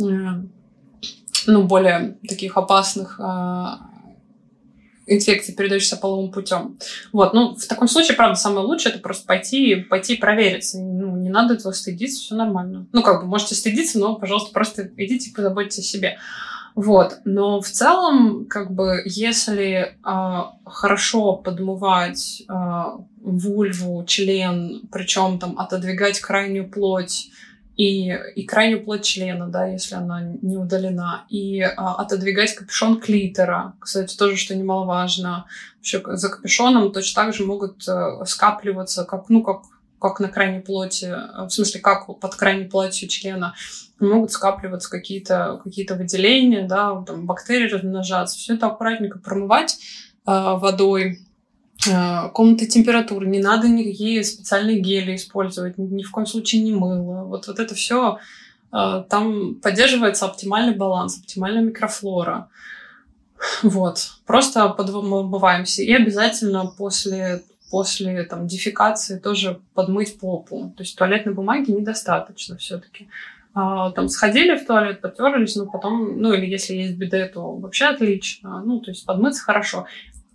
э, 0.00 0.42
ну, 1.46 1.62
более 1.62 2.16
таких 2.28 2.56
опасных 2.56 3.20
э, 3.20 3.66
инфекции, 5.08 5.52
передающиеся 5.52 5.96
половым 5.96 6.30
путем. 6.30 6.78
Вот, 7.12 7.34
ну, 7.34 7.54
в 7.54 7.66
таком 7.66 7.88
случае, 7.88 8.16
правда, 8.16 8.36
самое 8.36 8.66
лучшее 8.66 8.92
это 8.92 9.02
просто 9.02 9.26
пойти, 9.26 9.76
пойти 9.76 10.16
провериться. 10.16 10.78
Ну, 10.78 11.16
не 11.16 11.30
надо 11.30 11.54
этого 11.54 11.72
стыдиться, 11.72 12.20
все 12.20 12.34
нормально. 12.34 12.86
Ну, 12.92 13.02
как 13.02 13.22
бы, 13.22 13.28
можете 13.28 13.54
стыдиться, 13.54 13.98
но, 13.98 14.16
пожалуйста, 14.16 14.52
просто 14.52 14.90
идите 14.96 15.30
и 15.30 15.34
позаботьтесь 15.34 15.78
о 15.78 15.82
себе. 15.82 16.18
Вот, 16.74 17.18
но 17.24 17.60
в 17.60 17.68
целом, 17.68 18.46
как 18.46 18.72
бы, 18.72 19.02
если 19.04 19.96
э, 20.04 20.42
хорошо 20.64 21.34
подмывать 21.34 22.44
э, 22.48 22.52
вульву, 23.20 24.04
член, 24.04 24.82
причем 24.92 25.40
там 25.40 25.58
отодвигать 25.58 26.20
крайнюю 26.20 26.70
плоть, 26.70 27.30
и, 27.78 28.10
и 28.34 28.42
крайнюю 28.44 28.84
плоть 28.84 29.04
члена, 29.04 29.46
да, 29.46 29.66
если 29.66 29.94
она 29.94 30.20
не 30.20 30.56
удалена, 30.56 31.24
и 31.28 31.60
а, 31.60 31.94
отодвигать 31.94 32.56
капюшон 32.56 33.00
клитора, 33.00 33.74
кстати, 33.78 34.16
тоже, 34.16 34.36
что 34.36 34.56
немаловажно. 34.56 35.46
Вообще 35.76 36.02
за 36.04 36.28
капюшоном 36.28 36.92
точно 36.92 37.22
так 37.22 37.34
же 37.34 37.44
могут 37.44 37.88
а, 37.88 38.24
скапливаться, 38.26 39.04
как, 39.04 39.28
ну, 39.28 39.44
как, 39.44 39.62
как 40.00 40.18
на 40.18 40.28
крайней 40.28 40.58
плоти, 40.58 41.04
э, 41.04 41.46
в 41.46 41.50
смысле, 41.50 41.80
как 41.80 42.06
под 42.18 42.34
крайней 42.34 42.64
плотью 42.64 43.08
члена, 43.08 43.54
могут 44.00 44.32
скапливаться 44.32 44.90
какие-то 44.90 45.60
какие 45.62 45.86
выделения, 45.92 46.66
да, 46.66 47.00
там 47.06 47.26
бактерии 47.26 47.68
размножаться. 47.68 48.36
Все 48.36 48.54
это 48.54 48.66
аккуратненько 48.66 49.20
промывать 49.20 49.78
э, 50.26 50.30
водой, 50.32 51.20
Э, 51.20 51.27
комнаты 52.32 52.66
температуры, 52.66 53.26
не 53.26 53.40
надо 53.40 53.68
никакие 53.68 54.24
специальные 54.24 54.80
гели 54.80 55.14
использовать, 55.14 55.78
ни 55.78 56.02
в 56.02 56.10
коем 56.10 56.26
случае 56.26 56.62
не 56.62 56.72
мыло. 56.72 57.24
Вот, 57.24 57.46
вот 57.46 57.58
это 57.60 57.74
все 57.74 58.18
э, 58.72 59.04
там 59.08 59.54
поддерживается 59.56 60.26
оптимальный 60.26 60.74
баланс, 60.74 61.18
оптимальная 61.18 61.62
микрофлора. 61.62 62.48
Вот. 63.62 64.10
Просто 64.26 64.68
подмываемся. 64.70 65.82
И 65.82 65.92
обязательно 65.92 66.66
после, 66.66 67.44
после 67.70 68.24
там, 68.24 68.46
дефекации 68.46 69.18
тоже 69.18 69.60
подмыть 69.74 70.18
попу. 70.18 70.72
То 70.76 70.82
есть 70.82 70.96
туалетной 70.96 71.34
бумаги 71.34 71.70
недостаточно 71.70 72.56
все-таки. 72.56 73.08
А, 73.54 73.90
там 73.92 74.08
сходили 74.08 74.56
в 74.56 74.66
туалет, 74.66 75.00
потерлись, 75.00 75.56
но 75.56 75.66
потом, 75.66 76.20
ну 76.20 76.32
или 76.32 76.46
если 76.46 76.74
есть 76.74 76.94
биде, 76.94 77.26
то 77.26 77.54
вообще 77.56 77.86
отлично. 77.86 78.62
Ну, 78.64 78.80
то 78.80 78.90
есть 78.90 79.06
подмыться 79.06 79.42
хорошо. 79.42 79.86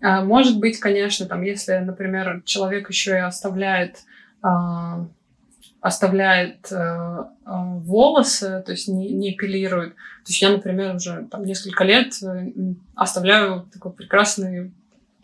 А, 0.03 0.23
может 0.23 0.59
быть, 0.59 0.79
конечно, 0.79 1.25
там, 1.25 1.41
если, 1.41 1.77
например, 1.77 2.43
человек 2.45 2.89
еще 2.89 3.11
и 3.11 3.21
оставляет 3.21 4.03
а, 4.41 5.07
оставляет 5.83 6.71
э, 6.71 7.23
волосы, 7.45 8.63
то 8.65 8.71
есть 8.71 8.87
не, 8.87 9.09
не 9.09 9.33
эпилирует. 9.33 9.95
То 9.95 10.29
есть 10.29 10.41
я, 10.41 10.49
например, 10.49 10.95
уже 10.95 11.27
там 11.29 11.43
несколько 11.43 11.83
лет 11.83 12.13
э, 12.23 12.51
оставляю 12.95 13.67
такой 13.71 13.91
прекрасный 13.91 14.71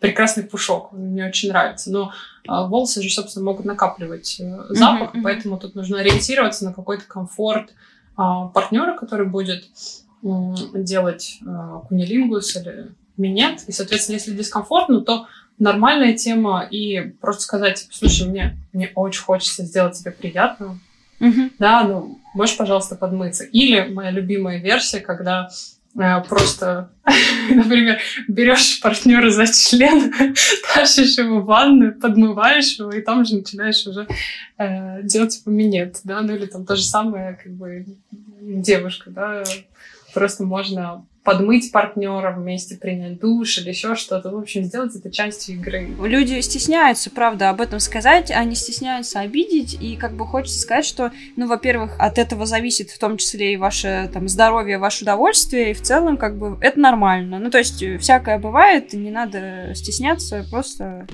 прекрасный 0.00 0.44
пушок, 0.44 0.92
он 0.92 1.00
мне 1.12 1.26
очень 1.26 1.48
нравится. 1.48 1.90
Но 1.90 2.12
э, 2.46 2.66
волосы 2.66 3.02
же, 3.02 3.08
собственно, 3.08 3.46
могут 3.46 3.64
накапливать 3.64 4.38
э, 4.38 4.66
запах, 4.68 5.14
mm-hmm, 5.14 5.22
поэтому 5.22 5.58
тут 5.58 5.74
нужно 5.74 5.98
ориентироваться 6.00 6.66
на 6.66 6.74
какой-то 6.74 7.04
комфорт 7.06 7.70
э, 7.70 8.22
партнера, 8.52 8.98
который 8.98 9.26
будет 9.26 9.64
э, 10.22 10.28
делать 10.74 11.38
э, 11.40 11.80
кунилингус 11.88 12.56
или 12.56 12.92
минет. 13.20 13.62
И, 13.66 13.72
соответственно, 13.72 14.16
если 14.16 14.32
дискомфортно, 14.32 15.02
то 15.02 15.26
нормальная 15.58 16.14
тема 16.16 16.66
и 16.68 17.00
просто 17.20 17.42
сказать, 17.42 17.86
слушай, 17.92 18.26
мне, 18.26 18.56
мне 18.72 18.90
очень 18.94 19.22
хочется 19.22 19.64
сделать 19.64 19.98
тебе 19.98 20.10
приятно. 20.10 20.78
Mm-hmm. 21.20 21.52
Да, 21.58 21.84
ну, 21.84 22.18
можешь, 22.34 22.56
пожалуйста, 22.56 22.96
подмыться. 22.96 23.44
Или 23.44 23.92
моя 23.92 24.10
любимая 24.10 24.58
версия, 24.58 25.00
когда 25.00 25.50
э, 25.98 26.20
просто, 26.22 26.90
например, 27.50 27.98
берешь 28.26 28.80
партнера 28.80 29.30
за 29.30 29.46
член, 29.46 30.12
тащишь 30.74 31.18
его 31.18 31.40
в 31.40 31.44
ванную, 31.44 31.94
подмываешь 32.00 32.78
его, 32.78 32.90
и 32.90 33.02
там 33.02 33.26
же 33.26 33.36
начинаешь 33.36 33.86
уже 33.86 34.08
э, 34.56 35.02
делать 35.02 35.36
типа 35.36 35.50
минет, 35.50 36.00
да, 36.04 36.22
ну 36.22 36.34
или 36.34 36.46
там 36.46 36.64
то 36.64 36.74
же 36.74 36.84
самое, 36.84 37.38
как 37.42 37.52
бы 37.52 37.84
девушка, 38.40 39.10
да, 39.10 39.44
просто 40.14 40.44
можно 40.44 41.04
подмыть 41.30 41.70
партнера 41.70 42.32
вместе, 42.32 42.74
принять 42.74 43.20
душ 43.20 43.58
или 43.58 43.68
еще 43.68 43.94
что-то. 43.94 44.30
В 44.30 44.38
общем, 44.38 44.64
сделать 44.64 44.96
это 44.96 45.12
частью 45.12 45.54
игры. 45.54 45.88
Люди 46.02 46.40
стесняются, 46.40 47.08
правда, 47.08 47.50
об 47.50 47.60
этом 47.60 47.78
сказать, 47.78 48.32
они 48.32 48.56
стесняются 48.56 49.20
обидеть, 49.20 49.80
и 49.80 49.96
как 49.96 50.14
бы 50.14 50.26
хочется 50.26 50.58
сказать, 50.58 50.84
что, 50.84 51.12
ну, 51.36 51.46
во-первых, 51.46 51.94
от 52.00 52.18
этого 52.18 52.46
зависит 52.46 52.90
в 52.90 52.98
том 52.98 53.16
числе 53.16 53.52
и 53.52 53.56
ваше 53.56 54.10
там 54.12 54.28
здоровье, 54.28 54.78
ваше 54.78 55.04
удовольствие, 55.04 55.70
и 55.70 55.74
в 55.74 55.82
целом 55.82 56.16
как 56.16 56.36
бы 56.36 56.58
это 56.60 56.80
нормально. 56.80 57.38
Ну, 57.38 57.48
то 57.48 57.58
есть 57.58 57.84
всякое 58.00 58.38
бывает, 58.38 58.92
не 58.92 59.12
надо 59.12 59.72
стесняться, 59.76 60.44
просто 60.50 61.06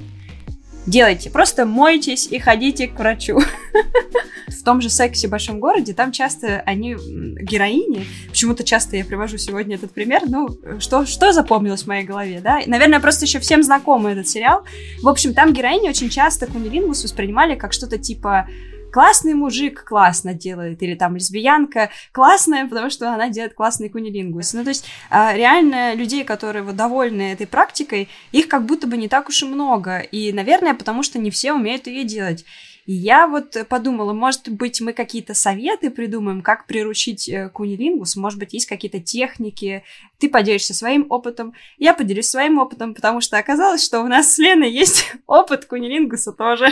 делайте. 0.86 1.28
Просто 1.28 1.66
мойтесь 1.66 2.26
и 2.26 2.38
ходите 2.38 2.88
к 2.88 2.98
врачу. 2.98 3.38
В 4.48 4.62
том 4.62 4.80
же 4.80 4.90
сексе 4.90 5.28
в 5.28 5.30
большом 5.30 5.60
городе, 5.60 5.92
там 5.94 6.12
часто 6.12 6.62
они 6.66 6.94
героини. 6.94 8.06
Почему-то 8.28 8.64
часто 8.64 8.96
я 8.96 9.04
привожу 9.04 9.38
сегодня 9.38 9.76
этот 9.76 9.92
пример. 9.92 10.22
Ну, 10.26 10.48
что, 10.78 11.06
что 11.06 11.32
запомнилось 11.32 11.82
в 11.82 11.86
моей 11.86 12.04
голове, 12.04 12.40
да? 12.40 12.60
Наверное, 12.66 13.00
просто 13.00 13.24
еще 13.24 13.38
всем 13.38 13.62
знакомый 13.62 14.12
этот 14.12 14.28
сериал. 14.28 14.64
В 15.02 15.08
общем, 15.08 15.34
там 15.34 15.52
героини 15.52 15.88
очень 15.88 16.10
часто 16.10 16.46
кунилингус 16.46 17.02
воспринимали 17.02 17.54
как 17.54 17.72
что-то 17.72 17.98
типа 17.98 18.48
классный 18.96 19.34
мужик 19.34 19.84
классно 19.84 20.32
делает, 20.32 20.82
или 20.82 20.94
там 20.94 21.16
лесбиянка 21.16 21.90
классная, 22.12 22.66
потому 22.66 22.88
что 22.88 23.12
она 23.12 23.28
делает 23.28 23.52
классный 23.52 23.90
кунилингус. 23.90 24.54
Ну, 24.54 24.62
то 24.62 24.70
есть 24.70 24.86
а, 25.10 25.34
реально 25.34 25.94
людей, 25.94 26.24
которые 26.24 26.62
вот 26.62 26.76
довольны 26.76 27.32
этой 27.32 27.46
практикой, 27.46 28.08
их 28.32 28.48
как 28.48 28.64
будто 28.64 28.86
бы 28.86 28.96
не 28.96 29.08
так 29.08 29.28
уж 29.28 29.42
и 29.42 29.46
много. 29.46 29.98
И, 29.98 30.32
наверное, 30.32 30.72
потому 30.72 31.02
что 31.02 31.18
не 31.18 31.30
все 31.30 31.52
умеют 31.52 31.86
ее 31.86 32.04
делать. 32.04 32.46
И 32.86 32.92
я 32.92 33.26
вот 33.26 33.56
подумала, 33.68 34.12
может 34.12 34.48
быть, 34.48 34.80
мы 34.80 34.92
какие-то 34.92 35.34
советы 35.34 35.90
придумаем, 35.90 36.40
как 36.40 36.66
приручить 36.66 37.28
э, 37.28 37.48
кунилингус, 37.48 38.14
может 38.14 38.38
быть, 38.38 38.52
есть 38.52 38.66
какие-то 38.66 39.00
техники, 39.00 39.82
ты 40.18 40.28
поделишься 40.28 40.72
своим 40.72 41.06
опытом, 41.10 41.52
я 41.78 41.94
поделюсь 41.94 42.28
своим 42.28 42.58
опытом, 42.58 42.94
потому 42.94 43.20
что 43.20 43.38
оказалось, 43.38 43.84
что 43.84 44.02
у 44.02 44.06
нас 44.06 44.34
с 44.34 44.38
Леной 44.38 44.70
есть 44.70 45.12
опыт 45.26 45.64
кунилингуса 45.64 46.32
тоже. 46.32 46.68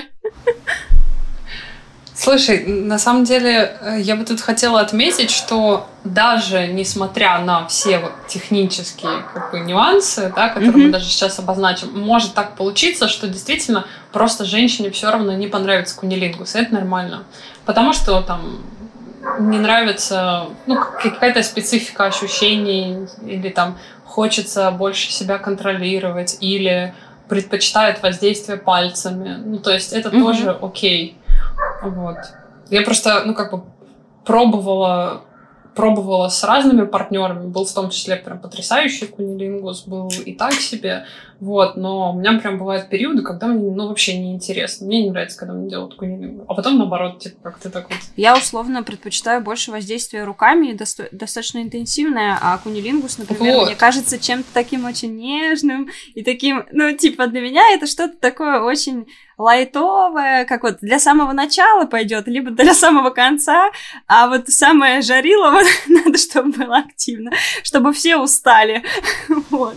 Слушай, 2.17 2.65
на 2.65 2.99
самом 2.99 3.25
деле 3.25 3.77
э, 3.81 4.01
я 4.01 4.15
бы 4.15 4.25
тут 4.25 4.41
хотела 4.41 4.81
отметить, 4.81 5.33
что 5.33 5.89
даже 6.05 6.69
несмотря 6.69 7.41
на 7.41 7.67
все 7.67 7.99
вот 7.99 8.13
технические 8.29 9.25
как 9.35 9.51
бы, 9.51 9.59
нюансы, 9.59 10.33
да, 10.35 10.49
которые 10.49 10.73
mm-hmm. 10.73 10.87
мы 10.87 10.93
даже 10.93 11.07
сейчас 11.07 11.41
обозначим, 11.41 11.89
может 11.99 12.35
так 12.35 12.55
получиться, 12.55 13.09
что 13.09 13.27
действительно 13.27 13.85
просто 14.13 14.45
женщине 14.45 14.91
все 14.93 15.11
равно 15.11 15.33
не 15.33 15.49
понравится 15.49 15.97
кунилингус, 15.97 16.55
и 16.55 16.59
это 16.61 16.75
нормально. 16.75 17.25
Потому 17.65 17.93
что 17.93 18.23
там 18.23 18.61
не 19.41 19.59
нравится 19.59 20.47
ну, 20.67 20.77
какая-то 20.77 21.43
специфика 21.43 22.05
ощущений 22.05 23.09
или 23.27 23.49
там 23.49 23.77
хочется 24.05 24.71
больше 24.71 25.11
себя 25.11 25.39
контролировать 25.39 26.37
или 26.41 26.95
предпочитают 27.29 28.01
воздействие 28.03 28.57
пальцами. 28.57 29.37
Ну, 29.45 29.59
то 29.59 29.73
есть 29.73 29.93
это 29.93 30.11
mm-hmm. 30.11 30.23
тоже 30.23 30.59
окей. 30.63 31.17
Вот. 31.83 32.19
Я 32.71 32.83
просто, 32.83 33.23
ну, 33.25 33.35
как 33.35 33.53
бы 33.53 33.63
пробовала 34.25 35.23
пробовала 35.75 36.29
с 36.29 36.43
разными 36.45 36.87
партнерами, 36.87 37.49
был 37.49 37.65
в 37.65 37.73
том 37.73 37.91
числе 37.91 38.17
прям 38.17 38.39
потрясающий 38.39 39.07
кунилингус, 39.07 39.87
был 39.87 40.09
и 40.09 40.33
так 40.33 40.53
себе, 40.53 41.05
вот, 41.45 41.77
но 41.77 42.13
у 42.13 42.19
меня 42.19 42.39
прям 42.41 42.57
бывают 42.57 42.89
периоды, 42.89 43.21
когда 43.21 43.49
мне, 43.49 43.71
ну, 43.71 43.89
вообще 43.89 44.19
не 44.19 44.33
интересно. 44.33 44.87
Мне 44.87 45.03
не 45.03 45.11
нравится, 45.11 45.39
когда 45.39 45.53
мне 45.53 45.69
делают 45.69 45.95
кунилингус. 45.95 46.47
А 46.49 46.55
потом, 46.55 46.79
наоборот, 46.79 47.19
типа, 47.19 47.37
как 47.43 47.59
ты 47.59 47.69
так 47.69 47.91
вот... 47.91 47.99
Я, 48.17 48.35
условно, 48.35 48.83
предпочитаю 48.83 49.43
больше 49.43 49.71
воздействия 49.71 50.25
руками, 50.25 50.73
доста- 50.73 51.09
достаточно 51.13 51.59
интенсивное, 51.59 52.39
а 52.41 52.57
кунилингус, 52.57 53.19
например, 53.19 53.57
вот. 53.57 53.67
мне 53.67 53.77
кажется 53.77 54.19
чем-то 54.19 54.49
таким 54.55 54.87
очень 54.87 55.17
нежным 55.17 55.91
и 56.15 56.25
таким, 56.25 56.65
ну, 56.73 56.97
типа, 56.97 57.27
для 57.27 57.43
меня 57.43 57.75
это 57.75 57.87
что-то 57.87 58.17
такое 58.17 58.61
очень 58.61 59.07
лайтовое, 59.37 60.45
как 60.45 60.63
вот 60.63 60.79
для 60.81 60.99
самого 60.99 61.33
начала 61.33 61.87
пойдет, 61.87 62.29
либо 62.29 62.51
для 62.51 62.75
самого 62.75 63.11
конца, 63.11 63.71
а 64.07 64.29
вот 64.29 64.49
самое 64.49 65.03
жарилово 65.03 65.61
надо, 65.89 66.19
чтобы 66.19 66.53
было 66.53 66.79
активно, 66.79 67.33
чтобы 67.63 67.93
все 67.93 68.17
устали. 68.17 68.83
Вот. 69.51 69.77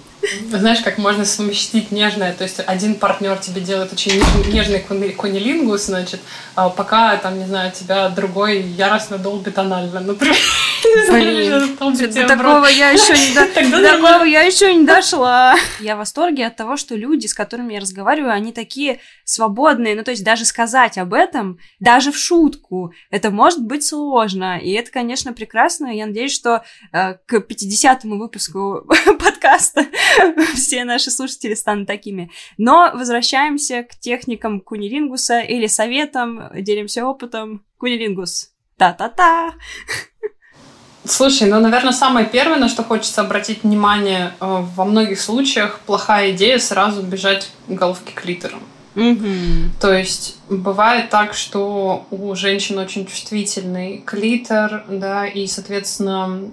Знаешь, 0.50 0.82
как 0.82 0.98
можно 0.98 1.26
совместить 1.26 1.92
нежное, 1.92 2.34
то 2.34 2.44
есть 2.44 2.60
один 2.66 2.96
партнер 2.96 3.38
тебе 3.38 3.62
делает 3.62 3.94
очень 3.94 4.22
нежный 4.52 4.80
кунилингус, 4.80 5.86
значит, 5.86 6.20
а 6.56 6.70
пока, 6.70 7.16
там, 7.18 7.38
не 7.38 7.46
знаю, 7.46 7.72
тебя 7.72 8.10
другой 8.10 8.62
яростно 8.62 9.18
долбит 9.18 9.58
анально, 9.58 10.00
например. 10.00 10.36
Блин, 11.10 11.78
до 12.14 12.28
такого 12.28 12.66
я 12.66 12.92
еще 12.92 13.14
не 13.14 13.72
до 13.72 13.82
такого 13.82 14.24
я 14.24 14.42
еще 14.42 14.74
не 14.74 14.86
дошла. 14.86 15.56
Я 15.80 15.96
в 15.96 16.00
восторге 16.00 16.48
от 16.48 16.56
того, 16.56 16.78
что 16.78 16.96
люди, 16.96 17.28
с 17.28 17.34
которыми 17.34 17.74
я 17.74 17.80
разговариваю, 17.80 18.34
они 18.34 18.52
такие 18.52 19.00
свободные. 19.28 19.94
Ну, 19.96 20.04
то 20.04 20.12
есть 20.12 20.24
даже 20.24 20.46
сказать 20.46 20.98
об 20.98 21.14
этом, 21.14 21.60
даже 21.80 22.12
в 22.12 22.18
шутку, 22.18 22.94
это 23.12 23.30
может 23.30 23.62
быть 23.62 23.84
сложно. 23.84 24.58
И 24.58 24.72
это, 24.72 24.90
конечно, 24.90 25.34
прекрасно. 25.34 25.88
Я 25.88 26.06
надеюсь, 26.06 26.34
что 26.34 26.64
э, 26.94 27.16
к 27.26 27.34
50-му 27.36 28.18
выпуску 28.18 28.88
подкаста 29.20 29.86
все 30.56 30.86
наши 30.86 31.12
слушатели 31.12 31.56
станут 31.56 31.88
такими. 31.88 32.32
Но 32.58 32.92
возвращаемся 32.94 33.84
к 33.84 34.00
техникам 34.00 34.62
кунилингуса 34.62 35.42
или 35.42 35.68
советам, 35.68 36.50
делимся 36.56 37.06
опытом. 37.06 37.66
Кунилингус. 37.78 38.52
Та-та-та! 38.78 39.56
Слушай, 41.04 41.50
ну, 41.50 41.60
наверное, 41.60 41.94
самое 41.94 42.26
первое, 42.26 42.58
на 42.58 42.70
что 42.70 42.84
хочется 42.84 43.22
обратить 43.22 43.64
внимание, 43.64 44.34
э, 44.40 44.46
во 44.76 44.86
многих 44.86 45.20
случаях 45.20 45.82
плохая 45.86 46.32
идея 46.32 46.60
сразу 46.60 47.02
бежать 47.02 47.52
к 47.68 47.72
головке 47.72 48.14
клитором. 48.14 48.62
То 49.80 49.94
есть 49.94 50.38
бывает 50.50 51.10
так, 51.10 51.34
что 51.34 52.08
у 52.10 52.34
женщин 52.36 52.80
очень 52.80 53.06
чувствительный 53.06 54.00
клитор, 54.00 54.86
да, 54.90 55.28
и, 55.28 55.46
соответственно, 55.46 56.50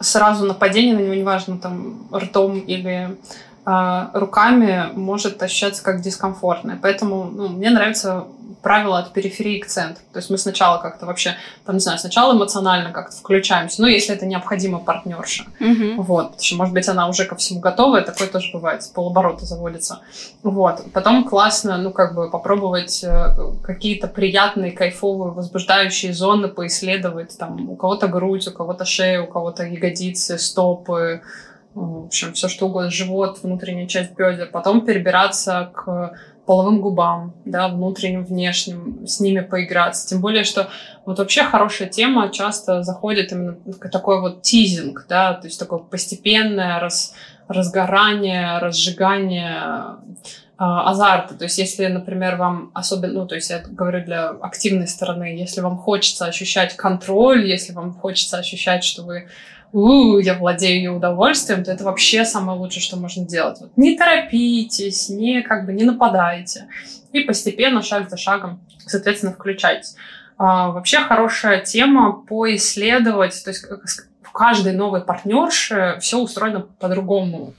сразу 0.00 0.44
нападение 0.44 0.94
на 0.94 1.00
него, 1.00 1.14
неважно, 1.14 1.58
там, 1.58 2.06
ртом 2.12 2.58
или 2.58 3.16
а, 3.64 4.10
руками, 4.12 4.90
может 4.94 5.42
ощущаться 5.42 5.82
как 5.82 6.02
дискомфортное. 6.02 6.78
Поэтому 6.80 7.24
ну, 7.24 7.48
мне 7.48 7.70
нравится 7.70 8.26
правило 8.64 8.98
от 8.98 9.12
периферии 9.12 9.60
к 9.60 9.66
центру. 9.66 10.02
То 10.12 10.18
есть 10.18 10.30
мы 10.30 10.38
сначала 10.38 10.78
как-то 10.78 11.06
вообще, 11.06 11.36
там, 11.64 11.76
не 11.76 11.80
знаю, 11.80 11.98
сначала 11.98 12.32
эмоционально 12.32 12.90
как-то 12.90 13.14
включаемся, 13.14 13.82
ну, 13.82 13.86
если 13.86 14.14
это 14.14 14.26
необходимо 14.26 14.78
партнерша. 14.80 15.44
Mm-hmm. 15.60 15.94
Вот, 15.98 16.24
потому 16.30 16.42
что, 16.42 16.56
может 16.56 16.74
быть, 16.74 16.88
она 16.88 17.06
уже 17.08 17.26
ко 17.26 17.36
всему 17.36 17.60
готова, 17.60 18.00
и 18.00 18.04
такое 18.04 18.26
тоже 18.26 18.50
бывает, 18.52 18.82
с 18.82 18.88
полоборота 18.88 19.44
заводится. 19.44 20.00
Вот. 20.42 20.82
Потом 20.92 21.28
классно, 21.28 21.76
ну, 21.76 21.92
как 21.92 22.14
бы 22.14 22.30
попробовать 22.30 23.04
э, 23.04 23.36
какие-то 23.62 24.08
приятные, 24.08 24.72
кайфовые, 24.72 25.32
возбуждающие 25.32 26.14
зоны 26.14 26.48
поисследовать. 26.48 27.36
Там 27.38 27.68
у 27.70 27.76
кого-то 27.76 28.08
грудь, 28.08 28.48
у 28.48 28.52
кого-то 28.52 28.84
шея, 28.84 29.20
у 29.20 29.26
кого-то 29.26 29.64
ягодицы, 29.64 30.38
стопы, 30.38 31.20
в 31.74 32.06
общем, 32.06 32.32
все 32.34 32.48
что 32.48 32.66
угодно, 32.66 32.90
живот, 32.90 33.40
внутренняя 33.42 33.86
часть 33.86 34.12
бедер. 34.12 34.48
Потом 34.52 34.86
перебираться 34.86 35.72
к 35.74 36.14
половым 36.46 36.80
губам, 36.80 37.34
да, 37.44 37.68
внутренним, 37.68 38.24
внешним, 38.24 39.06
с 39.06 39.20
ними 39.20 39.40
поиграться. 39.40 40.06
Тем 40.06 40.20
более, 40.20 40.44
что 40.44 40.68
вот 41.06 41.18
вообще 41.18 41.42
хорошая 41.42 41.88
тема 41.88 42.30
часто 42.30 42.82
заходит 42.82 43.32
именно 43.32 43.56
такой 43.90 44.20
вот 44.20 44.42
тизинг, 44.42 45.06
да, 45.08 45.34
то 45.34 45.46
есть 45.46 45.58
такое 45.58 45.78
постепенное 45.78 46.80
раз, 46.80 47.14
разгорание, 47.48 48.58
разжигание 48.58 49.96
а, 50.56 50.90
азарта. 50.90 51.34
То 51.34 51.44
есть, 51.44 51.58
если, 51.58 51.86
например, 51.86 52.36
вам 52.36 52.70
особенно, 52.74 53.20
ну, 53.20 53.26
то 53.26 53.34
есть 53.34 53.50
я 53.50 53.60
говорю 53.66 54.04
для 54.04 54.28
активной 54.28 54.86
стороны, 54.86 55.36
если 55.36 55.60
вам 55.60 55.78
хочется 55.78 56.26
ощущать 56.26 56.76
контроль, 56.76 57.46
если 57.46 57.72
вам 57.72 57.92
хочется 57.92 58.38
ощущать, 58.38 58.84
что 58.84 59.02
вы 59.02 59.28
у, 59.74 60.18
я 60.18 60.34
владею 60.34 60.76
ее 60.76 60.90
удовольствием, 60.92 61.64
то 61.64 61.72
это 61.72 61.82
вообще 61.82 62.24
самое 62.24 62.58
лучшее, 62.58 62.82
что 62.82 62.96
можно 62.96 63.26
делать. 63.26 63.58
Вот 63.60 63.72
не 63.76 63.98
торопитесь, 63.98 65.08
не 65.08 65.42
как 65.42 65.66
бы 65.66 65.72
не 65.72 65.82
нападайте. 65.82 66.68
И 67.12 67.20
постепенно, 67.20 67.82
шаг 67.82 68.08
за 68.08 68.16
шагом, 68.16 68.60
соответственно, 68.86 69.32
включайтесь. 69.32 69.96
А, 70.38 70.70
вообще 70.70 71.00
хорошая 71.00 71.60
тема 71.60 72.12
поисследовать, 72.12 73.42
то 73.42 73.50
есть 73.50 73.66
в 74.22 74.30
каждой 74.30 74.74
новой 74.74 75.00
партнерше 75.00 75.98
все 76.00 76.18
устроено 76.18 76.60
по-другому. 76.60 77.54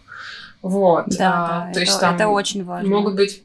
Вот. 0.61 1.07
Да, 1.07 1.33
а, 1.33 1.63
то 1.65 1.71
это, 1.71 1.79
есть 1.81 1.99
там 1.99 2.15
это 2.15 2.29
очень 2.29 2.63
важно. 2.63 2.89
Могут 2.89 3.15
быть 3.15 3.43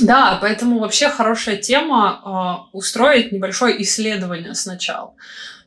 да, 0.00 0.38
поэтому 0.40 0.78
вообще 0.78 1.08
хорошая 1.08 1.56
тема 1.56 2.68
э, 2.72 2.76
устроить 2.76 3.32
небольшое 3.32 3.82
исследование 3.82 4.54
сначала. 4.54 5.14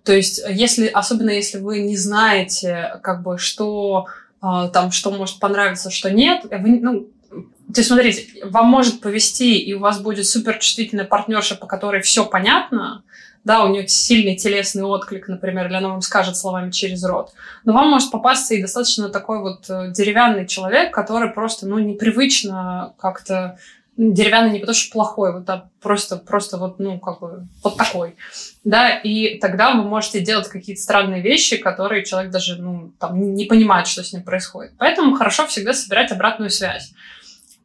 То 0.04 0.14
есть, 0.14 0.42
если, 0.50 0.88
особенно 0.88 1.30
если 1.30 1.60
вы 1.60 1.80
не 1.80 1.96
знаете, 1.96 3.00
как 3.04 3.22
бы, 3.22 3.38
что 3.38 4.08
э, 4.42 4.70
там, 4.74 4.92
что 4.92 5.12
может 5.12 5.40
понравиться, 5.40 5.92
что 5.92 6.10
нет, 6.10 6.46
вы, 6.50 6.80
ну, 6.80 7.08
то 7.32 7.80
есть, 7.80 7.88
смотрите, 7.88 8.28
вам 8.44 8.68
может 8.68 9.00
повести, 9.00 9.58
и 9.58 9.74
у 9.74 9.80
вас 9.80 10.00
будет 10.02 10.28
суперчувствительная 10.28 11.06
партнерша, 11.06 11.56
по 11.56 11.68
которой 11.68 12.02
все 12.02 12.26
понятно, 12.26 13.04
да, 13.44 13.64
у 13.64 13.70
нее 13.70 13.88
сильный 13.88 14.36
телесный 14.36 14.84
отклик, 14.84 15.28
например, 15.28 15.68
или 15.68 15.76
она 15.76 15.90
вам 15.90 16.02
скажет 16.02 16.38
словами 16.38 16.70
через 16.72 17.04
рот. 17.04 17.34
Но 17.64 17.74
вам 17.74 17.90
может 17.90 18.12
попасться 18.12 18.54
и 18.54 18.62
достаточно 18.62 19.10
такой 19.10 19.40
вот 19.40 19.70
э, 19.70 19.92
деревянный 19.92 20.46
человек, 20.46 20.94
который 20.94 21.30
просто, 21.30 21.66
ну, 21.68 21.80
непривычно 21.80 22.94
как-то 22.98 23.58
деревянный 23.98 24.52
не 24.52 24.60
потому 24.60 24.76
что 24.76 24.92
плохой, 24.92 25.34
вот 25.34 25.50
а 25.50 25.70
просто, 25.82 26.18
просто 26.18 26.58
вот, 26.58 26.80
ну, 26.80 27.00
как 27.00 27.20
бы, 27.20 27.48
вот 27.64 27.78
такой, 27.78 28.16
да, 28.64 28.98
и 28.98 29.38
тогда 29.40 29.74
вы 29.74 29.84
можете 29.84 30.22
делать 30.22 30.48
какие-то 30.48 30.82
странные 30.82 31.22
вещи, 31.22 31.58
которые 31.58 32.06
человек 32.06 32.32
даже, 32.32 32.62
ну, 32.62 32.94
там, 33.00 33.34
не 33.34 33.46
понимает, 33.46 33.88
что 33.88 34.04
с 34.04 34.14
ним 34.14 34.24
происходит. 34.24 34.74
Поэтому 34.78 35.16
хорошо 35.16 35.46
всегда 35.48 35.74
собирать 35.74 36.12
обратную 36.12 36.50
связь. 36.50 36.94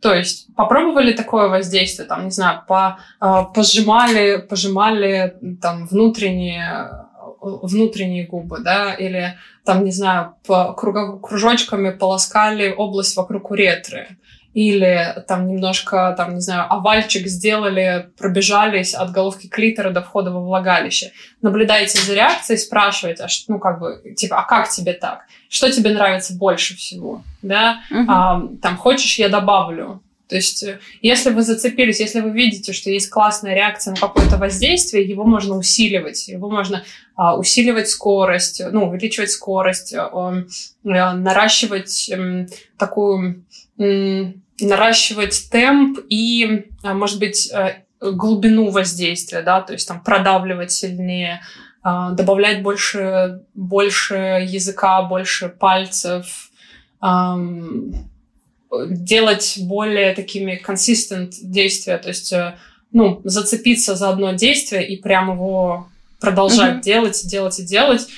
То 0.00 0.14
есть 0.14 0.54
попробовали 0.54 1.12
такое 1.12 1.48
воздействие, 1.48 2.06
там, 2.06 2.26
не 2.26 2.30
знаю, 2.30 2.62
по, 2.68 2.98
э, 3.20 3.44
пожимали, 3.54 4.36
пожимали 4.36 5.36
там 5.60 5.86
внутренние 5.86 7.06
внутренние 7.40 8.26
губы, 8.26 8.58
да, 8.60 8.92
или 8.94 9.38
там, 9.64 9.84
не 9.84 9.90
знаю, 9.90 10.34
по 10.46 10.72
кругов, 10.72 11.20
кружочками 11.20 11.90
полоскали 11.90 12.74
область 12.76 13.16
вокруг 13.16 13.50
уретры, 13.50 14.18
или 14.56 15.22
там 15.28 15.48
немножко, 15.48 16.14
там, 16.16 16.36
не 16.36 16.40
знаю, 16.40 16.72
овальчик 16.72 17.26
сделали, 17.26 18.08
пробежались 18.16 18.94
от 18.94 19.12
головки 19.12 19.48
клитора 19.48 19.90
до 19.90 20.00
входа 20.00 20.30
во 20.30 20.40
влагалище. 20.40 21.12
Наблюдаете 21.42 22.00
за 22.00 22.14
реакцией, 22.14 22.58
спрашиваете, 22.58 23.24
а 23.24 23.28
что, 23.28 23.52
ну, 23.52 23.58
как 23.58 23.78
бы, 23.78 24.14
типа, 24.16 24.38
а 24.40 24.44
как 24.44 24.70
тебе 24.70 24.94
так? 24.94 25.26
Что 25.50 25.70
тебе 25.70 25.90
нравится 25.90 26.32
больше 26.32 26.74
всего? 26.74 27.22
Да? 27.42 27.80
Uh-huh. 27.92 28.06
А, 28.08 28.42
там, 28.62 28.78
хочешь, 28.78 29.18
я 29.18 29.28
добавлю? 29.28 30.00
То 30.26 30.36
есть, 30.36 30.62
э, 30.62 30.80
если 31.02 31.30
вы 31.30 31.42
зацепились, 31.42 32.00
если 32.00 32.20
вы 32.20 32.30
видите, 32.30 32.72
что 32.72 32.88
есть 32.88 33.10
классная 33.10 33.54
реакция 33.54 33.92
на 33.92 34.00
какое-то 34.00 34.38
воздействие, 34.38 35.06
его 35.06 35.24
можно 35.24 35.54
усиливать. 35.54 36.28
Его 36.28 36.48
можно 36.48 36.82
а, 37.14 37.36
усиливать 37.36 37.90
скорость, 37.90 38.62
ну, 38.72 38.88
увеличивать 38.88 39.30
скорость, 39.30 39.92
а, 39.92 40.10
а, 40.12 41.14
наращивать 41.14 42.10
а, 42.10 42.46
такую 42.78 43.44
наращивать 44.60 45.48
темп 45.50 45.98
и, 46.08 46.66
а, 46.82 46.94
может 46.94 47.18
быть, 47.18 47.50
э, 47.52 47.82
глубину 48.00 48.70
воздействия, 48.70 49.42
да, 49.42 49.60
то 49.60 49.72
есть 49.72 49.88
там 49.88 50.02
продавливать 50.02 50.70
сильнее, 50.70 51.42
а, 51.82 52.10
добавлять 52.10 52.62
больше, 52.62 53.42
больше 53.54 54.46
языка, 54.46 55.02
больше 55.02 55.48
пальцев, 55.48 56.50
делать 58.90 59.58
более 59.62 60.14
такими 60.14 60.60
consistent 60.66 61.32
действия, 61.40 61.98
то 61.98 62.08
есть, 62.08 62.32
э, 62.32 62.56
ну, 62.90 63.20
зацепиться 63.22 63.94
за 63.94 64.08
одно 64.10 64.32
действие 64.32 64.88
и 64.88 64.96
прямо 64.96 65.34
его 65.34 65.88
продолжать 66.20 66.78
mm-hmm. 66.78 66.82
делать, 66.82 67.26
делать 67.26 67.58
и 67.60 67.62
делать. 67.62 68.08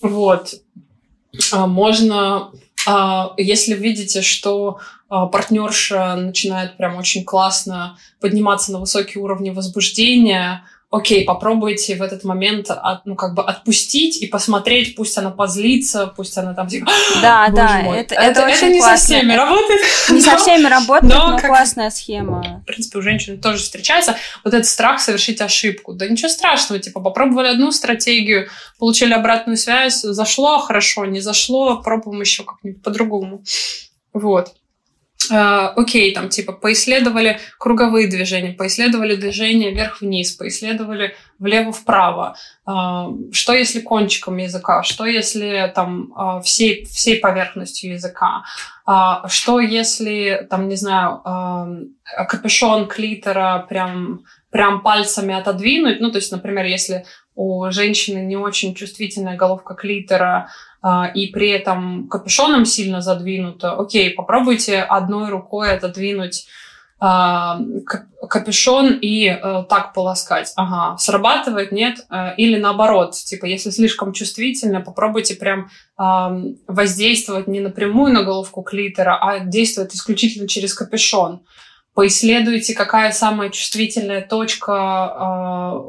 Вот. 0.00 0.54
А, 1.52 1.66
можно, 1.66 2.50
если 3.36 3.74
видите, 3.74 4.22
что 4.22 4.80
партнерша 5.10 6.14
начинает 6.16 6.76
прям 6.76 6.96
очень 6.96 7.24
классно 7.24 7.98
подниматься 8.20 8.72
на 8.72 8.78
высокие 8.78 9.22
уровни 9.22 9.50
возбуждения, 9.50 10.64
окей, 10.90 11.24
попробуйте 11.24 11.94
в 11.94 12.02
этот 12.02 12.24
момент 12.24 12.70
от, 12.70 13.06
ну, 13.06 13.14
как 13.14 13.34
бы 13.34 13.44
отпустить 13.44 14.16
и 14.16 14.26
посмотреть, 14.26 14.96
пусть 14.96 15.16
она 15.16 15.30
позлится, 15.30 16.08
пусть 16.08 16.36
она 16.36 16.52
там 16.52 16.66
типа, 16.66 16.90
Да, 17.22 17.48
да, 17.48 17.80
мой. 17.82 17.98
это, 17.98 18.16
это, 18.16 18.40
это 18.40 18.44
очень 18.46 18.56
это 18.56 18.68
не 18.70 18.78
классно. 18.80 18.96
со 18.98 19.04
всеми 19.04 19.32
работает. 19.32 19.80
Не 20.10 20.20
со 20.20 20.36
всеми 20.36 20.66
работает, 20.66 21.14
но, 21.14 21.28
но 21.28 21.38
как, 21.38 21.46
классная 21.46 21.90
схема. 21.90 22.62
В 22.62 22.66
принципе, 22.66 22.98
у 22.98 23.02
женщин 23.02 23.40
тоже 23.40 23.62
встречается 23.62 24.16
вот 24.44 24.52
этот 24.52 24.66
страх 24.66 25.00
совершить 25.00 25.40
ошибку. 25.40 25.92
Да 25.92 26.08
ничего 26.08 26.28
страшного, 26.28 26.80
типа, 26.80 27.00
попробовали 27.00 27.48
одну 27.48 27.70
стратегию, 27.70 28.48
получили 28.78 29.12
обратную 29.12 29.56
связь, 29.56 30.00
зашло 30.00 30.58
хорошо, 30.58 31.04
не 31.04 31.20
зашло, 31.20 31.80
пробуем 31.82 32.20
еще 32.20 32.42
как-нибудь 32.42 32.82
по-другому. 32.82 33.44
Вот. 34.12 34.54
Э, 35.28 35.72
окей, 35.76 36.14
там 36.14 36.28
типа 36.28 36.52
поисследовали 36.52 37.38
круговые 37.58 38.08
движения, 38.08 38.52
поисследовали 38.52 39.16
движение 39.16 39.70
вверх-вниз, 39.70 40.32
поисследовали 40.32 41.14
влево-вправо. 41.38 42.36
Э, 42.66 43.06
что 43.32 43.52
если 43.52 43.80
кончиком 43.80 44.38
языка? 44.38 44.82
Что 44.82 45.06
если 45.06 45.70
там 45.74 46.12
э, 46.16 46.42
всей, 46.42 46.84
всей 46.84 47.18
поверхностью 47.18 47.92
языка? 47.92 48.42
Что 49.28 49.60
если, 49.60 50.48
там, 50.50 50.66
не 50.66 50.74
знаю, 50.74 51.22
капюшон 52.28 52.88
клитора 52.88 53.64
прям, 53.68 54.24
прям 54.50 54.80
пальцами 54.80 55.32
отодвинуть? 55.32 56.00
Ну, 56.00 56.10
то 56.10 56.16
есть, 56.16 56.32
например, 56.32 56.64
если 56.64 57.04
у 57.36 57.70
женщины 57.70 58.18
не 58.18 58.36
очень 58.36 58.74
чувствительная 58.74 59.36
головка 59.36 59.74
клитора, 59.74 60.48
а, 60.48 60.48
и 61.14 61.26
при 61.26 61.50
этом 61.50 62.08
капюшоном 62.08 62.64
сильно 62.64 63.02
задвинуто, 63.02 63.74
окей, 63.78 64.10
попробуйте 64.10 64.80
одной 64.80 65.28
рукой 65.28 65.72
отодвинуть 65.72 66.46
а, 67.02 67.58
капюшон 68.28 68.98
и 69.00 69.26
э, 69.26 69.64
так 69.70 69.94
полоскать. 69.94 70.52
Ага, 70.56 70.98
срабатывает, 70.98 71.72
нет? 71.72 72.04
Э, 72.10 72.34
или 72.36 72.58
наоборот, 72.58 73.14
типа, 73.14 73.46
если 73.46 73.70
слишком 73.70 74.12
чувствительно, 74.12 74.82
попробуйте 74.82 75.34
прям 75.34 75.70
воздействовать 75.96 77.46
не 77.46 77.60
напрямую 77.60 78.12
на 78.12 78.22
головку 78.22 78.62
клитора, 78.62 79.18
а 79.20 79.40
действовать 79.40 79.94
исключительно 79.94 80.46
через 80.48 80.74
капюшон. 80.74 81.42
Поисследуйте, 81.94 82.74
какая 82.74 83.12
самая 83.12 83.50
чувствительная 83.50 84.20
точка 84.20 84.74
а, 84.74 85.84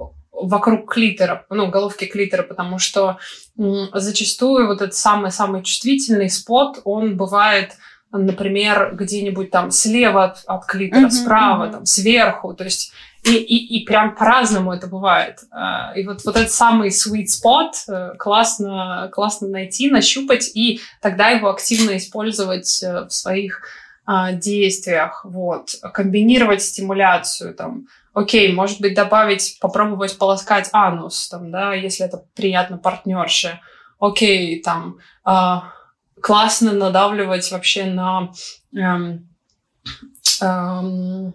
вокруг 0.47 0.91
клитора, 0.91 1.45
ну, 1.49 1.69
головки 1.69 2.05
клитора, 2.05 2.43
потому 2.43 2.79
что 2.79 3.17
зачастую 3.55 4.67
вот 4.67 4.81
этот 4.81 4.95
самый-самый 4.95 5.63
чувствительный 5.63 6.29
спот, 6.29 6.81
он 6.83 7.17
бывает, 7.17 7.73
например, 8.11 8.95
где-нибудь 8.95 9.51
там 9.51 9.71
слева 9.71 10.25
от, 10.25 10.43
от 10.45 10.65
клитора, 10.65 11.07
uh-huh, 11.07 11.11
справа, 11.11 11.65
uh-huh. 11.65 11.71
там, 11.71 11.85
сверху, 11.85 12.53
то 12.53 12.63
есть 12.63 12.93
и, 13.23 13.35
и, 13.35 13.77
и 13.77 13.85
прям 13.85 14.15
по-разному 14.15 14.73
это 14.73 14.87
бывает. 14.87 15.41
А, 15.51 15.93
и 15.95 16.05
вот, 16.05 16.23
вот 16.25 16.35
этот 16.35 16.51
самый 16.51 16.89
sweet 16.89 17.27
spot 17.27 17.71
э, 17.87 18.15
классно, 18.17 19.09
классно 19.11 19.47
найти, 19.47 19.91
нащупать, 19.91 20.49
и 20.55 20.81
тогда 21.01 21.29
его 21.29 21.49
активно 21.49 21.97
использовать 21.97 22.81
э, 22.81 23.05
в 23.05 23.11
своих 23.11 23.61
а, 24.05 24.31
действиях. 24.31 25.23
Вот. 25.23 25.75
Комбинировать 25.93 26.63
стимуляцию, 26.63 27.53
там, 27.53 27.87
окей, 28.13 28.51
может 28.53 28.81
быть, 28.81 28.93
добавить, 28.93 29.57
попробовать 29.59 30.17
полоскать 30.17 30.69
анус, 30.73 31.29
там, 31.29 31.51
да, 31.51 31.73
если 31.73 32.05
это 32.05 32.25
приятно 32.35 32.77
партнерше. 32.77 33.59
Окей, 33.99 34.61
там, 34.61 34.97
э, 35.25 35.55
классно 36.21 36.73
надавливать 36.73 37.51
вообще 37.51 37.85
на... 37.85 38.31
Эм, 38.75 39.29
эм, 40.41 41.33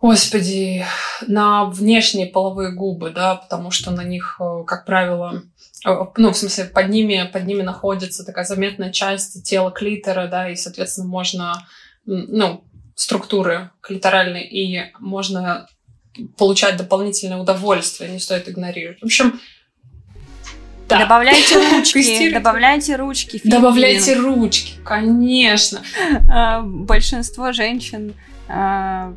Господи, 0.00 0.84
на 1.28 1.66
внешние 1.66 2.26
половые 2.26 2.72
губы, 2.72 3.10
да, 3.10 3.36
потому 3.36 3.70
что 3.70 3.92
на 3.92 4.02
них, 4.02 4.36
э, 4.40 4.64
как 4.66 4.84
правило, 4.84 5.42
э, 5.86 5.90
ну, 6.16 6.32
в 6.32 6.36
смысле, 6.36 6.64
под 6.64 6.88
ними, 6.88 7.30
под 7.32 7.44
ними 7.46 7.62
находится 7.62 8.24
такая 8.24 8.44
заметная 8.44 8.90
часть 8.90 9.44
тела 9.44 9.70
клитора, 9.70 10.26
да, 10.26 10.48
и, 10.48 10.56
соответственно, 10.56 11.06
можно, 11.06 11.54
ну, 12.04 12.64
структуры 12.94 13.70
клиторальной, 13.80 14.42
и 14.44 14.92
можно 14.98 15.68
получать 16.36 16.76
дополнительное 16.76 17.38
удовольствие, 17.38 18.10
не 18.10 18.18
стоит 18.18 18.48
игнорировать. 18.48 19.00
В 19.00 19.04
общем, 19.04 19.40
да. 20.88 20.98
Добавляйте 20.98 21.54
ручки, 21.76 22.30
добавляйте 22.30 22.96
ручки. 22.96 23.40
Добавляйте 23.44 24.14
ручки, 24.14 24.74
конечно. 24.84 25.82
А, 26.30 26.60
большинство 26.62 27.52
женщин 27.52 28.14
а, 28.48 29.14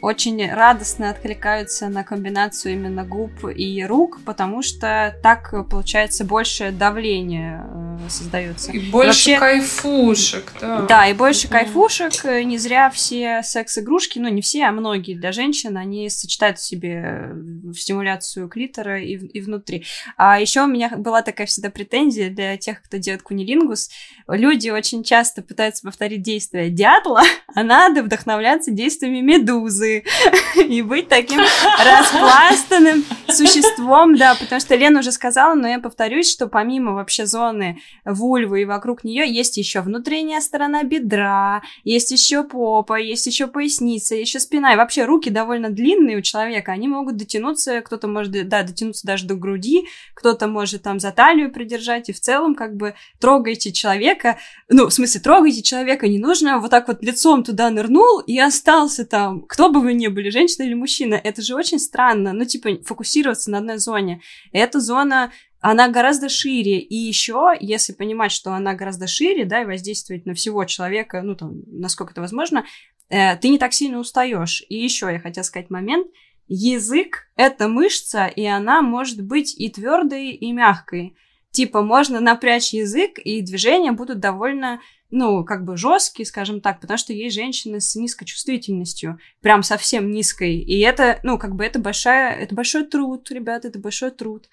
очень 0.00 0.50
радостно 0.50 1.10
откликаются 1.10 1.88
на 1.88 2.04
комбинацию 2.04 2.74
именно 2.74 3.04
губ 3.04 3.44
и 3.44 3.84
рук, 3.84 4.20
потому 4.24 4.62
что 4.62 5.14
так 5.22 5.52
получается 5.68 6.24
больше 6.24 6.70
давления 6.70 7.66
э, 8.06 8.10
создается. 8.10 8.72
И 8.72 8.78
больше 8.90 9.08
Вообще, 9.08 9.38
кайфушек, 9.38 10.52
да. 10.60 10.82
Да, 10.82 11.08
и 11.08 11.14
больше 11.14 11.48
кайфушек. 11.48 12.24
Не 12.24 12.58
зря 12.58 12.90
все 12.90 13.42
секс-игрушки, 13.42 14.18
ну 14.18 14.28
не 14.28 14.42
все, 14.42 14.64
а 14.64 14.72
многие 14.72 15.14
для 15.14 15.32
женщин, 15.32 15.76
они 15.76 16.08
сочетают 16.10 16.58
в 16.58 16.64
себе 16.64 17.32
стимуляцию 17.74 18.48
клитора 18.48 19.02
и, 19.02 19.16
и 19.16 19.40
внутри. 19.40 19.84
А 20.16 20.40
еще 20.40 20.62
у 20.62 20.66
меня 20.66 20.90
была 20.96 21.22
такая 21.22 21.46
всегда 21.46 21.70
претензия 21.70 22.30
для 22.30 22.56
тех, 22.56 22.82
кто 22.82 22.96
делает 22.96 23.22
кунилингус. 23.22 23.90
Люди 24.28 24.70
очень 24.70 25.02
часто 25.04 25.42
пытаются 25.42 25.82
повторить 25.82 26.22
действия 26.22 26.70
дятла, 26.70 27.22
а 27.54 27.62
надо 27.62 28.02
вдохновляться 28.02 28.70
действиями 28.70 29.20
медузы 29.20 30.04
и 30.56 30.82
быть 30.82 31.08
таким 31.08 31.40
распластанным 31.40 33.04
существом, 33.28 34.16
да, 34.16 34.34
потому 34.34 34.60
что 34.60 34.74
Лена 34.74 35.00
уже 35.00 35.12
сказала, 35.12 35.54
но 35.54 35.68
я 35.68 35.78
повторюсь, 35.78 36.30
что 36.30 36.48
помимо 36.48 36.92
вообще 36.92 37.26
зоны 37.26 37.80
вульвы 38.04 38.62
и 38.62 38.64
вокруг 38.64 39.04
нее 39.04 39.28
есть 39.28 39.56
еще 39.56 39.80
внутренняя 39.80 40.40
сторона 40.40 40.82
бедра, 40.82 41.62
есть 41.84 42.10
еще 42.10 42.44
попа, 42.44 42.98
есть 42.98 43.26
еще 43.26 43.46
поясница, 43.46 44.14
еще 44.14 44.40
спина, 44.40 44.74
и 44.74 44.76
вообще 44.76 45.04
руки 45.04 45.30
довольно 45.30 45.70
длинные 45.70 46.18
у 46.18 46.22
человека, 46.22 46.72
они 46.72 46.88
могут 46.88 47.16
дотянуться, 47.16 47.80
кто-то 47.80 48.08
может, 48.08 48.48
да, 48.48 48.62
дотянуться 48.62 49.06
даже 49.06 49.26
до 49.26 49.34
груди, 49.34 49.86
кто-то 50.14 50.46
может 50.46 50.82
там 50.82 51.00
за 51.00 51.12
талию 51.12 51.52
придержать, 51.52 52.08
и 52.08 52.12
в 52.12 52.20
целом 52.20 52.54
как 52.54 52.76
бы 52.76 52.94
трогайте 53.20 53.72
человека, 53.72 54.38
ну, 54.68 54.86
в 54.86 54.92
смысле, 54.92 55.20
трогайте 55.20 55.62
человека, 55.62 56.08
не 56.08 56.18
нужно. 56.18 56.58
Вот 56.58 56.70
так 56.70 56.88
вот 56.88 57.02
лицом 57.02 57.42
туда 57.42 57.70
нырнул 57.70 58.20
и 58.20 58.38
остался 58.38 59.04
там, 59.04 59.42
кто 59.42 59.70
бы 59.70 59.80
вы 59.80 59.94
ни 59.94 60.08
были, 60.08 60.30
женщина 60.30 60.64
или 60.64 60.74
мужчина, 60.74 61.14
это 61.14 61.42
же 61.42 61.54
очень 61.54 61.78
странно, 61.78 62.32
ну, 62.32 62.44
типа, 62.44 62.82
фокусироваться 62.84 63.50
на 63.50 63.58
одной 63.58 63.78
зоне. 63.78 64.20
Эта 64.52 64.80
зона 64.80 65.32
она 65.60 65.88
гораздо 65.88 66.28
шире. 66.28 66.78
И 66.78 66.94
еще, 66.94 67.52
если 67.60 67.92
понимать, 67.92 68.32
что 68.32 68.52
она 68.52 68.74
гораздо 68.74 69.06
шире, 69.06 69.44
да, 69.44 69.62
и 69.62 69.66
воздействовать 69.66 70.26
на 70.26 70.34
всего 70.34 70.64
человека, 70.64 71.22
ну, 71.22 71.34
там, 71.34 71.62
насколько 71.66 72.12
это 72.12 72.20
возможно, 72.20 72.64
э, 73.08 73.36
ты 73.36 73.48
не 73.48 73.58
так 73.58 73.72
сильно 73.72 73.98
устаешь. 73.98 74.62
И 74.68 74.76
еще 74.76 75.06
я 75.12 75.20
хотела 75.20 75.44
сказать 75.44 75.70
момент. 75.70 76.06
Язык— 76.46 77.28
это 77.36 77.68
мышца, 77.68 78.26
и 78.26 78.44
она 78.44 78.80
может 78.82 79.22
быть 79.22 79.58
и 79.58 79.68
твердой, 79.68 80.30
и 80.30 80.52
мягкой. 80.52 81.14
Типа, 81.50 81.82
можно 81.82 82.20
напрячь 82.20 82.72
язык, 82.72 83.18
и 83.18 83.42
движения 83.42 83.92
будут 83.92 84.20
довольно 84.20 84.80
ну, 85.10 85.42
как 85.44 85.64
бы 85.64 85.76
жесткий, 85.76 86.24
скажем 86.24 86.60
так, 86.60 86.80
потому 86.80 86.98
что 86.98 87.12
есть 87.12 87.34
женщины 87.34 87.80
с 87.80 87.96
низкой 87.96 88.26
чувствительностью, 88.26 89.18
прям 89.40 89.62
совсем 89.62 90.10
низкой, 90.10 90.58
и 90.58 90.80
это, 90.80 91.18
ну, 91.22 91.38
как 91.38 91.54
бы 91.54 91.64
это 91.64 91.78
большая, 91.78 92.34
это 92.34 92.54
большой 92.54 92.84
труд, 92.84 93.30
ребята, 93.30 93.68
это 93.68 93.78
большой 93.78 94.10
труд. 94.10 94.48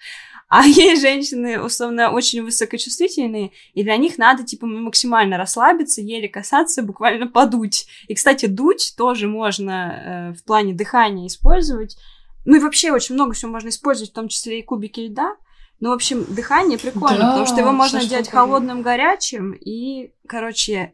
А 0.48 0.64
есть 0.64 1.02
женщины, 1.02 1.60
условно, 1.60 2.10
очень 2.10 2.42
высокочувствительные, 2.42 3.50
и 3.74 3.82
для 3.82 3.96
них 3.96 4.16
надо, 4.16 4.44
типа, 4.44 4.66
максимально 4.66 5.38
расслабиться, 5.38 6.00
еле 6.00 6.28
касаться, 6.28 6.82
буквально 6.82 7.26
подуть. 7.26 7.86
И, 8.06 8.14
кстати, 8.14 8.46
дуть 8.46 8.94
тоже 8.96 9.26
можно 9.26 10.32
э, 10.32 10.38
в 10.38 10.44
плане 10.44 10.72
дыхания 10.72 11.26
использовать. 11.26 11.96
Ну 12.44 12.56
и 12.56 12.60
вообще 12.60 12.92
очень 12.92 13.16
много 13.16 13.32
всего 13.32 13.50
можно 13.50 13.70
использовать, 13.70 14.12
в 14.12 14.14
том 14.14 14.28
числе 14.28 14.60
и 14.60 14.62
кубики 14.62 15.00
льда. 15.00 15.34
Ну, 15.78 15.90
в 15.90 15.92
общем, 15.92 16.24
дыхание 16.28 16.78
прикольно, 16.78 17.18
да, 17.18 17.26
потому 17.28 17.46
что 17.46 17.60
его 17.60 17.72
можно 17.72 18.02
делать 18.04 18.30
холодным, 18.30 18.80
горячим. 18.80 19.52
И, 19.52 20.10
короче, 20.26 20.92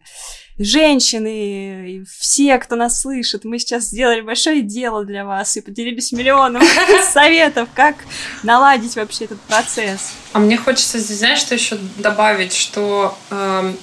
женщины, 0.58 2.04
все, 2.04 2.58
кто 2.58 2.74
нас 2.74 3.00
слышит, 3.00 3.44
мы 3.44 3.60
сейчас 3.60 3.84
сделали 3.84 4.22
большое 4.22 4.62
дело 4.62 5.04
для 5.04 5.24
вас 5.24 5.56
и 5.56 5.60
поделились 5.60 6.10
миллионом 6.10 6.62
советов, 7.12 7.68
как 7.74 7.94
наладить 8.42 8.96
вообще 8.96 9.26
этот 9.26 9.40
процесс. 9.42 10.14
А 10.32 10.40
мне 10.40 10.56
хочется 10.56 10.98
здесь, 10.98 11.18
знаешь, 11.18 11.38
что 11.38 11.54
еще 11.54 11.78
добавить, 11.98 12.52
что 12.52 13.16
э, 13.30 13.74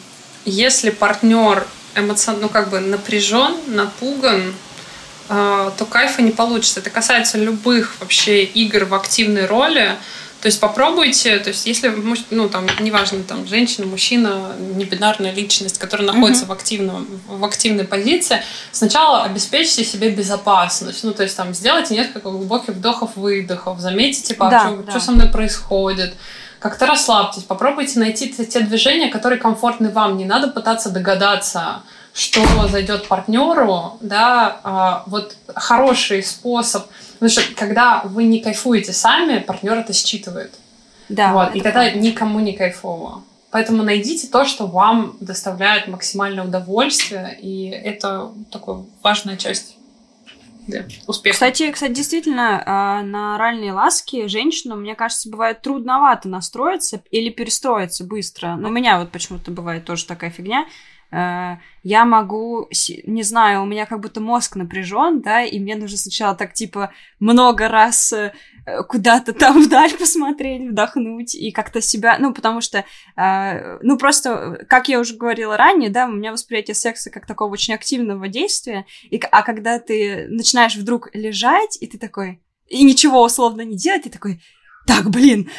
если 0.43 0.89
партнер 0.89 1.65
эмоционально, 1.95 2.47
ну, 2.47 2.49
как 2.49 2.69
бы 2.69 2.79
напряжен, 2.79 3.55
напуган, 3.67 4.53
э, 5.29 5.71
то 5.77 5.85
кайфа 5.85 6.21
не 6.21 6.31
получится. 6.31 6.79
Это 6.79 6.89
касается 6.89 7.37
любых 7.37 7.95
вообще 7.99 8.43
игр 8.43 8.85
в 8.85 8.93
активной 8.93 9.45
роли. 9.45 9.95
То 10.41 10.47
есть 10.47 10.61
попробуйте, 10.61 11.37
то 11.39 11.49
есть 11.49 11.65
если, 11.65 11.93
ну, 12.29 12.47
там, 12.47 12.65
неважно, 12.79 13.23
там, 13.23 13.45
женщина, 13.45 13.85
мужчина, 13.85 14.53
небинарная 14.57 15.33
личность, 15.33 15.77
которая 15.77 16.07
находится 16.07 16.45
mm-hmm. 16.45 16.47
в, 16.47 16.51
активном, 16.51 17.07
в 17.27 17.43
активной 17.43 17.83
позиции, 17.83 18.41
сначала 18.71 19.23
обеспечьте 19.23 19.83
себе 19.83 20.09
безопасность. 20.09 21.03
Ну, 21.03 21.13
то 21.13 21.23
есть 21.23 21.35
там 21.35 21.53
сделайте 21.53 21.93
несколько 21.93 22.29
глубоких 22.29 22.75
вдохов-выдохов, 22.75 23.79
заметьте, 23.79 24.23
типа, 24.23 24.49
да, 24.49 24.59
что, 24.59 24.77
да. 24.77 24.91
что 24.91 24.99
со 25.01 25.11
мной 25.11 25.27
происходит, 25.27 26.13
как-то 26.59 26.85
расслабьтесь, 26.85 27.43
попробуйте 27.43 27.99
найти 27.99 28.29
те 28.31 28.61
движения, 28.61 29.09
которые 29.09 29.39
комфортны 29.39 29.89
вам. 29.89 30.15
Не 30.15 30.25
надо 30.25 30.47
пытаться 30.47 30.89
догадаться, 30.89 31.83
что 32.13 32.41
зайдет 32.69 33.07
партнеру, 33.07 33.97
да, 34.01 34.59
а, 34.63 35.03
вот 35.07 35.35
хороший 35.53 36.23
способ, 36.23 36.87
потому 37.19 37.29
что 37.29 37.41
когда 37.55 38.01
вы 38.05 38.23
не 38.23 38.39
кайфуете 38.39 38.93
сами, 38.93 39.39
партнер 39.39 39.77
это 39.77 39.93
считывает. 39.93 40.53
Да. 41.09 41.33
Вот, 41.33 41.55
и 41.55 41.61
тогда 41.61 41.81
правда. 41.81 41.99
никому 41.99 42.39
не 42.39 42.53
кайфово. 42.53 43.23
Поэтому 43.51 43.83
найдите 43.83 44.27
то, 44.27 44.45
что 44.45 44.67
вам 44.67 45.17
доставляет 45.19 45.87
максимальное 45.87 46.43
удовольствие, 46.43 47.37
и 47.41 47.69
это 47.69 48.31
такая 48.51 48.83
важная 49.01 49.37
часть 49.37 49.75
да, 50.67 50.85
успеха. 51.07 51.33
Кстати, 51.33 51.71
кстати, 51.71 51.93
действительно, 51.93 52.61
а, 52.63 53.01
на 53.01 53.35
оральные 53.35 53.73
ласки 53.73 54.27
женщинам, 54.27 54.81
мне 54.81 54.93
кажется, 54.93 55.29
бывает 55.29 55.61
трудновато 55.61 56.29
настроиться 56.29 57.01
или 57.09 57.29
перестроиться 57.29 58.03
быстро. 58.03 58.55
Но 58.55 58.69
у 58.69 58.71
меня 58.71 58.99
вот 58.99 59.11
почему-то 59.11 59.49
бывает 59.49 59.83
тоже 59.83 60.05
такая 60.05 60.29
фигня. 60.29 60.67
Э, 61.11 61.57
я 61.83 62.05
могу, 62.05 62.67
не 63.05 63.23
знаю, 63.23 63.63
у 63.63 63.65
меня 63.65 63.85
как 63.85 63.99
будто 63.99 64.21
мозг 64.21 64.55
напряжен, 64.55 65.21
да, 65.21 65.43
и 65.43 65.59
мне 65.59 65.75
нужно 65.75 65.97
сначала 65.97 66.35
так 66.35 66.53
типа 66.53 66.91
много 67.19 67.67
раз 67.67 68.13
э, 68.13 68.33
куда-то 68.87 69.33
там 69.33 69.61
вдаль 69.63 69.95
посмотреть, 69.97 70.69
вдохнуть 70.69 71.35
и 71.35 71.51
как-то 71.51 71.81
себя, 71.81 72.17
ну, 72.19 72.33
потому 72.33 72.61
что, 72.61 72.85
э, 73.15 73.79
ну, 73.81 73.97
просто, 73.97 74.65
как 74.67 74.87
я 74.87 74.99
уже 74.99 75.15
говорила 75.15 75.57
ранее, 75.57 75.89
да, 75.89 76.05
у 76.05 76.11
меня 76.11 76.31
восприятие 76.31 76.75
секса 76.75 77.09
как 77.09 77.25
такого 77.25 77.51
очень 77.51 77.73
активного 77.73 78.27
действия, 78.27 78.85
и, 79.09 79.19
а 79.31 79.41
когда 79.41 79.79
ты 79.79 80.27
начинаешь 80.29 80.75
вдруг 80.75 81.09
лежать, 81.13 81.77
и 81.81 81.87
ты 81.87 81.97
такой, 81.97 82.41
и 82.67 82.83
ничего 82.83 83.23
условно 83.23 83.61
не 83.61 83.75
делать, 83.75 84.03
ты 84.03 84.09
такой, 84.09 84.41
так, 84.85 85.09
блин, 85.09 85.49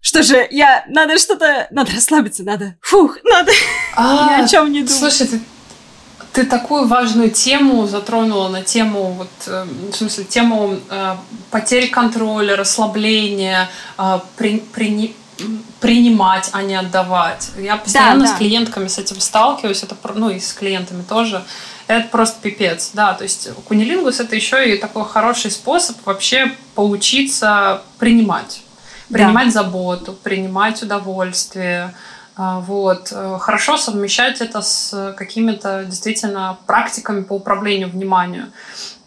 что 0.00 0.22
же, 0.22 0.46
я... 0.50 0.84
Надо 0.88 1.18
что-то... 1.18 1.68
Надо 1.70 1.92
расслабиться, 1.92 2.42
надо... 2.42 2.74
Фух, 2.80 3.18
надо... 3.24 3.52
А, 3.94 4.38
ни 4.38 4.44
о 4.44 4.48
чем 4.48 4.72
не 4.72 4.82
думать. 4.82 4.98
Слушай, 4.98 5.26
ты, 5.26 5.40
ты 6.32 6.44
такую 6.46 6.86
важную 6.86 7.30
тему 7.30 7.86
затронула 7.86 8.48
на 8.48 8.62
тему, 8.62 9.12
вот, 9.12 9.28
э, 9.46 9.66
в 9.92 9.94
смысле, 9.94 10.24
тему 10.24 10.78
э, 10.88 11.16
потери 11.50 11.86
контроля, 11.86 12.56
расслабления, 12.56 13.68
э, 13.98 14.20
при, 14.36 14.60
при, 14.72 15.14
принимать, 15.80 16.48
а 16.52 16.62
не 16.62 16.76
отдавать. 16.76 17.50
Я 17.58 17.76
постоянно 17.76 18.24
да, 18.24 18.26
да. 18.26 18.34
с 18.34 18.38
клиентками 18.38 18.88
с 18.88 18.98
этим 18.98 19.20
сталкиваюсь, 19.20 19.82
это, 19.82 19.96
ну, 20.14 20.30
и 20.30 20.40
с 20.40 20.52
клиентами 20.52 21.02
тоже. 21.02 21.44
Это 21.86 22.08
просто 22.08 22.40
пипец, 22.40 22.90
да, 22.94 23.14
то 23.14 23.24
есть 23.24 23.48
кунилингус 23.66 24.20
это 24.20 24.36
еще 24.36 24.72
и 24.72 24.78
такой 24.78 25.04
хороший 25.04 25.50
способ 25.50 25.96
вообще 26.06 26.54
поучиться 26.76 27.82
принимать 27.98 28.62
принимать 29.12 29.52
да. 29.52 29.62
заботу, 29.62 30.12
принимать 30.12 30.82
удовольствие. 30.82 31.94
А, 32.36 32.60
вот. 32.60 33.12
Э, 33.12 33.38
хорошо 33.40 33.76
совмещать 33.76 34.40
это 34.40 34.62
с 34.62 35.14
какими-то 35.16 35.84
действительно 35.84 36.58
практиками 36.66 37.22
по 37.22 37.34
управлению 37.34 37.90
вниманием. 37.90 38.52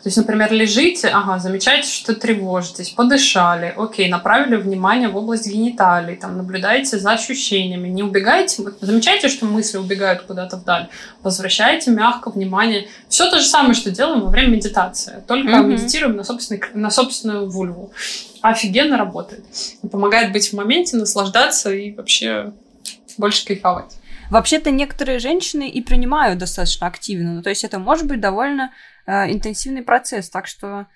То 0.03 0.07
есть, 0.07 0.17
например, 0.17 0.51
лежите, 0.51 1.07
ага, 1.07 1.39
замечаете, 1.39 1.87
что 1.87 2.13
тревожитесь, 2.13 2.89
подышали, 2.89 3.73
окей, 3.77 4.09
направили 4.09 4.57
внимание 4.57 5.07
в 5.07 5.15
область 5.15 5.47
гениталий, 5.47 6.17
там, 6.17 6.35
наблюдаете 6.35 6.99
за 6.99 7.11
ощущениями, 7.11 7.87
не 7.87 8.03
убегайте, 8.03 8.63
замечаете, 8.81 9.29
что 9.29 9.45
мысли 9.45 9.77
убегают 9.77 10.23
куда-то 10.23 10.57
вдаль, 10.57 10.89
возвращаете 11.21 11.91
мягко 11.91 12.31
внимание. 12.31 12.89
Все 13.07 13.31
то 13.31 13.39
же 13.39 13.45
самое, 13.45 13.75
что 13.75 13.91
делаем 13.91 14.19
во 14.19 14.29
время 14.29 14.49
медитации, 14.49 15.23
только 15.25 15.51
mm-hmm. 15.51 15.67
медитируем 15.67 16.17
на, 16.17 16.25
собственный, 16.25 16.61
на 16.73 16.91
собственную 16.91 17.49
вульву. 17.49 17.93
Офигенно 18.41 18.97
работает. 18.97 19.45
Помогает 19.89 20.33
быть 20.33 20.49
в 20.49 20.53
моменте, 20.53 20.97
наслаждаться 20.97 21.73
и 21.73 21.93
вообще 21.93 22.51
больше 23.17 23.45
кайфовать. 23.45 23.93
Вообще-то 24.33 24.71
некоторые 24.71 25.19
женщины 25.19 25.69
и 25.69 25.79
принимают 25.79 26.39
достаточно 26.39 26.87
активно. 26.87 27.33
Ну, 27.33 27.43
то 27.43 27.51
есть 27.51 27.63
это 27.63 27.77
может 27.77 28.07
быть 28.07 28.19
довольно 28.19 28.71
э, 29.05 29.31
интенсивный 29.31 29.83
процесс. 29.83 30.27
Так 30.27 30.47
что 30.47 30.87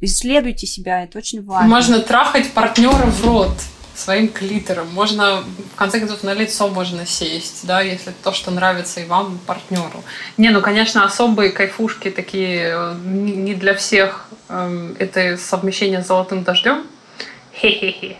исследуйте 0.00 0.66
себя, 0.66 1.04
это 1.04 1.18
очень 1.18 1.44
важно. 1.44 1.68
Можно 1.68 2.00
трахать 2.00 2.50
партнера 2.52 3.06
в 3.06 3.24
рот 3.24 3.52
своим 3.94 4.26
клитором. 4.26 4.92
Можно, 4.92 5.44
в 5.74 5.76
конце 5.76 6.00
концов, 6.00 6.24
на 6.24 6.34
лицо 6.34 6.66
можно 6.66 7.06
сесть, 7.06 7.64
да, 7.68 7.82
если 7.82 8.12
то, 8.24 8.32
что 8.32 8.50
нравится 8.50 8.98
и 8.98 9.04
вам, 9.04 9.36
и 9.36 9.46
партнеру. 9.46 10.02
Не, 10.36 10.50
ну, 10.50 10.60
конечно, 10.60 11.04
особые 11.04 11.50
кайфушки 11.50 12.10
такие 12.10 12.72
э, 12.74 12.94
не 13.04 13.54
для 13.54 13.74
всех. 13.74 14.26
Эм, 14.48 14.96
это 14.98 15.36
совмещение 15.36 16.02
с 16.02 16.08
золотым 16.08 16.42
дождем. 16.42 16.84
Хе-хе-хе. 17.52 18.16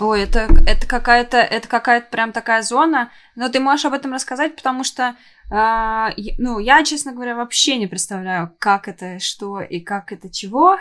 Ой, 0.00 0.22
это, 0.22 0.48
это 0.66 0.86
какая-то, 0.86 1.38
это 1.38 1.68
какая-то 1.68 2.08
прям 2.10 2.32
такая 2.32 2.62
зона. 2.62 3.10
Но 3.36 3.48
ты 3.48 3.60
можешь 3.60 3.84
об 3.84 3.94
этом 3.94 4.12
рассказать, 4.12 4.56
потому 4.56 4.84
что, 4.84 5.14
э, 5.50 6.08
ну, 6.38 6.58
я, 6.58 6.82
честно 6.84 7.12
говоря, 7.12 7.34
вообще 7.34 7.76
не 7.76 7.86
представляю, 7.86 8.52
как 8.58 8.88
это, 8.88 9.18
что 9.20 9.60
и 9.60 9.80
как 9.80 10.12
это 10.12 10.30
чего. 10.30 10.78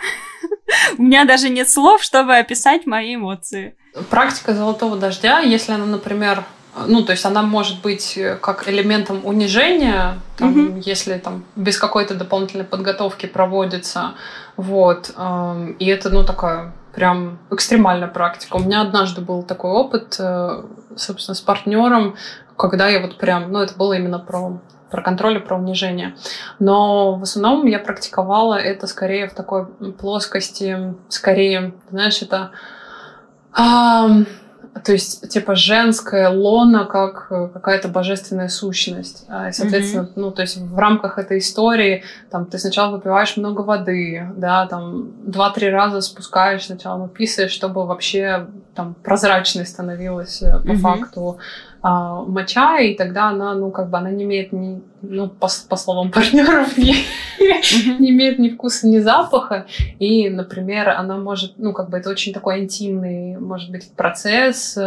У 0.97 1.03
меня 1.03 1.25
даже 1.25 1.49
нет 1.49 1.69
слов, 1.69 2.03
чтобы 2.03 2.37
описать 2.37 2.85
мои 2.85 3.15
эмоции. 3.15 3.75
Практика 4.09 4.53
золотого 4.53 4.97
дождя, 4.97 5.39
если 5.39 5.73
она, 5.73 5.85
например, 5.85 6.43
ну, 6.87 7.03
то 7.03 7.11
есть 7.11 7.25
она 7.25 7.43
может 7.43 7.81
быть 7.81 8.17
как 8.41 8.67
элементом 8.67 9.23
унижения, 9.23 10.19
там, 10.37 10.53
mm-hmm. 10.53 10.83
если 10.83 11.19
там 11.19 11.45
без 11.55 11.77
какой-то 11.77 12.15
дополнительной 12.15 12.65
подготовки 12.65 13.27
проводится, 13.27 14.15
вот, 14.57 15.13
э, 15.15 15.73
и 15.77 15.85
это, 15.85 16.09
ну, 16.09 16.23
такая 16.23 16.73
прям 16.93 17.39
экстремальная 17.51 18.07
практика. 18.07 18.57
У 18.57 18.59
меня 18.59 18.81
однажды 18.81 19.21
был 19.21 19.43
такой 19.43 19.71
опыт, 19.71 20.15
э, 20.19 20.63
собственно, 20.95 21.35
с 21.35 21.41
партнером, 21.41 22.15
когда 22.57 22.87
я 22.87 23.01
вот 23.01 23.17
прям, 23.17 23.51
ну, 23.51 23.59
это 23.59 23.75
было 23.75 23.93
именно 23.93 24.19
про 24.19 24.59
про 24.93 25.01
контроль 25.01 25.37
и 25.37 25.39
про 25.39 25.57
унижение. 25.57 26.15
Но 26.59 27.15
в 27.15 27.23
основном 27.23 27.65
я 27.65 27.79
практиковала 27.79 28.53
это 28.53 28.85
скорее 28.85 29.27
в 29.27 29.33
такой 29.33 29.65
плоскости, 29.65 30.93
скорее, 31.09 31.73
знаешь, 31.89 32.21
это 32.21 32.51
то 34.83 34.91
есть, 34.91 35.29
типа, 35.29 35.55
женская 35.55 36.29
лона 36.29 36.85
как 36.85 37.27
э, 37.29 37.49
какая-то 37.53 37.89
божественная 37.89 38.47
сущность. 38.47 39.25
А, 39.27 39.49
и, 39.49 39.51
соответственно, 39.51 40.03
mm-hmm. 40.03 40.13
ну, 40.15 40.31
то 40.31 40.41
есть 40.41 40.57
в 40.57 40.77
рамках 40.77 41.19
этой 41.19 41.37
истории, 41.37 42.03
там, 42.31 42.45
ты 42.47 42.57
сначала 42.57 42.95
выпиваешь 42.95 43.37
много 43.37 43.61
воды, 43.61 44.27
да, 44.35 44.65
там, 44.65 45.11
два-три 45.25 45.69
раза 45.69 46.01
спускаешь, 46.01 46.65
сначала 46.65 47.03
написываешь, 47.03 47.51
чтобы 47.51 47.85
вообще 47.85 48.47
там 48.73 48.95
прозрачной 48.95 49.65
становилась 49.65 50.41
э, 50.41 50.59
по 50.59 50.71
mm-hmm. 50.71 50.77
факту 50.77 51.37
моча, 51.83 52.79
и 52.79 52.95
тогда 52.95 53.29
она, 53.29 53.53
ну, 53.55 53.69
как 53.69 53.89
бы, 53.89 53.97
она 53.97 54.09
не 54.09 54.23
имеет 54.23 54.53
ни, 54.53 54.81
ну, 55.01 55.27
по, 55.27 55.49
по 55.67 55.75
словам 55.75 56.11
партнеров, 56.13 56.77
не, 56.77 56.95
не 57.99 58.11
имеет 58.11 58.39
ни 58.39 58.49
вкуса, 58.49 58.87
ни 58.87 58.99
запаха. 58.99 59.65
И, 59.99 60.29
например, 60.29 60.89
она 60.89 61.17
может, 61.17 61.55
ну, 61.57 61.73
как 61.73 61.89
бы, 61.89 61.97
это 61.97 62.09
очень 62.09 62.33
такой 62.33 62.61
интимный, 62.61 63.37
может 63.37 63.69
быть, 63.69 63.91
процесс, 63.97 64.77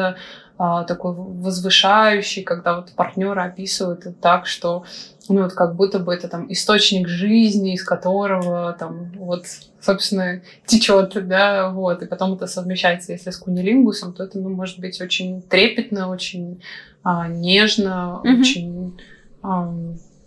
а, 0.58 0.84
такой 0.84 1.12
возвышающий, 1.12 2.42
когда 2.42 2.76
вот 2.76 2.92
партнеры 2.92 3.42
описывают 3.42 4.00
это 4.00 4.12
так, 4.12 4.46
что 4.46 4.84
ну, 5.28 5.42
вот 5.42 5.52
как 5.52 5.76
будто 5.76 5.98
бы 5.98 6.14
это 6.14 6.28
там 6.28 6.50
источник 6.52 7.08
жизни, 7.08 7.74
из 7.74 7.84
которого 7.84 8.74
там 8.78 9.12
вот, 9.16 9.46
собственно, 9.80 10.42
течет, 10.66 11.12
да, 11.26 11.70
вот, 11.70 12.02
и 12.02 12.06
потом 12.06 12.34
это 12.34 12.46
совмещается, 12.46 13.12
если 13.12 13.30
с 13.30 13.36
кунилингусом, 13.36 14.12
то 14.12 14.24
это, 14.24 14.38
ну, 14.38 14.50
может 14.50 14.78
быть 14.78 15.00
очень 15.00 15.42
трепетно, 15.42 16.08
очень 16.08 16.62
а, 17.02 17.28
нежно, 17.28 18.20
mm-hmm. 18.24 18.40
очень... 18.40 19.00
А, 19.42 19.72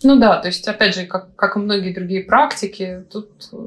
ну 0.02 0.20
да, 0.20 0.38
то 0.38 0.48
есть, 0.48 0.68
опять 0.68 0.96
же, 0.96 1.06
как, 1.06 1.36
как 1.36 1.56
и 1.56 1.60
многие 1.60 1.94
другие 1.94 2.24
практики, 2.24 3.04
тут 3.12 3.30
э, 3.52 3.58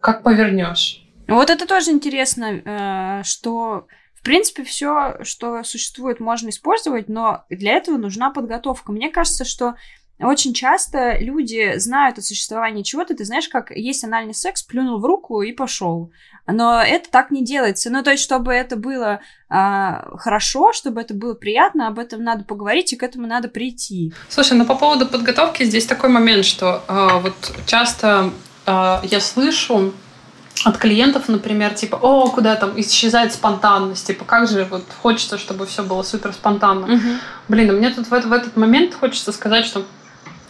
как 0.00 0.24
повернешь. 0.24 1.06
Вот 1.28 1.48
это 1.48 1.66
тоже 1.66 1.92
интересно, 1.92 3.20
э, 3.20 3.22
что 3.22 3.86
в 4.20 4.22
принципе, 4.22 4.64
все, 4.64 5.16
что 5.22 5.62
существует, 5.64 6.20
можно 6.20 6.50
использовать, 6.50 7.08
но 7.08 7.46
для 7.48 7.72
этого 7.72 7.96
нужна 7.96 8.30
подготовка. 8.30 8.92
Мне 8.92 9.10
кажется, 9.10 9.46
что 9.46 9.76
очень 10.26 10.52
часто 10.54 11.18
люди 11.18 11.78
знают 11.78 12.18
о 12.18 12.22
существовании 12.22 12.82
чего-то, 12.82 13.14
ты 13.14 13.24
знаешь, 13.24 13.48
как 13.48 13.70
есть 13.70 14.04
анальный 14.04 14.34
секс, 14.34 14.62
плюнул 14.62 14.98
в 14.98 15.04
руку 15.04 15.42
и 15.42 15.52
пошел. 15.52 16.10
Но 16.46 16.82
это 16.82 17.10
так 17.10 17.30
не 17.30 17.44
делается. 17.44 17.90
Ну, 17.90 18.02
то 18.02 18.10
есть, 18.10 18.22
чтобы 18.22 18.52
это 18.52 18.76
было 18.76 19.20
а, 19.48 20.16
хорошо, 20.18 20.72
чтобы 20.72 21.00
это 21.00 21.14
было 21.14 21.34
приятно, 21.34 21.88
об 21.88 21.98
этом 21.98 22.22
надо 22.22 22.44
поговорить, 22.44 22.92
и 22.92 22.96
к 22.96 23.02
этому 23.02 23.26
надо 23.26 23.48
прийти. 23.48 24.12
Слушай, 24.28 24.58
ну 24.58 24.64
по 24.64 24.74
поводу 24.74 25.06
подготовки 25.06 25.64
здесь 25.64 25.86
такой 25.86 26.10
момент, 26.10 26.44
что 26.44 26.82
а, 26.88 27.18
вот 27.18 27.34
часто 27.66 28.30
э, 28.66 28.98
я 29.04 29.20
слышу 29.20 29.92
от 30.64 30.76
клиентов, 30.76 31.28
например, 31.28 31.74
типа, 31.74 31.96
о, 31.96 32.28
куда 32.28 32.54
там 32.56 32.78
исчезает 32.78 33.32
спонтанность, 33.32 34.06
типа, 34.06 34.24
как 34.24 34.48
же 34.48 34.66
вот 34.70 34.84
хочется, 35.02 35.38
чтобы 35.38 35.66
все 35.66 35.82
было 35.82 36.02
супер 36.02 36.32
спонтанно. 36.32 36.94
Угу. 36.94 37.08
Блин, 37.48 37.70
а 37.70 37.72
мне 37.72 37.90
тут 37.90 38.06
в, 38.06 38.10
в 38.10 38.32
этот 38.32 38.56
момент 38.56 38.94
хочется 38.94 39.32
сказать, 39.32 39.64
что, 39.64 39.84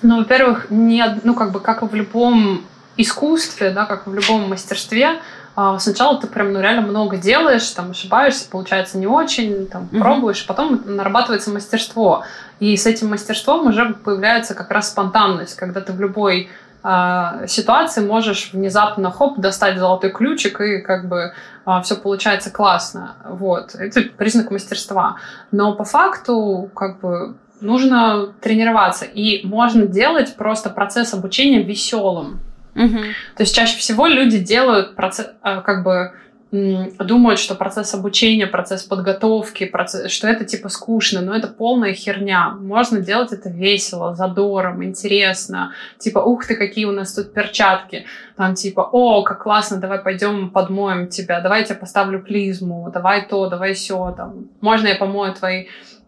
ну, 0.02 0.18
во-первых, 0.18 0.70
не, 0.70 1.04
ну, 1.24 1.34
как 1.34 1.52
бы, 1.52 1.60
как 1.60 1.82
и 1.82 1.86
в 1.86 1.94
любом 1.94 2.62
искусстве, 2.96 3.70
да, 3.70 3.86
как 3.86 4.06
в 4.06 4.14
любом 4.14 4.48
мастерстве, 4.48 5.20
а, 5.56 5.78
сначала 5.78 6.20
ты 6.20 6.26
прям 6.26 6.52
ну, 6.52 6.60
реально 6.60 6.82
много 6.82 7.16
делаешь, 7.16 7.68
там 7.70 7.90
ошибаешься, 7.90 8.48
получается 8.48 8.98
не 8.98 9.06
очень, 9.06 9.66
там 9.66 9.88
mm-hmm. 9.90 9.98
пробуешь, 9.98 10.46
потом 10.46 10.80
нарабатывается 10.86 11.50
мастерство. 11.50 12.24
И 12.60 12.76
с 12.76 12.86
этим 12.86 13.10
мастерством 13.10 13.66
уже 13.66 13.94
появляется 13.94 14.54
как 14.54 14.70
раз 14.70 14.90
спонтанность, 14.90 15.56
когда 15.56 15.80
ты 15.80 15.92
в 15.92 16.00
любой 16.00 16.50
э, 16.82 17.46
ситуации 17.48 18.00
можешь 18.00 18.50
внезапно 18.52 19.10
хоп 19.10 19.38
достать 19.38 19.78
золотой 19.78 20.10
ключик 20.10 20.60
и 20.60 20.78
как 20.78 21.08
бы 21.08 21.18
э, 21.18 21.32
а, 21.64 21.82
все 21.82 21.96
получается 21.96 22.50
классно. 22.50 23.16
Вот 23.28 23.74
это 23.74 24.02
признак 24.02 24.50
мастерства. 24.50 25.16
Но 25.50 25.74
по 25.74 25.84
факту 25.84 26.70
как 26.74 27.00
бы 27.00 27.34
нужно 27.60 28.32
тренироваться 28.40 29.04
и 29.04 29.46
можно 29.46 29.86
делать 29.86 30.36
просто 30.36 30.70
процесс 30.70 31.14
обучения 31.14 31.62
веселым. 31.62 32.40
Угу. 32.74 32.98
То 33.36 33.42
есть 33.42 33.54
чаще 33.54 33.76
всего 33.78 34.06
люди 34.06 34.38
делают 34.38 34.94
процесс, 34.94 35.30
э, 35.42 35.60
как 35.62 35.82
бы 35.82 36.12
думают, 36.52 37.38
что 37.38 37.54
процесс 37.54 37.94
обучения, 37.94 38.46
процесс 38.46 38.82
подготовки, 38.82 39.66
процесс, 39.66 40.10
что 40.10 40.26
это 40.26 40.44
типа 40.44 40.68
скучно, 40.68 41.20
но 41.20 41.34
это 41.34 41.46
полная 41.46 41.94
херня. 41.94 42.50
Можно 42.50 43.00
делать 43.00 43.32
это 43.32 43.48
весело, 43.48 44.16
задором, 44.16 44.82
интересно. 44.82 45.72
Типа, 45.98 46.18
ух 46.18 46.46
ты, 46.46 46.56
какие 46.56 46.86
у 46.86 46.92
нас 46.92 47.14
тут 47.14 47.32
перчатки. 47.32 48.06
Там 48.36 48.54
типа, 48.54 48.80
о, 48.80 49.22
как 49.22 49.44
классно, 49.44 49.76
давай 49.76 50.00
пойдем 50.00 50.50
подмоем 50.50 51.06
тебя, 51.06 51.40
давай 51.40 51.60
я 51.60 51.66
тебе 51.66 51.78
поставлю 51.78 52.20
клизму, 52.20 52.90
давай 52.92 53.26
то, 53.26 53.48
давай 53.48 53.74
все. 53.74 54.12
Там. 54.16 54.48
Можно 54.60 54.88
я 54.88 54.96
помою 54.96 55.32
твои 55.34 55.66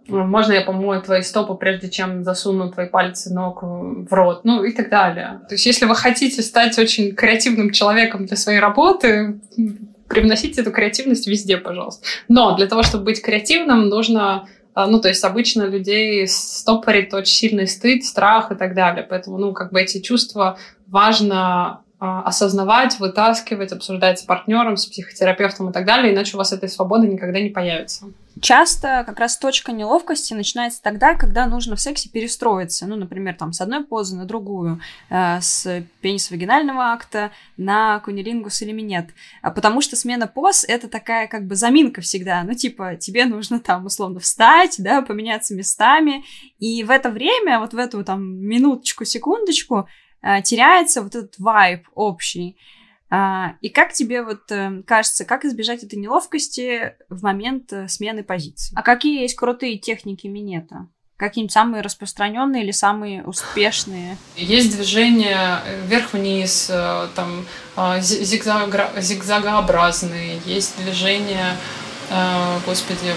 можно 0.08 0.52
я 0.52 0.62
помою 0.62 1.00
твои 1.02 1.22
стопы, 1.22 1.54
прежде 1.54 1.88
чем 1.88 2.24
засуну 2.24 2.70
твои 2.70 2.88
пальцы 2.88 3.32
ног 3.32 3.62
в 3.62 4.12
рот, 4.12 4.44
ну 4.44 4.64
и 4.64 4.72
так 4.72 4.90
далее. 4.90 5.40
То 5.48 5.54
есть, 5.54 5.66
если 5.66 5.86
вы 5.86 5.94
хотите 5.94 6.42
стать 6.42 6.78
очень 6.78 7.14
креативным 7.14 7.70
человеком 7.70 8.26
для 8.26 8.36
своей 8.36 8.58
работы, 8.58 9.40
привносите 10.08 10.60
эту 10.60 10.72
креативность 10.72 11.26
везде, 11.26 11.56
пожалуйста. 11.56 12.04
Но 12.28 12.56
для 12.56 12.66
того, 12.66 12.82
чтобы 12.82 13.04
быть 13.04 13.22
креативным, 13.22 13.88
нужно 13.88 14.46
а, 14.74 14.86
ну, 14.86 15.00
то 15.00 15.08
есть 15.08 15.22
обычно 15.22 15.64
людей 15.64 16.26
стопорит 16.26 17.12
очень 17.12 17.34
сильный 17.34 17.66
стыд, 17.66 18.04
страх 18.04 18.52
и 18.52 18.54
так 18.54 18.74
далее. 18.74 19.06
Поэтому, 19.08 19.38
ну, 19.38 19.52
как 19.52 19.72
бы 19.72 19.80
эти 19.80 20.00
чувства 20.00 20.58
важно 20.86 21.82
а, 21.98 22.22
осознавать, 22.22 22.98
вытаскивать, 22.98 23.72
обсуждать 23.72 24.18
с 24.18 24.22
партнером, 24.22 24.76
с 24.76 24.86
психотерапевтом 24.86 25.70
и 25.70 25.72
так 25.72 25.84
далее, 25.84 26.12
иначе 26.12 26.34
у 26.34 26.38
вас 26.38 26.52
этой 26.52 26.68
свободы 26.68 27.06
никогда 27.06 27.38
не 27.38 27.50
появится. 27.50 28.06
Часто 28.40 29.04
как 29.06 29.20
раз 29.20 29.36
точка 29.36 29.72
неловкости 29.72 30.34
начинается 30.34 30.82
тогда, 30.82 31.14
когда 31.14 31.46
нужно 31.46 31.76
в 31.76 31.80
сексе 31.80 32.08
перестроиться. 32.08 32.86
Ну, 32.86 32.96
например, 32.96 33.34
там 33.34 33.52
с 33.52 33.60
одной 33.60 33.84
позы 33.84 34.16
на 34.16 34.24
другую, 34.24 34.80
э, 35.10 35.40
с 35.40 35.84
пенис-вагинального 36.00 36.92
акта 36.92 37.30
на 37.56 38.00
кунилингус 38.00 38.62
или 38.62 38.72
минет. 38.72 39.10
А 39.42 39.50
потому 39.50 39.80
что 39.80 39.96
смена 39.96 40.26
поз— 40.26 40.64
это 40.68 40.88
такая 40.88 41.28
как 41.28 41.46
бы 41.46 41.54
заминка 41.54 42.00
всегда. 42.00 42.42
Ну, 42.42 42.54
типа, 42.54 42.96
тебе 42.96 43.26
нужно 43.26 43.60
там 43.60 43.86
условно 43.86 44.20
встать, 44.20 44.76
да, 44.78 45.02
поменяться 45.02 45.54
местами. 45.54 46.24
И 46.58 46.82
в 46.84 46.90
это 46.90 47.10
время, 47.10 47.60
вот 47.60 47.74
в 47.74 47.78
эту 47.78 48.02
там 48.04 48.22
минуточку, 48.22 49.04
секундочку, 49.04 49.86
Э, 50.22 50.40
теряется 50.40 51.02
вот 51.02 51.14
этот 51.14 51.38
вайб 51.38 51.88
общий. 51.94 52.56
А, 53.14 53.56
и 53.60 53.68
как 53.68 53.92
тебе 53.92 54.22
вот 54.22 54.50
э, 54.50 54.82
кажется, 54.86 55.26
как 55.26 55.44
избежать 55.44 55.84
этой 55.84 55.98
неловкости 55.98 56.94
в 57.10 57.22
момент 57.22 57.70
э, 57.70 57.86
смены 57.86 58.24
позиции? 58.24 58.74
А 58.74 58.80
какие 58.80 59.20
есть 59.20 59.36
крутые 59.36 59.76
техники 59.76 60.26
минета? 60.26 60.88
Какие-нибудь 61.18 61.52
самые 61.52 61.82
распространенные 61.82 62.64
или 62.64 62.70
самые 62.70 63.22
успешные? 63.22 64.16
Есть 64.34 64.74
движения 64.74 65.60
вверх-вниз, 65.84 66.72
там 67.14 67.44
зигзагообразные, 67.76 70.40
есть 70.46 70.82
движения, 70.82 71.58
господи, 72.66 73.12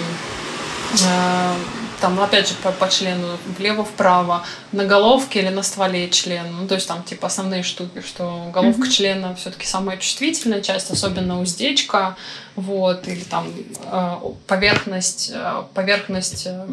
там, 2.00 2.20
опять 2.20 2.48
же, 2.48 2.54
по, 2.62 2.72
по 2.72 2.88
члену 2.88 3.38
влево-вправо, 3.58 4.44
на 4.72 4.84
головке 4.84 5.40
или 5.40 5.48
на 5.48 5.62
стволе 5.62 6.08
члена. 6.10 6.48
Ну, 6.50 6.68
то 6.68 6.74
есть 6.74 6.88
там, 6.88 7.02
типа, 7.02 7.26
основные 7.26 7.62
штуки, 7.62 8.00
что 8.00 8.50
головка 8.52 8.82
mm-hmm. 8.82 8.90
члена 8.90 9.34
все-таки 9.34 9.66
самая 9.66 9.96
чувствительная 9.96 10.60
часть, 10.60 10.90
особенно 10.90 11.40
уздечка, 11.40 12.16
вот, 12.54 13.08
или 13.08 13.24
там 13.24 13.46
э, 13.90 14.14
поверхность, 14.46 15.32
э, 15.34 15.62
поверхность 15.74 16.46
э, 16.46 16.66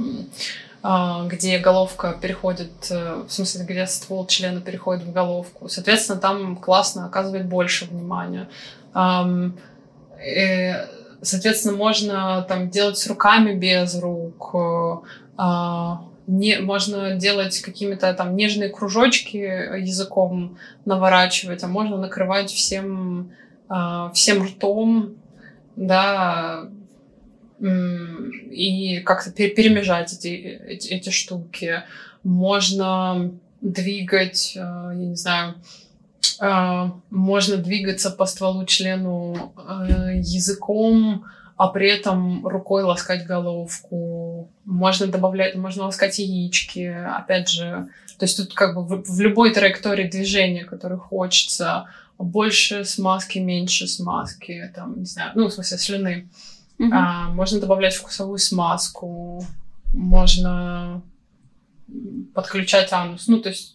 где 1.28 1.60
головка 1.60 2.12
переходит, 2.22 2.90
в 2.90 3.30
смысле, 3.30 3.64
где 3.64 3.88
ствол 3.88 4.28
члена 4.28 4.60
переходит 4.60 5.04
в 5.04 5.14
головку. 5.14 5.70
Соответственно, 5.70 6.20
там 6.20 6.58
классно 6.58 7.06
оказывает 7.06 7.46
больше 7.46 7.86
внимания. 7.86 8.50
Соответственно, 11.24 11.76
можно 11.76 12.46
там 12.48 12.70
делать 12.70 12.98
с 12.98 13.08
руками 13.08 13.54
без 13.54 14.00
рук, 14.00 14.52
э, 14.54 14.96
а, 15.38 16.06
не, 16.28 16.60
можно 16.60 17.16
делать 17.16 17.60
какими-то 17.62 18.14
там 18.14 18.36
нежные 18.36 18.70
кружочки 18.70 19.38
языком 19.38 20.58
наворачивать, 20.86 21.64
а 21.64 21.68
можно 21.68 21.98
накрывать 21.98 22.52
всем, 22.52 23.32
а, 23.70 24.12
всем 24.12 24.44
ртом, 24.44 25.16
да, 25.76 26.70
и 27.60 29.02
как-то 29.06 29.32
перемежать 29.32 30.14
эти, 30.14 30.28
эти, 30.28 30.90
эти 30.90 31.10
штуки. 31.10 31.84
Можно 32.24 33.32
двигать, 33.62 34.54
э, 34.56 34.60
я 34.60 34.94
не 34.94 35.16
знаю, 35.16 35.56
можно 37.10 37.58
двигаться 37.58 38.10
по 38.10 38.26
стволу 38.26 38.66
члену 38.66 39.54
э, 39.56 40.18
языком, 40.18 41.26
а 41.58 41.68
при 41.68 41.90
этом 41.90 42.46
рукой 42.46 42.84
ласкать 42.84 43.26
головку. 43.26 44.50
Можно 44.66 45.08
добавлять, 45.08 45.56
можно 45.56 45.86
ласкать 45.86 46.20
яички, 46.20 46.86
опять 46.88 47.50
же. 47.50 47.88
То 48.18 48.26
есть 48.26 48.38
тут 48.38 48.54
как 48.54 48.76
бы 48.76 48.84
в, 48.84 49.04
в 49.04 49.22
любой 49.22 49.54
траектории 49.54 50.08
движения, 50.08 50.66
который 50.66 50.98
хочется, 50.98 51.88
больше 52.18 52.86
смазки, 52.86 53.40
меньше 53.40 53.88
смазки, 53.88 54.72
там, 54.76 55.00
не 55.00 55.06
знаю, 55.06 55.32
ну, 55.36 55.48
в 55.48 55.54
смысле, 55.54 55.78
слюны. 55.78 56.30
Mm-hmm. 56.80 56.90
А, 56.92 57.30
можно 57.30 57.60
добавлять 57.60 57.96
вкусовую 57.96 58.40
смазку, 58.40 59.46
можно 59.94 61.02
подключать 62.34 62.92
анус. 62.94 63.28
Ну, 63.28 63.40
то 63.40 63.50
есть 63.50 63.73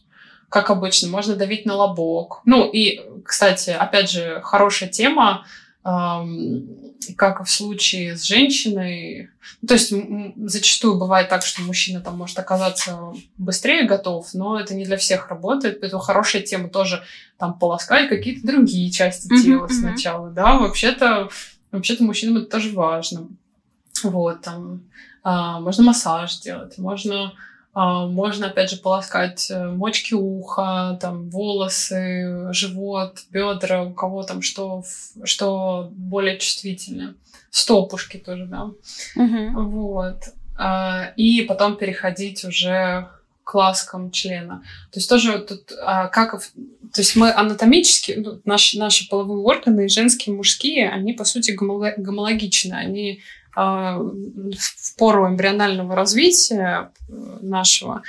как 0.49 0.71
обычно, 0.71 1.09
можно 1.09 1.37
давить 1.37 1.67
на 1.67 1.75
лобок. 1.75 2.41
Ну 2.45 2.69
и, 2.71 3.01
кстати, 3.25 3.71
опять 3.71 4.11
же, 4.11 4.41
хорошая 4.43 4.89
тема, 4.89 5.45
как 5.83 7.45
в 7.45 7.51
случае 7.51 8.17
с 8.17 8.25
женщиной. 8.25 9.31
То 9.67 9.75
есть 9.75 9.93
зачастую 10.37 10.99
бывает 10.99 11.29
так, 11.29 11.43
что 11.43 11.63
мужчина 11.63 12.01
там 12.01 12.17
может 12.17 12.39
оказаться 12.39 13.13
быстрее 13.37 13.85
готов, 13.85 14.33
но 14.35 14.59
это 14.59 14.75
не 14.75 14.85
для 14.85 14.97
всех 14.97 15.29
работает. 15.29 15.81
Поэтому 15.81 16.03
хорошая 16.03 16.43
тема 16.43 16.69
тоже 16.69 17.03
там 17.39 17.59
полоскать 17.59 18.09
какие-то 18.09 18.47
другие 18.47 18.91
части 18.91 19.33
mm-hmm, 19.33 19.43
тела 19.43 19.67
mm-hmm. 19.67 19.73
сначала. 19.73 20.31
Да, 20.31 20.59
вообще-то, 20.59 21.29
вообще-то 21.71 22.05
мужчинам 22.05 22.39
это 22.39 22.47
тоже 22.47 22.73
важно. 22.73 23.29
Вот, 24.03 24.43
там, 24.43 24.83
э, 25.25 25.61
можно 25.61 25.85
массаж 25.85 26.39
делать, 26.41 26.79
можно 26.79 27.25
а, 27.27 27.33
можно, 27.81 28.49
опять 28.49 28.71
же, 28.71 28.77
полоскать 28.77 29.51
э, 29.51 29.69
мочки 29.69 30.15
уха, 30.15 30.99
там, 31.01 31.31
волосы, 31.31 32.53
живот, 32.53 33.21
бедра, 33.31 33.85
у 33.85 33.93
кого 33.93 34.23
там 34.23 34.43
что, 34.43 34.83
что 35.25 35.89
более 35.93 36.39
чувствительно. 36.39 37.15
Стопушки 37.51 38.17
тоже, 38.17 38.47
да. 38.47 38.71
Угу. 39.17 39.63
Вот. 39.63 40.17
А, 40.59 41.13
и 41.17 41.43
потом 41.43 41.77
переходить 41.77 42.45
уже 42.45 43.09
к 43.49 43.55
ласкам 43.55 44.11
члена. 44.11 44.63
То 44.93 44.99
есть 44.99 45.09
тоже 45.09 45.39
тут 45.39 45.73
а, 45.81 46.09
как... 46.09 46.39
То 46.39 47.01
есть 47.01 47.17
мы 47.17 47.33
анатомически, 47.33 48.13
ну, 48.19 48.43
наши, 48.45 48.79
наши 48.79 49.09
половые 49.09 49.39
органы, 49.39 49.89
женские, 49.89 50.37
мужские, 50.37 50.91
они, 50.91 51.15
по 51.15 51.25
сути, 51.25 51.53
гомологичны. 51.53 52.75
Они 52.75 53.23
а, 53.57 54.01
в 54.01 54.97
пору 54.99 55.27
эмбрионального 55.27 55.97
развития 55.97 56.93
э, 57.09 57.39
нашего, 57.41 58.03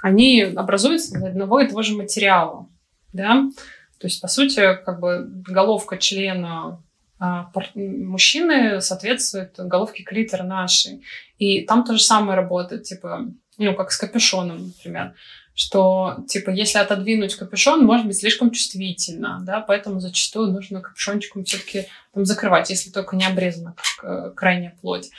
они 0.00 0.42
образуются 0.42 1.18
из 1.18 1.24
одного 1.24 1.58
и 1.58 1.66
того 1.66 1.82
же 1.82 1.96
материала. 1.96 2.68
Да? 3.12 3.50
То 3.98 4.06
есть, 4.06 4.20
по 4.20 4.28
сути, 4.28 4.76
как 4.84 5.00
бы 5.00 5.26
головка 5.26 5.98
члена 5.98 6.80
а, 7.18 7.50
мужчины 7.74 8.80
соответствует 8.80 9.54
головке 9.56 10.04
клитора 10.04 10.44
нашей. 10.44 11.02
И 11.38 11.62
там 11.62 11.82
то 11.82 11.94
же 11.94 12.02
самое 12.02 12.36
работает, 12.36 12.84
типа, 12.84 13.26
ну, 13.58 13.74
как 13.74 13.92
с 13.92 13.96
капюшоном, 13.96 14.66
например. 14.68 15.14
что, 15.54 16.18
типа, 16.28 16.50
если 16.50 16.78
отодвинуть 16.78 17.36
капюшон, 17.36 17.84
может 17.84 18.06
быть 18.06 18.18
слишком 18.18 18.50
чувствительно, 18.50 19.40
да, 19.42 19.60
поэтому 19.60 20.00
зачастую 20.00 20.52
нужно 20.52 20.80
капюшончиком 20.80 21.44
все-таки 21.44 21.86
там 22.12 22.24
закрывать, 22.24 22.70
если 22.70 22.90
только 22.90 23.16
не 23.16 23.24
обрезана 23.24 23.76
э, 24.02 24.32
крайняя 24.34 24.76
плоть. 24.80 25.10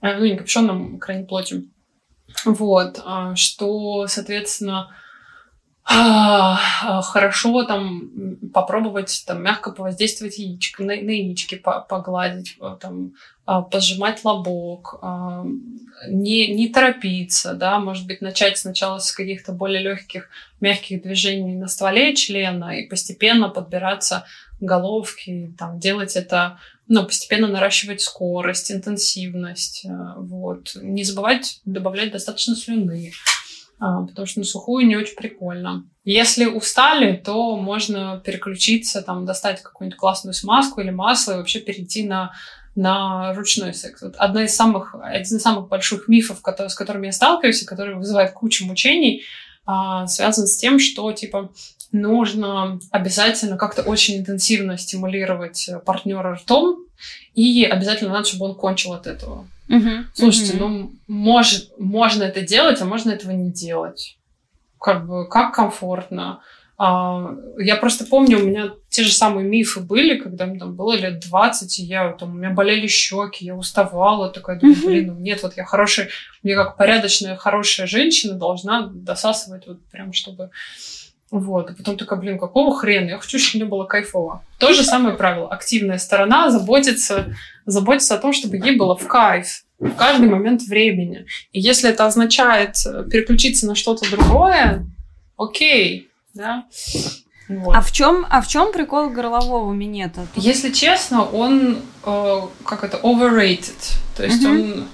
Э, 0.00 0.18
ну, 0.18 0.24
не 0.24 0.36
капюшоном, 0.36 0.96
а 0.96 0.98
крайней 0.98 1.26
плотью. 1.26 1.68
Вот, 2.44 3.00
а, 3.04 3.34
что, 3.36 4.06
соответственно, 4.08 4.94
хорошо 5.86 7.64
там 7.64 8.10
попробовать 8.52 9.24
там 9.26 9.42
мягко 9.42 9.70
повоздействовать 9.70 10.38
яичко, 10.38 10.82
на, 10.82 10.96
на 10.96 11.10
яички 11.10 11.54
погладить, 11.54 12.56
э, 12.60 12.76
там, 12.80 13.12
а, 13.44 13.62
пожимать 13.62 14.24
лобок, 14.24 15.00
не, 16.08 16.48
не 16.54 16.68
торопиться, 16.68 17.54
да, 17.54 17.78
может 17.78 18.06
быть, 18.06 18.20
начать 18.20 18.58
сначала 18.58 18.98
с 18.98 19.12
каких-то 19.12 19.52
более 19.52 19.82
легких, 19.82 20.28
мягких 20.60 21.02
движений 21.02 21.54
на 21.54 21.68
стволе 21.68 22.14
члена 22.14 22.80
и 22.80 22.88
постепенно 22.88 23.48
подбираться 23.48 24.26
к 24.58 24.62
головке, 24.62 25.52
там, 25.56 25.78
делать 25.78 26.16
это, 26.16 26.58
ну, 26.88 27.04
постепенно 27.04 27.46
наращивать 27.46 28.00
скорость, 28.00 28.72
интенсивность, 28.72 29.84
э, 29.84 29.90
вот. 30.16 30.72
Не 30.74 31.04
забывать 31.04 31.60
добавлять 31.64 32.12
достаточно 32.12 32.56
слюны, 32.56 33.12
а, 33.12 33.35
потому 33.78 34.26
что 34.26 34.40
на 34.40 34.44
сухую 34.44 34.86
не 34.86 34.96
очень 34.96 35.16
прикольно. 35.16 35.84
Если 36.04 36.46
устали, 36.46 37.16
то 37.16 37.56
можно 37.56 38.20
переключиться, 38.24 39.02
там, 39.02 39.26
достать 39.26 39.62
какую-нибудь 39.62 39.98
классную 39.98 40.34
смазку 40.34 40.80
или 40.80 40.90
масло 40.90 41.32
и 41.32 41.36
вообще 41.36 41.60
перейти 41.60 42.04
на 42.04 42.32
на 42.76 43.32
ручной 43.32 43.72
секс. 43.72 44.02
Вот 44.02 44.16
одна 44.16 44.44
из 44.44 44.54
самых, 44.54 44.94
один 45.02 45.38
из 45.38 45.42
самых 45.42 45.68
больших 45.68 46.08
мифов, 46.08 46.42
с 46.44 46.74
которыми 46.74 47.06
я 47.06 47.12
сталкиваюсь, 47.12 47.62
и 47.62 47.66
который 47.66 47.96
вызывает 47.96 48.32
кучу 48.32 48.66
мучений, 48.66 49.24
а, 49.64 50.06
связан 50.06 50.46
с 50.46 50.56
тем, 50.56 50.78
что, 50.78 51.10
типа, 51.12 51.50
нужно 51.90 52.78
обязательно 52.90 53.56
как-то 53.56 53.82
очень 53.82 54.18
интенсивно 54.18 54.76
стимулировать 54.76 55.70
партнера 55.86 56.34
ртом, 56.34 56.84
и 57.34 57.64
обязательно 57.64 58.12
надо, 58.12 58.28
чтобы 58.28 58.44
он 58.44 58.54
кончил 58.54 58.92
от 58.92 59.06
этого. 59.06 59.46
Угу, 59.68 59.90
Слушайте, 60.14 60.56
угу. 60.56 60.68
ну, 60.68 60.92
может, 61.06 61.78
можно 61.78 62.22
это 62.24 62.42
делать, 62.42 62.80
а 62.80 62.84
можно 62.84 63.10
этого 63.10 63.32
не 63.32 63.50
делать. 63.50 64.16
Как 64.78 65.06
бы, 65.06 65.28
как 65.28 65.54
комфортно. 65.54 66.40
А, 66.78 67.34
я 67.58 67.76
просто 67.76 68.04
помню, 68.04 68.38
у 68.38 68.46
меня 68.46 68.72
те 68.90 69.02
же 69.02 69.12
самые 69.12 69.48
мифы 69.48 69.80
были, 69.80 70.18
когда 70.18 70.46
мне 70.46 70.58
там 70.58 70.76
было 70.76 70.94
лет 70.94 71.20
20, 71.20 71.78
и 71.78 71.82
я, 71.84 72.12
там, 72.12 72.32
у 72.32 72.34
меня 72.34 72.50
болели 72.50 72.86
щеки, 72.86 73.46
я 73.46 73.54
уставала, 73.54 74.30
такая, 74.30 74.58
думаю, 74.60 74.76
блин, 74.84 75.06
ну 75.08 75.18
нет, 75.18 75.42
вот 75.42 75.56
я 75.56 75.64
хорошая, 75.64 76.08
мне 76.42 76.54
как 76.54 76.76
порядочная, 76.76 77.36
хорошая 77.36 77.86
женщина 77.86 78.34
должна 78.34 78.88
досасывать 78.92 79.66
вот 79.66 79.84
прям, 79.86 80.12
чтобы... 80.12 80.50
Вот, 81.30 81.70
и 81.70 81.74
потом 81.74 81.96
такая, 81.96 82.18
блин, 82.18 82.38
какого 82.38 82.76
хрена? 82.76 83.10
Я 83.10 83.18
хочу, 83.18 83.38
чтобы 83.38 83.64
мне 83.64 83.70
было 83.70 83.84
кайфово. 83.84 84.44
То 84.58 84.72
же 84.72 84.84
самое 84.84 85.16
правило. 85.16 85.48
Активная 85.48 85.98
сторона 85.98 86.50
заботится, 86.50 87.34
заботится 87.64 88.14
о 88.14 88.18
том, 88.18 88.32
чтобы 88.32 88.56
ей 88.58 88.76
было 88.76 88.96
в 88.96 89.06
кайф 89.08 89.64
в 89.78 89.90
каждый 89.90 90.28
момент 90.28 90.62
времени. 90.62 91.26
И 91.52 91.60
если 91.60 91.90
это 91.90 92.06
означает 92.06 92.76
э, 92.86 93.04
переключиться 93.10 93.66
на 93.66 93.74
что-то 93.74 94.10
другое, 94.10 94.86
окей, 95.36 96.08
да. 96.32 96.64
Вот. 97.48 97.76
А 97.76 97.80
в 97.80 97.92
чем, 97.92 98.26
а 98.28 98.40
в 98.40 98.48
чем 98.48 98.72
прикол 98.72 99.10
горлового 99.10 99.72
минета? 99.72 100.26
Если 100.34 100.72
честно, 100.72 101.24
он 101.24 101.78
э, 102.04 102.40
как 102.64 102.84
это 102.84 102.96
overrated, 102.98 103.94
то 104.16 104.24
есть 104.24 104.44
угу. 104.44 104.52
он 104.52 104.88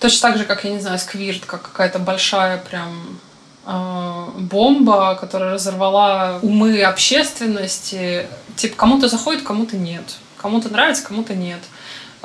точно 0.00 0.28
так 0.30 0.38
же, 0.38 0.44
как 0.44 0.64
я 0.64 0.70
не 0.72 0.80
знаю, 0.80 0.98
сквирт, 0.98 1.44
как 1.44 1.62
какая-то 1.62 1.98
большая 1.98 2.58
прям 2.58 3.20
бомба, 3.66 5.14
которая 5.14 5.54
разорвала 5.54 6.38
умы 6.42 6.82
общественности. 6.82 8.26
Типа 8.56 8.76
кому-то 8.76 9.08
заходит, 9.08 9.42
кому-то 9.42 9.76
нет. 9.76 10.16
Кому-то 10.36 10.68
нравится, 10.68 11.04
кому-то 11.04 11.34
нет. 11.34 11.60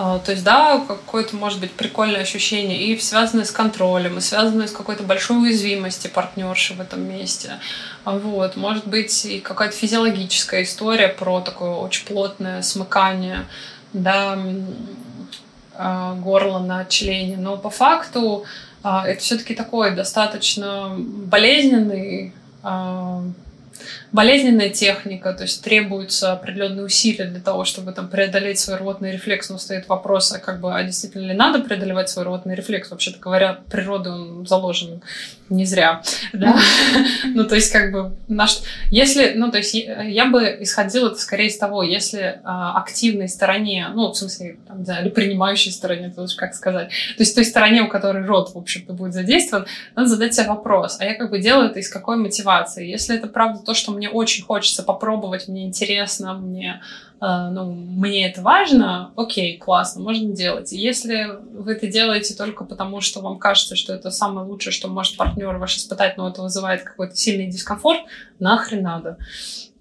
А, 0.01 0.17
то 0.19 0.31
есть, 0.31 0.45
да, 0.45 0.81
какое-то, 0.87 1.35
может 1.35 1.59
быть, 1.59 1.71
прикольное 1.73 2.21
ощущение 2.21 2.83
и 2.83 2.97
связанное 3.01 3.43
с 3.43 3.51
контролем, 3.51 4.17
и 4.17 4.21
связанное 4.21 4.67
с 4.67 4.71
какой-то 4.71 5.03
большой 5.03 5.41
уязвимостью 5.41 6.09
партнерши 6.09 6.73
в 6.73 6.79
этом 6.79 7.01
месте. 7.01 7.59
А, 8.05 8.17
вот, 8.17 8.55
может 8.55 8.87
быть, 8.87 9.25
и 9.25 9.41
какая-то 9.41 9.75
физиологическая 9.75 10.63
история 10.63 11.09
про 11.09 11.41
такое 11.41 11.71
очень 11.71 12.05
плотное 12.05 12.61
смыкание, 12.61 13.45
да, 13.91 14.39
а, 15.75 16.13
горла 16.13 16.59
на 16.59 16.85
члене. 16.85 17.35
Но 17.35 17.57
по 17.57 17.69
факту 17.69 18.45
это 18.83 19.19
все-таки 19.19 19.55
такой 19.55 19.95
достаточно 19.95 20.95
болезненный 20.97 22.33
болезненная 24.11 24.69
техника, 24.69 25.33
то 25.33 25.43
есть 25.43 25.63
требуются 25.63 26.33
определенные 26.33 26.85
усилия 26.85 27.25
для 27.25 27.39
того, 27.39 27.65
чтобы 27.65 27.91
там 27.91 28.07
преодолеть 28.07 28.59
свой 28.59 28.77
рвотный 28.77 29.11
рефлекс, 29.11 29.49
но 29.49 29.57
стоит 29.57 29.87
вопрос, 29.87 30.31
а 30.31 30.39
как 30.39 30.59
бы, 30.59 30.73
а 30.73 30.83
действительно 30.83 31.27
ли 31.27 31.33
надо 31.33 31.59
преодолевать 31.59 32.09
свой 32.09 32.25
рвотный 32.25 32.55
рефлекс? 32.55 32.89
Вообще-то 32.89 33.19
говоря, 33.19 33.59
природой 33.69 34.13
он 34.13 34.47
заложен 34.47 35.01
не 35.49 35.65
зря, 35.65 36.01
да? 36.33 36.57
Ну, 37.25 37.43
то 37.45 37.55
есть, 37.55 37.71
как 37.71 37.91
бы, 37.91 38.15
наш... 38.27 38.59
если, 38.91 39.33
ну, 39.35 39.51
то 39.51 39.57
есть, 39.57 39.73
я 39.73 40.25
бы 40.25 40.57
исходила 40.59 41.07
это 41.07 41.17
скорее 41.17 41.47
из 41.47 41.57
того, 41.57 41.83
если 41.83 42.39
а, 42.43 42.77
активной 42.77 43.27
стороне, 43.27 43.87
ну, 43.93 44.11
в 44.11 44.17
смысле, 44.17 44.57
там, 44.67 44.79
не 44.79 44.85
знаю, 44.85 45.05
или 45.05 45.09
принимающей 45.09 45.71
стороне, 45.71 46.09
то 46.09 46.21
лучше 46.21 46.37
как 46.37 46.53
сказать, 46.53 46.89
то 46.89 47.21
есть 47.21 47.35
той 47.35 47.45
стороне, 47.45 47.81
у 47.83 47.87
которой 47.87 48.25
рот, 48.25 48.53
в 48.53 48.57
общем-то, 48.57 48.93
будет 48.93 49.13
задействован, 49.13 49.65
надо 49.95 50.09
задать 50.09 50.33
себе 50.33 50.47
вопрос, 50.47 50.97
а 50.99 51.05
я 51.05 51.15
как 51.15 51.29
бы 51.29 51.39
делаю 51.39 51.69
это 51.69 51.79
из 51.79 51.89
какой 51.89 52.17
мотивации? 52.17 52.87
Если 52.87 53.15
это 53.15 53.27
правда 53.27 53.63
то, 53.63 53.73
что 53.73 53.91
мне 53.99 54.09
очень 54.09 54.43
хочется 54.45 54.81
попробовать, 54.81 55.47
мне 55.49 55.65
интересно, 55.65 56.33
мне 56.33 56.81
а, 57.19 57.49
ну, 57.49 57.73
мне 57.73 58.29
это 58.29 58.41
важно, 58.41 59.11
окей, 59.17 59.57
классно, 59.57 60.01
можно 60.01 60.33
делать. 60.33 60.71
Если 60.71 61.27
вы 61.51 61.73
это 61.73 61.87
делаете 61.87 62.33
только 62.33 62.63
потому, 62.63 63.01
что 63.01 63.19
вам 63.19 63.39
кажется, 63.39 63.75
что 63.75 63.93
это 63.93 64.09
самое 64.09 64.47
лучшее, 64.47 64.71
что 64.71 64.87
может 64.87 65.17
партнер 65.17 65.57
ваш 65.57 65.75
испытать, 65.75 66.15
но 66.15 66.29
это 66.29 66.41
вызывает 66.41 66.83
какой-то 66.83 67.17
сильный 67.17 67.47
дискомфорт, 67.47 67.99
нахрен 68.39 68.83
надо. 68.83 69.17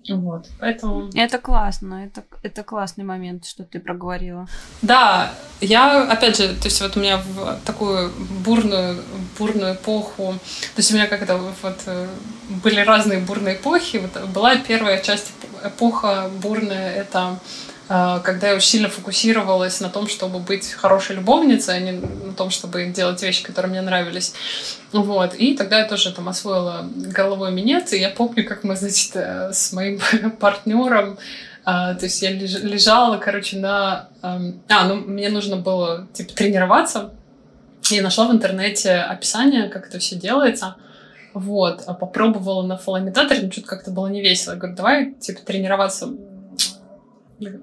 Вот, 0.09 0.49
поэтому... 0.59 1.11
Это 1.15 1.39
классно, 1.39 2.05
это, 2.05 2.23
это 2.43 2.63
классный 2.63 3.05
момент, 3.05 3.45
что 3.47 3.65
ты 3.65 3.81
проговорила. 3.81 4.47
Да, 4.83 5.33
я, 5.61 6.03
опять 6.03 6.37
же, 6.37 6.49
то 6.55 6.65
есть 6.65 6.81
вот 6.81 6.97
у 6.97 7.01
меня 7.01 7.19
в 7.19 7.59
такую 7.65 8.11
бурную, 8.45 9.03
бурную 9.39 9.75
эпоху, 9.75 10.35
то 10.75 10.79
есть 10.79 10.91
у 10.93 10.95
меня 10.95 11.07
как-то 11.07 11.37
вот 11.37 11.77
э, 11.87 12.07
были 12.63 12.81
разные 12.81 13.21
бурные 13.21 13.57
эпохи, 13.57 13.99
вот 13.99 14.29
была 14.29 14.57
первая 14.57 15.03
часть 15.03 15.33
эпоха 15.65 16.31
бурная, 16.43 16.95
это 16.95 17.39
когда 17.89 18.49
я 18.49 18.55
очень 18.55 18.69
сильно 18.69 18.89
фокусировалась 18.89 19.81
на 19.81 19.89
том, 19.89 20.09
чтобы 20.09 20.39
быть 20.41 20.73
хорошей 20.73 21.17
любовницей, 21.17 21.75
а 21.75 21.81
не 21.81 21.93
на 21.93 22.35
том, 22.35 22.51
чтобы 22.51 22.85
делать 22.87 23.23
вещи, 23.23 23.43
которые 23.43 23.71
мне 23.71 23.81
нравились. 23.81 24.35
Вот. 24.93 25.35
И 25.35 25.57
тогда 25.57 25.79
я 25.79 25.85
тоже 25.87 26.13
там 26.13 26.29
освоила 26.29 26.87
горловой 26.95 27.51
минет, 27.51 27.93
и 27.93 27.99
я 27.99 28.11
помню, 28.11 28.47
как 28.47 28.63
мы, 28.63 28.77
значит, 28.77 29.13
э, 29.17 29.53
с 29.53 29.73
моим 29.73 30.01
партнером 30.41 31.19
а, 31.71 31.93
то 31.93 32.07
есть 32.07 32.23
я 32.23 32.31
лежала, 32.31 33.19
короче, 33.19 33.59
на... 33.59 34.09
Эм, 34.23 34.63
а, 34.71 34.89
ну, 34.89 34.95
мне 34.95 35.29
нужно 35.29 35.59
было, 35.59 36.09
типа, 36.15 36.33
тренироваться. 36.33 37.11
Я 37.91 38.01
нашла 38.01 38.27
в 38.27 38.33
интернете 38.33 38.95
описание, 38.95 39.69
как 39.69 39.89
это 39.89 39.99
все 39.99 40.17
делается. 40.17 40.77
Вот. 41.35 41.83
А 41.87 41.93
попробовала 41.93 42.63
на 42.63 42.79
фалоимитаторе, 42.79 43.43
но 43.43 43.53
что-то 43.53 43.67
как-то 43.67 43.91
было 43.91 44.07
не 44.07 44.23
весело. 44.23 44.55
Я 44.55 44.59
говорю, 44.59 44.77
давай, 44.77 45.13
типа, 45.13 45.41
тренироваться 45.43 46.09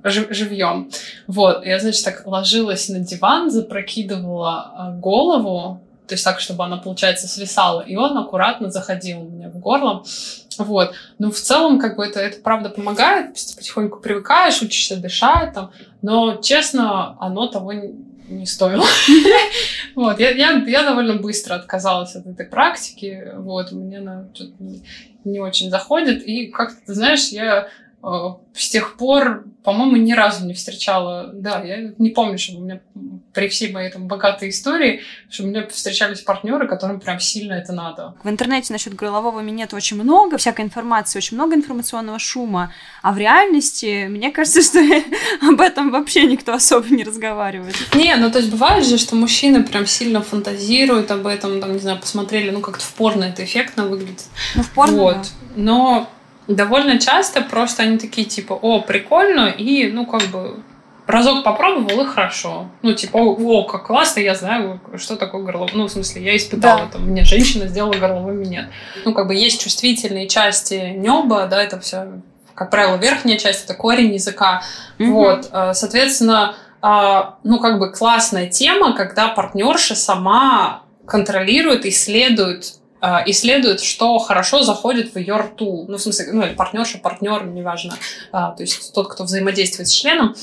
живьем. 0.03 0.89
Вот. 1.27 1.65
Я, 1.65 1.79
значит, 1.79 2.03
так 2.03 2.25
ложилась 2.25 2.89
на 2.89 2.99
диван, 2.99 3.51
запрокидывала 3.51 4.71
а, 4.75 4.91
голову, 4.91 5.81
то 6.07 6.13
есть 6.13 6.23
так, 6.23 6.39
чтобы 6.39 6.63
она, 6.63 6.77
получается, 6.77 7.27
свисала, 7.27 7.81
и 7.81 7.95
он 7.95 8.17
аккуратно 8.17 8.69
заходил 8.69 9.23
меня 9.23 9.49
в 9.49 9.57
горло. 9.57 10.03
Вот. 10.57 10.93
Но 11.19 11.31
в 11.31 11.39
целом, 11.39 11.79
как 11.79 11.97
бы 11.97 12.05
это, 12.05 12.19
это 12.19 12.41
правда 12.41 12.69
помогает, 12.69 13.33
потихоньку 13.33 13.99
привыкаешь, 13.99 14.61
учишься 14.61 14.97
дышать 14.97 15.53
там, 15.53 15.71
но, 16.01 16.37
честно, 16.37 17.17
оно 17.19 17.47
того 17.47 17.73
не, 17.73 18.45
стоило. 18.45 18.85
Вот, 19.95 20.19
я, 20.19 20.31
я, 20.31 20.51
я 20.67 20.83
довольно 20.83 21.15
быстро 21.15 21.55
отказалась 21.55 22.15
от 22.15 22.27
этой 22.27 22.45
практики, 22.45 23.31
вот, 23.37 23.71
мне 23.71 23.99
она 23.99 24.27
не 25.23 25.39
очень 25.39 25.69
заходит, 25.69 26.21
и 26.27 26.47
как-то, 26.47 26.93
знаешь, 26.93 27.29
я 27.29 27.69
с 28.53 28.69
тех 28.69 28.97
пор, 28.97 29.45
по-моему, 29.63 29.95
ни 29.95 30.13
разу 30.13 30.45
не 30.45 30.53
встречала. 30.53 31.31
Да, 31.33 31.63
я 31.63 31.91
не 31.97 32.11
помню, 32.11 32.37
что 32.37 32.55
у 32.57 32.61
меня 32.61 32.79
при 33.33 33.47
всей 33.47 33.71
моей 33.71 33.89
там 33.89 34.07
богатой 34.07 34.49
истории, 34.49 35.01
что 35.29 35.43
у 35.43 35.47
меня 35.47 35.67
встречались 35.67 36.21
партнеры, 36.21 36.67
которым 36.67 36.99
прям 36.99 37.19
сильно 37.19 37.53
это 37.53 37.73
надо. 37.73 38.15
В 38.23 38.29
интернете 38.29 38.71
насчет 38.73 38.93
горлового 38.93 39.39
минета 39.39 39.75
очень 39.75 40.01
много 40.01 40.37
всякой 40.37 40.65
информации, 40.65 41.17
очень 41.17 41.35
много 41.35 41.55
информационного 41.55 42.19
шума, 42.19 42.71
а 43.01 43.11
в 43.11 43.17
реальности, 43.17 44.05
мне 44.07 44.31
кажется, 44.31 44.61
что 44.61 44.79
об 45.41 45.59
этом 45.59 45.89
вообще 45.89 46.27
никто 46.27 46.53
особо 46.53 46.87
не 46.89 47.03
разговаривает. 47.03 47.75
Не, 47.95 48.15
ну 48.17 48.29
то 48.29 48.37
есть 48.37 48.51
бывает 48.51 48.85
же, 48.85 48.99
что 48.99 49.15
мужчины 49.15 49.63
прям 49.63 49.87
сильно 49.87 50.21
фантазируют 50.21 51.09
об 51.09 51.25
этом, 51.25 51.59
там, 51.59 51.73
не 51.73 51.79
знаю, 51.79 51.99
посмотрели, 51.99 52.51
ну 52.51 52.61
как-то 52.61 52.83
в 52.83 52.93
порно 52.93 53.23
это 53.23 53.43
эффектно 53.43 53.87
выглядит. 53.87 54.25
Ну 54.53 54.61
в 54.61 54.69
порно, 54.69 54.97
Вот. 54.97 55.15
Да. 55.15 55.27
Но 55.55 56.09
довольно 56.47 56.99
часто 56.99 57.41
просто 57.41 57.83
они 57.83 57.97
такие 57.97 58.27
типа, 58.27 58.53
о, 58.53 58.81
прикольно, 58.81 59.47
и, 59.47 59.91
ну, 59.91 60.05
как 60.05 60.23
бы, 60.23 60.59
разок 61.07 61.43
попробовал, 61.43 62.01
и 62.01 62.05
хорошо. 62.05 62.67
Ну, 62.81 62.93
типа, 62.93 63.17
о, 63.17 63.63
как 63.63 63.87
классно, 63.87 64.19
я 64.19 64.35
знаю, 64.35 64.79
что 64.97 65.15
такое 65.15 65.43
горло. 65.43 65.67
Ну, 65.73 65.85
в 65.85 65.91
смысле, 65.91 66.23
я 66.23 66.35
испытала, 66.35 66.81
да. 66.85 66.91
там, 66.93 67.03
мне 67.03 67.23
женщина 67.23 67.67
сделала 67.67 67.93
горловой 67.93 68.35
минет. 68.35 68.65
Ну, 69.03 69.13
как 69.13 69.27
бы, 69.27 69.35
есть 69.35 69.61
чувствительные 69.61 70.27
части 70.27 70.93
неба, 70.95 71.47
да, 71.47 71.61
это 71.61 71.79
все, 71.79 72.21
как 72.53 72.69
правило, 72.69 72.97
верхняя 72.97 73.37
часть, 73.37 73.65
это 73.65 73.73
корень 73.73 74.13
языка. 74.13 74.63
Mm-hmm. 74.97 75.11
Вот, 75.11 75.49
э, 75.51 75.73
соответственно, 75.73 76.55
а, 76.81 77.37
ну, 77.43 77.59
как 77.59 77.79
бы, 77.79 77.91
классная 77.91 78.47
тема, 78.47 78.95
когда 78.95 79.29
партнерша 79.29 79.95
сама 79.95 80.83
контролирует, 81.05 81.85
исследует 81.85 82.73
исследует, 83.27 83.81
что 83.81 84.17
хорошо 84.19 84.63
заходит 84.63 85.13
в 85.13 85.17
ее 85.17 85.35
рту. 85.35 85.85
Ну, 85.87 85.97
в 85.97 86.01
смысле, 86.01 86.31
ну, 86.31 86.45
или 86.45 86.53
партнерша, 86.53 86.97
партнер, 86.97 87.45
неважно. 87.45 87.95
А, 88.31 88.51
то 88.51 88.63
есть 88.63 88.93
тот, 88.93 89.07
кто 89.07 89.23
взаимодействует 89.23 89.87
с 89.87 89.91
членом. 89.91 90.35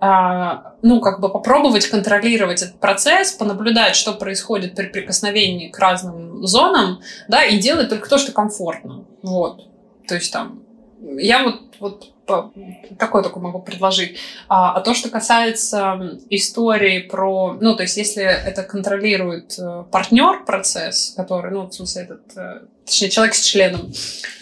А, 0.00 0.74
ну, 0.82 1.00
как 1.00 1.20
бы 1.20 1.30
попробовать 1.30 1.86
контролировать 1.86 2.62
этот 2.62 2.78
процесс, 2.78 3.32
понаблюдать, 3.32 3.96
что 3.96 4.12
происходит 4.12 4.74
при 4.74 4.86
прикосновении 4.86 5.68
к 5.68 5.78
разным 5.78 6.46
зонам, 6.46 7.00
да, 7.28 7.44
и 7.44 7.58
делать 7.58 7.88
только 7.88 8.08
то, 8.08 8.18
что 8.18 8.32
комфортно. 8.32 9.04
Вот. 9.22 9.68
То 10.06 10.14
есть 10.16 10.32
там 10.32 10.64
я 11.00 11.44
вот, 11.44 11.60
вот 11.80 12.13
такое 12.26 13.22
только 13.22 13.38
могу 13.38 13.60
предложить. 13.60 14.18
А, 14.48 14.72
а 14.72 14.80
то, 14.80 14.94
что 14.94 15.08
касается 15.08 16.18
истории 16.30 17.00
про... 17.00 17.56
Ну, 17.60 17.76
то 17.76 17.82
есть, 17.82 17.96
если 17.96 18.22
это 18.22 18.62
контролирует 18.62 19.58
э, 19.58 19.84
партнер 19.90 20.44
процесс, 20.44 21.12
который, 21.16 21.52
ну, 21.52 21.66
в 21.66 21.74
смысле, 21.74 22.02
этот, 22.02 22.36
э, 22.36 22.60
точнее, 22.84 23.10
человек 23.10 23.34
с 23.34 23.44
членом 23.44 23.92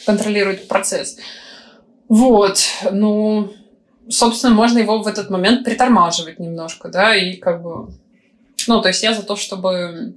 контролирует 0.06 0.68
процесс, 0.68 1.16
вот, 2.08 2.58
ну, 2.90 3.52
собственно, 4.08 4.54
можно 4.54 4.78
его 4.78 5.02
в 5.02 5.06
этот 5.06 5.30
момент 5.30 5.64
притормаживать 5.64 6.38
немножко, 6.38 6.88
да, 6.88 7.16
и 7.16 7.36
как 7.36 7.62
бы... 7.62 7.88
Ну, 8.68 8.80
то 8.80 8.88
есть 8.88 9.02
я 9.02 9.14
за 9.14 9.22
то, 9.22 9.34
чтобы, 9.36 10.14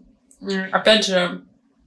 опять 0.72 1.06
же, 1.06 1.42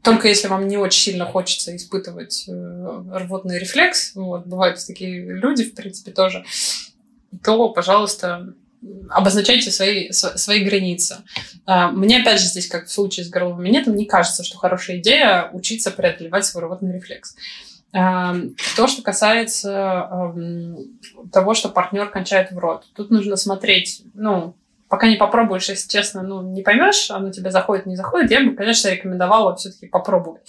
только 0.09 0.29
если 0.29 0.49
вам 0.49 0.69
не 0.69 0.79
очень 0.79 1.03
сильно 1.03 1.27
хочется 1.27 1.77
испытывать 1.77 2.45
э, 2.49 3.03
рвотный 3.13 3.59
рефлекс, 3.59 4.13
вот, 4.15 4.47
бывают 4.47 4.83
такие 4.87 5.21
люди, 5.21 5.65
в 5.65 5.75
принципе, 5.75 6.13
тоже, 6.13 6.45
то, 7.43 7.69
пожалуйста, 7.69 8.55
обозначайте 9.11 9.71
свои, 9.71 10.11
свои 10.13 10.65
границы. 10.65 11.19
А, 11.67 11.91
мне, 11.91 12.21
опять 12.21 12.41
же, 12.41 12.47
здесь, 12.47 12.69
как 12.69 12.87
в 12.87 12.91
случае 12.91 13.27
с 13.27 13.29
горловым 13.29 13.63
минетом, 13.63 13.97
не 13.97 14.07
кажется, 14.07 14.45
что 14.45 14.57
хорошая 14.57 14.99
идея 14.99 15.51
учиться 15.53 15.91
преодолевать 15.91 16.47
свой 16.47 16.65
рвотный 16.65 16.95
рефлекс. 16.95 17.37
А, 17.93 18.35
то, 18.77 18.87
что 18.87 19.03
касается 19.03 20.33
того, 21.31 21.53
что 21.53 21.69
партнер 21.69 22.09
кончает 22.09 22.51
в 22.51 22.59
рот, 22.59 22.87
тут 22.95 23.11
нужно 23.11 23.37
смотреть, 23.37 24.03
ну, 24.15 24.55
пока 24.89 25.09
не 25.09 25.17
попробуешь, 25.17 25.69
если 25.69 25.89
честно, 25.89 26.23
ну, 26.23 26.43
не 26.43 26.63
поймешь, 26.63 27.11
оно 27.11 27.31
тебе 27.31 27.51
заходит, 27.51 27.87
не 27.87 27.97
заходит, 27.97 28.31
я 28.31 28.43
бы, 28.43 28.55
конечно, 28.55 28.89
рекомендовала 28.89 29.55
все-таки 29.57 29.87
попробовать. 29.87 30.43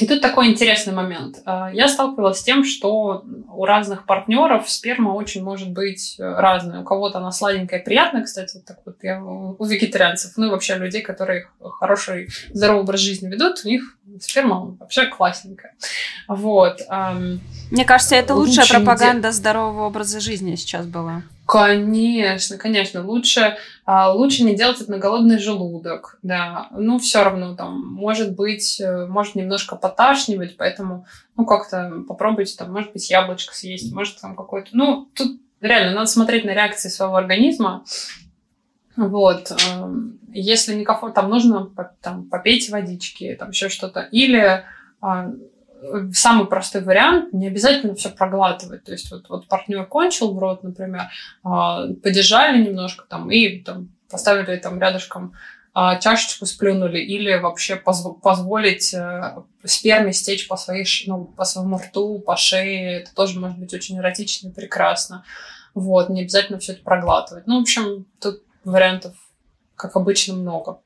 И 0.00 0.06
тут 0.06 0.20
такой 0.20 0.48
интересный 0.48 0.92
момент. 0.92 1.38
А, 1.44 1.70
я 1.72 1.88
сталкивалась 1.88 2.40
с 2.40 2.42
тем, 2.42 2.64
что 2.64 3.24
у 3.48 3.64
разных 3.64 4.04
партнеров 4.04 4.68
сперма 4.68 5.10
очень 5.10 5.42
может 5.42 5.70
быть 5.70 6.16
э, 6.18 6.22
разная. 6.22 6.80
У 6.80 6.84
кого-то 6.84 7.18
она 7.18 7.30
сладенькая 7.30 7.80
и 7.80 7.84
приятная, 7.84 8.24
кстати, 8.24 8.56
вот 8.56 8.66
так 8.66 8.80
вот 8.84 8.96
я 9.02 9.22
у 9.22 9.64
вегетарианцев, 9.64 10.32
ну 10.36 10.46
и 10.46 10.50
вообще 10.50 10.74
людей, 10.74 11.02
которые 11.02 11.48
хороший 11.60 12.28
здоровый 12.52 12.82
образ 12.82 13.00
жизни 13.00 13.28
ведут, 13.28 13.62
у 13.64 13.68
них 13.68 13.96
сперма 14.20 14.76
вообще 14.78 15.06
классненькая. 15.06 15.74
Вот. 16.28 16.80
Мне 17.70 17.84
кажется, 17.84 18.16
это 18.16 18.34
лучшая 18.34 18.66
пропаганда 18.66 19.32
здорового 19.32 19.86
образа 19.86 20.20
жизни 20.20 20.54
сейчас 20.56 20.86
была. 20.86 21.22
Конечно, 21.46 22.58
конечно. 22.58 23.06
Лучше, 23.06 23.56
а, 23.84 24.12
лучше 24.12 24.42
не 24.42 24.56
делать 24.56 24.80
это 24.80 24.90
на 24.90 24.98
голодный 24.98 25.38
желудок, 25.38 26.18
да. 26.22 26.66
Ну, 26.72 26.98
все 26.98 27.22
равно 27.22 27.54
там, 27.54 27.86
может 27.86 28.34
быть, 28.34 28.80
э, 28.80 29.06
может 29.06 29.36
немножко 29.36 29.76
поташнивать, 29.76 30.56
поэтому, 30.56 31.06
ну, 31.36 31.46
как-то 31.46 32.02
попробуйте 32.08 32.56
там, 32.56 32.72
может 32.72 32.92
быть, 32.92 33.08
яблочко 33.10 33.54
съесть, 33.54 33.92
может 33.92 34.20
там 34.20 34.34
какой-то... 34.34 34.70
Ну, 34.72 35.08
тут 35.14 35.40
реально 35.60 35.92
надо 35.92 36.06
смотреть 36.06 36.44
на 36.44 36.50
реакции 36.50 36.88
своего 36.88 37.14
организма. 37.14 37.84
Вот. 38.96 39.50
Эм, 39.50 40.18
если 40.32 40.74
некомфортно, 40.74 41.22
там 41.22 41.30
нужно 41.30 41.70
там, 42.00 42.24
попейте 42.24 42.72
водички, 42.72 43.36
там 43.38 43.50
еще 43.50 43.68
что-то. 43.68 44.00
Или 44.10 44.64
а, 45.00 45.30
самый 46.12 46.46
простой 46.46 46.82
вариант, 46.82 47.32
не 47.32 47.48
обязательно 47.48 47.94
все 47.94 48.10
проглатывать. 48.10 48.84
То 48.84 48.92
есть 48.92 49.10
вот, 49.10 49.28
вот 49.28 49.48
партнер 49.48 49.84
кончил 49.86 50.32
в 50.32 50.38
рот, 50.38 50.62
например, 50.62 51.10
а, 51.42 51.86
подержали 52.02 52.62
немножко 52.62 53.04
там 53.08 53.30
и 53.30 53.60
там, 53.60 53.90
поставили 54.10 54.56
там 54.56 54.80
рядышком 54.80 55.34
а, 55.74 55.96
чашечку 55.96 56.46
сплюнули 56.46 56.98
или 56.98 57.34
вообще 57.34 57.74
позв- 57.74 58.18
позволить 58.20 58.94
э, 58.94 59.34
сперме 59.64 60.14
стечь 60.14 60.48
по, 60.48 60.56
своей, 60.56 60.86
ну, 61.06 61.24
по 61.24 61.44
своему 61.44 61.76
рту, 61.76 62.18
по 62.18 62.34
шее. 62.34 63.00
Это 63.00 63.14
тоже 63.14 63.38
может 63.38 63.58
быть 63.58 63.74
очень 63.74 63.98
эротично 63.98 64.48
и 64.48 64.52
прекрасно. 64.52 65.24
Вот, 65.74 66.08
не 66.08 66.22
обязательно 66.22 66.58
все 66.58 66.72
это 66.72 66.82
проглатывать. 66.82 67.46
Ну, 67.46 67.58
в 67.58 67.60
общем, 67.60 68.06
тут 68.18 68.42
вариантов, 68.70 69.14
как 69.74 69.96
обычно, 69.96 70.34
много. 70.34 70.80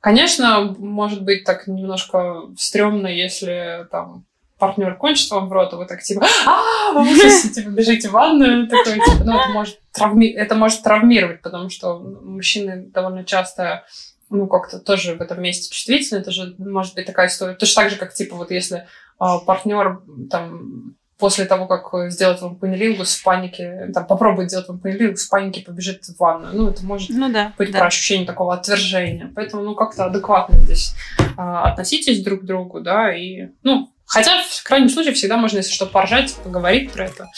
Конечно, 0.00 0.74
может 0.78 1.22
быть 1.22 1.44
так 1.44 1.66
немножко 1.66 2.42
стрёмно, 2.56 3.08
если 3.08 3.86
там 3.90 4.24
партнер 4.58 4.94
кончит 4.96 5.30
вам 5.30 5.48
в 5.48 5.52
рот, 5.52 5.72
а 5.72 5.76
вы 5.76 5.86
так 5.86 6.02
типа, 6.02 6.26
а, 6.46 6.92
вы 6.92 7.10
ужасе, 7.10 7.48
типа, 7.48 7.70
бежите 7.70 8.08
в 8.08 8.12
ванную, 8.12 8.68
такой, 8.68 8.94
типа, 8.94 9.24
ну, 9.24 9.38
это 9.38 9.48
может, 9.48 9.80
травми... 9.92 10.30
это 10.30 10.54
может 10.54 10.82
травмировать, 10.82 11.42
потому 11.42 11.70
что 11.70 11.98
мужчины 11.98 12.86
довольно 12.92 13.24
часто 13.24 13.84
ну, 14.28 14.46
как-то 14.46 14.78
тоже 14.78 15.16
в 15.16 15.20
этом 15.20 15.42
месте 15.42 15.74
чувствительны, 15.74 16.20
это 16.20 16.30
же 16.30 16.54
может 16.58 16.94
быть 16.94 17.06
такая 17.06 17.26
история. 17.26 17.54
Точно 17.54 17.82
так 17.82 17.90
же, 17.90 17.96
как, 17.96 18.14
типа, 18.14 18.36
вот 18.36 18.52
если 18.52 18.86
а, 19.18 19.38
партнер 19.38 20.02
там 20.30 20.94
после 21.20 21.44
того, 21.44 21.66
как 21.66 22.10
сделать 22.10 22.40
вам 22.40 22.56
панилингус 22.56 23.14
в 23.14 23.22
панике, 23.22 23.90
там, 23.94 24.06
попробует 24.06 24.48
сделать 24.48 24.68
вам 24.68 24.80
панилингус 24.80 25.26
в 25.26 25.30
панике, 25.30 25.62
побежит 25.62 26.04
в 26.04 26.18
ванную. 26.18 26.54
Ну, 26.54 26.68
это 26.68 26.84
может 26.84 27.10
ну, 27.10 27.30
да, 27.30 27.52
быть 27.58 27.70
да. 27.70 27.78
про 27.78 27.86
ощущение 27.86 28.26
такого 28.26 28.54
отвержения. 28.54 29.30
Поэтому, 29.36 29.62
ну, 29.62 29.74
как-то 29.74 30.06
адекватно 30.06 30.58
здесь 30.58 30.94
а, 31.36 31.70
относитесь 31.70 32.24
друг 32.24 32.40
к 32.40 32.44
другу, 32.44 32.80
да, 32.80 33.14
и, 33.14 33.48
ну, 33.62 33.92
хотя, 34.06 34.32
в 34.42 34.64
крайнем 34.64 34.88
случае, 34.88 35.14
всегда 35.14 35.36
можно, 35.36 35.58
если 35.58 35.72
что, 35.72 35.86
поржать, 35.86 36.34
поговорить 36.42 36.90
про 36.90 37.04
это. 37.04 37.28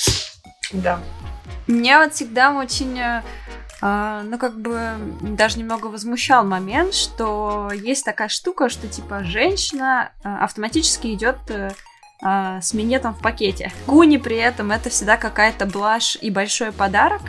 Да. 0.72 1.00
Меня 1.66 2.02
вот 2.02 2.14
всегда 2.14 2.52
очень 2.52 2.98
а, 3.84 4.22
ну, 4.22 4.38
как 4.38 4.60
бы 4.60 4.92
даже 5.22 5.58
немного 5.58 5.86
возмущал 5.86 6.44
момент, 6.44 6.94
что 6.94 7.68
есть 7.74 8.04
такая 8.04 8.28
штука, 8.28 8.68
что 8.68 8.86
типа 8.86 9.24
женщина 9.24 10.12
а, 10.22 10.44
автоматически 10.44 11.12
идет 11.12 11.38
э, 12.22 12.60
с 12.62 12.74
минетом 12.74 13.14
в 13.14 13.20
пакете. 13.20 13.72
Гуни 13.86 14.16
при 14.16 14.36
этом 14.36 14.70
это 14.72 14.90
всегда 14.90 15.16
какая-то 15.16 15.66
блажь 15.66 16.16
и 16.20 16.30
большой 16.30 16.72
подарок. 16.72 17.22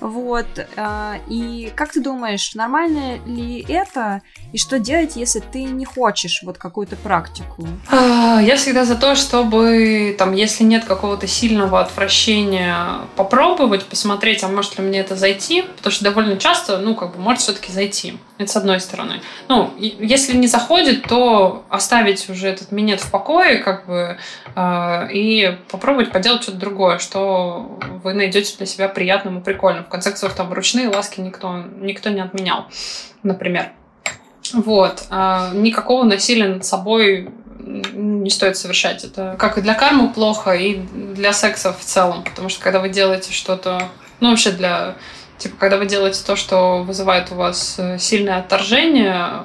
Вот. 0.00 0.46
Э, 0.76 1.14
и 1.28 1.72
как 1.74 1.92
ты 1.92 2.00
думаешь, 2.00 2.54
нормально 2.54 3.18
ли 3.26 3.64
это? 3.68 4.22
И 4.52 4.58
что 4.58 4.78
делать, 4.78 5.16
если 5.16 5.40
ты 5.40 5.64
не 5.64 5.84
хочешь 5.84 6.42
вот 6.42 6.58
какую-то 6.58 6.96
практику? 6.96 7.66
А, 7.90 8.40
я 8.40 8.56
всегда 8.56 8.84
за 8.84 8.96
то, 8.96 9.14
чтобы, 9.14 10.14
там, 10.18 10.32
если 10.32 10.64
нет 10.64 10.84
какого-то 10.84 11.26
сильного 11.26 11.80
отвращения, 11.80 13.00
попробовать, 13.16 13.84
посмотреть, 13.86 14.42
а 14.44 14.48
может 14.48 14.78
ли 14.78 14.84
мне 14.84 15.00
это 15.00 15.16
зайти, 15.16 15.62
потому 15.62 15.92
что 15.92 16.04
довольно 16.04 16.36
часто, 16.36 16.78
ну, 16.78 16.94
как 16.94 17.16
бы, 17.16 17.20
может 17.20 17.42
все-таки 17.42 17.72
зайти. 17.72 18.18
Это 18.38 18.52
с 18.52 18.56
одной 18.56 18.80
стороны. 18.80 19.20
Ну, 19.48 19.72
если 19.78 20.36
не 20.36 20.46
заходит, 20.46 21.02
то 21.02 21.64
оставить 21.68 22.30
уже 22.30 22.48
этот 22.48 22.70
минет 22.70 23.00
в 23.00 23.10
покое, 23.10 23.58
как 23.58 23.86
бы, 23.86 24.16
э, 24.54 25.12
и 25.12 25.58
попробовать 25.70 26.12
поделать 26.12 26.42
что-то 26.42 26.58
другое, 26.58 26.98
что 26.98 27.78
вы 28.04 28.14
найдете 28.14 28.56
для 28.56 28.66
себя 28.66 28.88
приятным 28.88 29.40
и 29.40 29.42
прикольным. 29.42 29.84
В 29.88 29.90
конце 29.90 30.10
концов, 30.10 30.34
там 30.34 30.52
ручные 30.52 30.88
ласки 30.88 31.20
никто, 31.20 31.64
никто 31.80 32.10
не 32.10 32.20
отменял, 32.20 32.66
например. 33.22 33.72
Вот. 34.52 35.04
Э, 35.10 35.50
никакого 35.54 36.04
насилия 36.04 36.48
над 36.48 36.64
собой 36.64 37.30
не 37.58 38.30
стоит 38.30 38.56
совершать. 38.56 39.04
Это 39.04 39.36
как 39.38 39.58
и 39.58 39.62
для 39.62 39.74
кармы 39.74 40.12
плохо, 40.12 40.52
и 40.52 40.76
для 40.76 41.32
секса 41.32 41.72
в 41.72 41.80
целом. 41.80 42.22
Потому 42.22 42.50
что 42.50 42.62
когда 42.62 42.80
вы 42.80 42.90
делаете 42.90 43.32
что-то, 43.32 43.88
ну 44.20 44.30
вообще 44.30 44.50
для 44.52 44.96
Типа, 45.38 45.54
когда 45.56 45.76
вы 45.76 45.86
делаете 45.86 46.20
то, 46.26 46.34
что 46.34 46.82
вызывает 46.82 47.30
у 47.30 47.36
вас 47.36 47.76
э, 47.78 47.96
сильное 47.98 48.38
отторжение, 48.40 49.44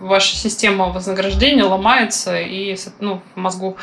ваша 0.00 0.36
система 0.36 0.90
вознаграждения 0.90 1.64
ломается, 1.64 2.40
и 2.40 2.76
ну, 3.00 3.22
в 3.34 3.38
мозгу 3.38 3.76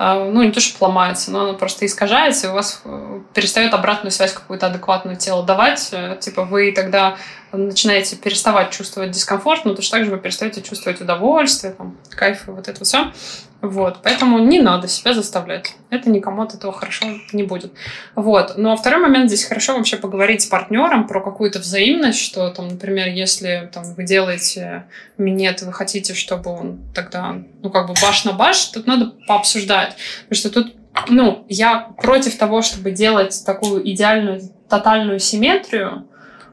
а, 0.00 0.24
ну, 0.24 0.44
не 0.44 0.52
то, 0.52 0.60
что 0.60 0.86
ломается, 0.86 1.32
но 1.32 1.40
оно 1.40 1.54
просто 1.54 1.84
искажается, 1.84 2.46
и 2.46 2.50
у 2.50 2.52
вас 2.52 2.82
э, 2.84 3.20
перестает 3.34 3.74
обратную 3.74 4.12
связь 4.12 4.32
какую-то 4.32 4.68
адекватную 4.68 5.16
тело 5.16 5.42
давать. 5.42 5.88
Э, 5.90 6.16
типа 6.20 6.44
вы 6.44 6.70
тогда 6.70 7.16
начинаете 7.50 8.14
переставать 8.14 8.70
чувствовать 8.70 9.10
дискомфорт, 9.10 9.64
но 9.64 9.74
точно 9.74 9.98
так 9.98 10.04
же 10.04 10.12
вы 10.12 10.18
перестаете 10.18 10.62
чувствовать 10.62 11.00
удовольствие, 11.00 11.72
там, 11.72 11.96
кайф 12.10 12.46
и 12.46 12.52
вот 12.52 12.68
это 12.68 12.84
все. 12.84 13.12
Вот, 13.60 13.98
поэтому 14.04 14.38
не 14.38 14.60
надо 14.60 14.86
себя 14.86 15.14
заставлять. 15.14 15.74
Это 15.90 16.10
никому 16.10 16.42
от 16.42 16.54
этого 16.54 16.72
хорошо 16.72 17.06
не 17.32 17.42
будет. 17.42 17.72
Вот. 18.14 18.56
Но 18.56 18.76
второй 18.76 19.00
момент 19.00 19.30
здесь 19.30 19.44
хорошо 19.44 19.76
вообще 19.76 19.96
поговорить 19.96 20.42
с 20.42 20.46
партнером 20.46 21.08
про 21.08 21.20
какую-то 21.20 21.58
взаимность, 21.58 22.20
что 22.20 22.50
там, 22.50 22.68
например, 22.68 23.08
если 23.08 23.68
там, 23.74 23.82
вы 23.94 24.04
делаете 24.04 24.84
минет, 25.16 25.62
вы 25.62 25.72
хотите, 25.72 26.14
чтобы 26.14 26.52
он 26.52 26.78
тогда, 26.94 27.34
ну, 27.60 27.70
как 27.70 27.88
бы 27.88 27.94
баш 28.00 28.24
на 28.24 28.32
баш, 28.32 28.64
тут 28.66 28.86
надо 28.86 29.12
пообсуждать. 29.26 29.96
Потому 30.28 30.38
что 30.38 30.50
тут, 30.50 30.76
ну, 31.08 31.44
я 31.48 31.90
против 32.00 32.38
того, 32.38 32.62
чтобы 32.62 32.92
делать 32.92 33.42
такую 33.44 33.90
идеальную, 33.90 34.40
тотальную 34.68 35.18
симметрию, 35.18 36.06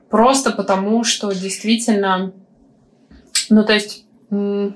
просто 0.10 0.50
потому 0.50 1.04
что 1.04 1.32
действительно, 1.32 2.34
ну, 3.52 3.64
то 3.64 3.74
есть 3.74 4.06
а, 4.32 4.74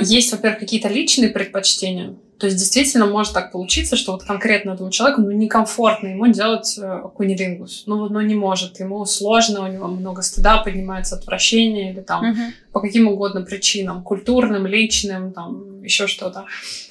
есть, 0.00 0.32
во-первых, 0.32 0.60
какие-то 0.60 0.88
личные 0.88 1.30
предпочтения. 1.30 2.14
То 2.38 2.46
есть 2.46 2.56
действительно 2.56 3.06
может 3.06 3.34
так 3.34 3.50
получиться, 3.50 3.96
что 3.96 4.12
вот 4.12 4.22
конкретно 4.22 4.70
этому 4.70 4.90
человеку 4.90 5.22
ну, 5.22 5.32
некомфортно 5.32 6.08
ему 6.08 6.28
делать 6.28 6.78
э, 6.80 7.02
кунилингус. 7.12 7.82
Ну, 7.86 8.08
ну, 8.08 8.20
не 8.20 8.36
может. 8.36 8.78
Ему 8.78 9.04
сложно, 9.06 9.64
у 9.64 9.66
него 9.66 9.88
много 9.88 10.22
стыда, 10.22 10.58
поднимается 10.58 11.16
отвращение 11.16 11.92
или 11.92 12.00
там 12.00 12.24
uh-huh. 12.24 12.52
по 12.70 12.80
каким 12.80 13.08
угодно 13.08 13.42
причинам, 13.42 14.04
культурным, 14.04 14.66
личным, 14.66 15.32
там 15.32 15.82
еще 15.82 16.06
что-то. 16.06 16.44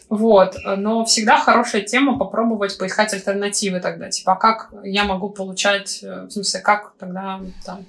Вот. 0.10 0.58
Но 0.66 1.06
всегда 1.06 1.38
хорошая 1.40 1.82
тема 1.82 2.18
попробовать 2.18 2.78
поискать 2.78 3.14
альтернативы 3.14 3.80
тогда. 3.80 4.10
Типа, 4.10 4.34
а 4.34 4.36
как 4.36 4.74
я 4.84 5.06
могу 5.06 5.30
получать, 5.30 6.00
э, 6.04 6.26
в 6.26 6.32
смысле, 6.32 6.60
как 6.60 6.92
тогда 7.00 7.40
там 7.66 7.86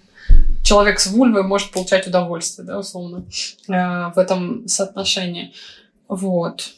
человек 0.68 1.00
с 1.00 1.06
вульвой 1.06 1.44
может 1.44 1.72
получать 1.72 2.06
удовольствие, 2.06 2.66
да, 2.66 2.78
условно, 2.78 3.24
э, 3.68 4.12
в 4.14 4.18
этом 4.18 4.68
соотношении. 4.68 5.54
Вот. 6.08 6.72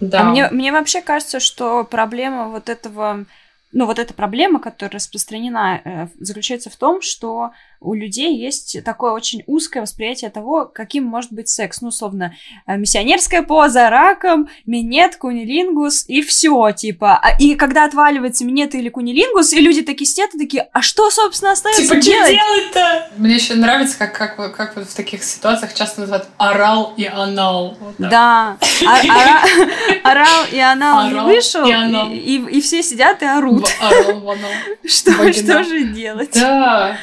Да. 0.00 0.20
А 0.20 0.24
мне, 0.24 0.48
мне 0.50 0.72
вообще 0.72 1.02
кажется, 1.02 1.38
что 1.38 1.84
проблема 1.84 2.48
вот 2.48 2.70
этого 2.70 3.26
ну, 3.72 3.84
вот 3.84 3.98
эта 3.98 4.14
проблема, 4.14 4.60
которая 4.60 4.92
распространена, 4.92 5.82
э, 5.84 6.08
заключается 6.18 6.70
в 6.70 6.76
том, 6.76 7.02
что 7.02 7.50
у 7.80 7.94
людей 7.94 8.36
есть 8.36 8.82
такое 8.84 9.12
очень 9.12 9.42
узкое 9.46 9.80
восприятие 9.80 10.30
того, 10.30 10.64
каким 10.66 11.04
может 11.04 11.32
быть 11.32 11.48
секс. 11.48 11.80
Ну, 11.80 11.88
условно, 11.88 12.34
э, 12.66 12.76
миссионерская 12.76 13.42
поза, 13.42 13.88
раком, 13.88 14.48
минет, 14.66 15.16
кунилингус 15.16 16.04
и 16.08 16.22
все, 16.22 16.72
типа. 16.72 17.18
А, 17.22 17.36
и 17.38 17.54
когда 17.54 17.84
отваливается 17.84 18.44
минет 18.44 18.74
или 18.74 18.88
кунилингус, 18.88 19.52
и 19.52 19.60
люди 19.60 19.82
такие 19.82 20.06
сидят 20.06 20.34
и 20.34 20.38
такие, 20.38 20.68
а 20.72 20.82
что, 20.82 21.10
собственно, 21.10 21.52
остается 21.52 21.82
типа, 21.82 21.96
делать? 21.96 22.30
Типа, 22.30 22.42
делать-то? 22.44 23.10
Мне 23.16 23.34
еще 23.34 23.54
нравится, 23.54 23.96
как, 23.98 24.12
как, 24.12 24.56
как 24.56 24.76
вот 24.76 24.88
в 24.88 24.94
таких 24.94 25.22
ситуациях 25.22 25.74
часто 25.74 26.00
называют 26.00 26.26
орал 26.36 26.94
и 26.96 27.04
анал. 27.04 27.76
Вот 27.80 27.94
да, 27.98 28.58
орал 30.04 30.46
и 30.50 30.58
анал 30.58 31.10
не 31.10 31.20
вышел, 31.20 31.64
и 31.66 32.60
все 32.60 32.82
сидят 32.82 33.22
и 33.22 33.26
орут. 33.26 33.68
Что, 34.84 35.32
что 35.32 35.64
же 35.64 35.84
делать? 35.84 36.30
Да. 36.32 36.96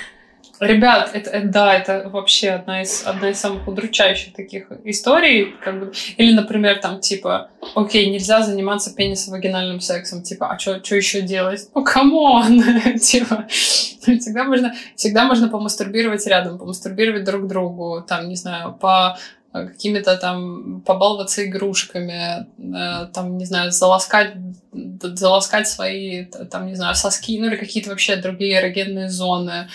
Ребят, 0.60 1.12
это, 1.14 1.30
это 1.30 1.48
да, 1.48 1.74
это 1.74 2.10
вообще 2.10 2.52
одна 2.52 2.82
из 2.82 3.06
одна 3.06 3.30
из 3.30 3.40
самых 3.40 3.68
удручающих 3.68 4.34
таких 4.34 4.68
историй, 4.84 5.56
как 5.62 5.80
бы, 5.80 5.94
или, 6.18 6.34
например, 6.34 6.80
там 6.80 7.02
типа, 7.02 7.50
окей, 7.76 8.10
нельзя 8.10 8.42
заниматься 8.42 8.94
пенисовагинальным 8.96 9.82
сексом, 9.82 10.24
типа, 10.24 10.52
а 10.52 10.60
что 10.60 10.96
еще 10.96 11.22
делать? 11.22 11.70
Ну, 11.76 11.84
come 11.84 12.30
on, 12.30 12.64
типа, 13.02 13.46
всегда 13.50 14.46
можно, 14.46 14.74
всегда 14.96 15.26
можно 15.26 15.50
помастурбировать 15.50 16.26
рядом, 16.28 16.58
помастурбировать 16.58 17.24
друг 17.24 17.48
другу, 17.48 18.02
там, 18.08 18.30
не 18.30 18.36
знаю, 18.36 18.74
по 18.74 19.18
какими-то 19.64 20.18
там 20.18 20.82
побаловаться 20.82 21.46
игрушками, 21.46 22.48
э, 22.58 23.08
там, 23.14 23.38
не 23.38 23.46
знаю, 23.46 23.72
заласкать, 23.72 24.34
заласкать 24.72 25.68
свои, 25.68 26.26
там, 26.26 26.68
не 26.68 26.76
знаю, 26.76 26.96
соски, 26.96 27.40
ну 27.40 27.48
или 27.48 27.56
какие-то 27.56 27.90
вообще 27.90 28.18
другие 28.18 28.60
эрогенные 28.60 29.10
зоны. 29.10 29.70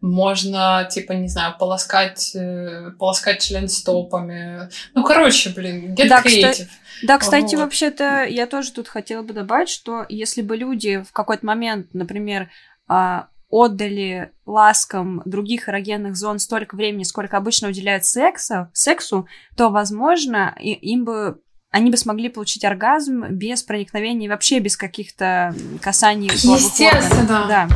Можно, 0.00 0.88
типа, 0.90 1.12
не 1.12 1.28
знаю, 1.28 1.54
поласкать, 1.58 2.32
э, 2.34 2.90
поласкать 2.98 3.40
член 3.40 3.68
стопами. 3.68 4.68
Ну, 4.94 5.04
короче, 5.04 5.50
блин, 5.50 5.94
get 5.94 6.08
да, 6.08 6.20
creative. 6.20 6.50
Кстати... 6.50 6.68
Да, 7.02 7.18
кстати, 7.18 7.54
вот. 7.54 7.62
вообще-то 7.62 8.24
я 8.24 8.46
тоже 8.46 8.72
тут 8.72 8.88
хотела 8.88 9.22
бы 9.22 9.32
добавить, 9.32 9.70
что 9.70 10.04
если 10.08 10.42
бы 10.42 10.56
люди 10.56 11.02
в 11.02 11.12
какой-то 11.12 11.46
момент, 11.46 11.94
например, 11.94 12.50
а, 12.88 13.28
отдали 13.50 14.30
ласкам 14.46 15.22
других 15.24 15.68
эрогенных 15.68 16.16
зон 16.16 16.38
столько 16.38 16.76
времени, 16.76 17.02
сколько 17.02 17.36
обычно 17.36 17.68
уделяют 17.68 18.04
секса, 18.04 18.70
сексу, 18.72 19.26
то, 19.56 19.68
возможно, 19.70 20.56
им 20.60 21.04
бы 21.04 21.40
они 21.72 21.90
бы 21.90 21.96
смогли 21.96 22.28
получить 22.28 22.64
оргазм 22.64 23.26
без 23.30 23.62
проникновений, 23.62 24.28
вообще 24.28 24.58
без 24.58 24.76
каких-то 24.76 25.54
касаний. 25.80 26.28
Естественно. 26.28 27.46
Да. 27.48 27.68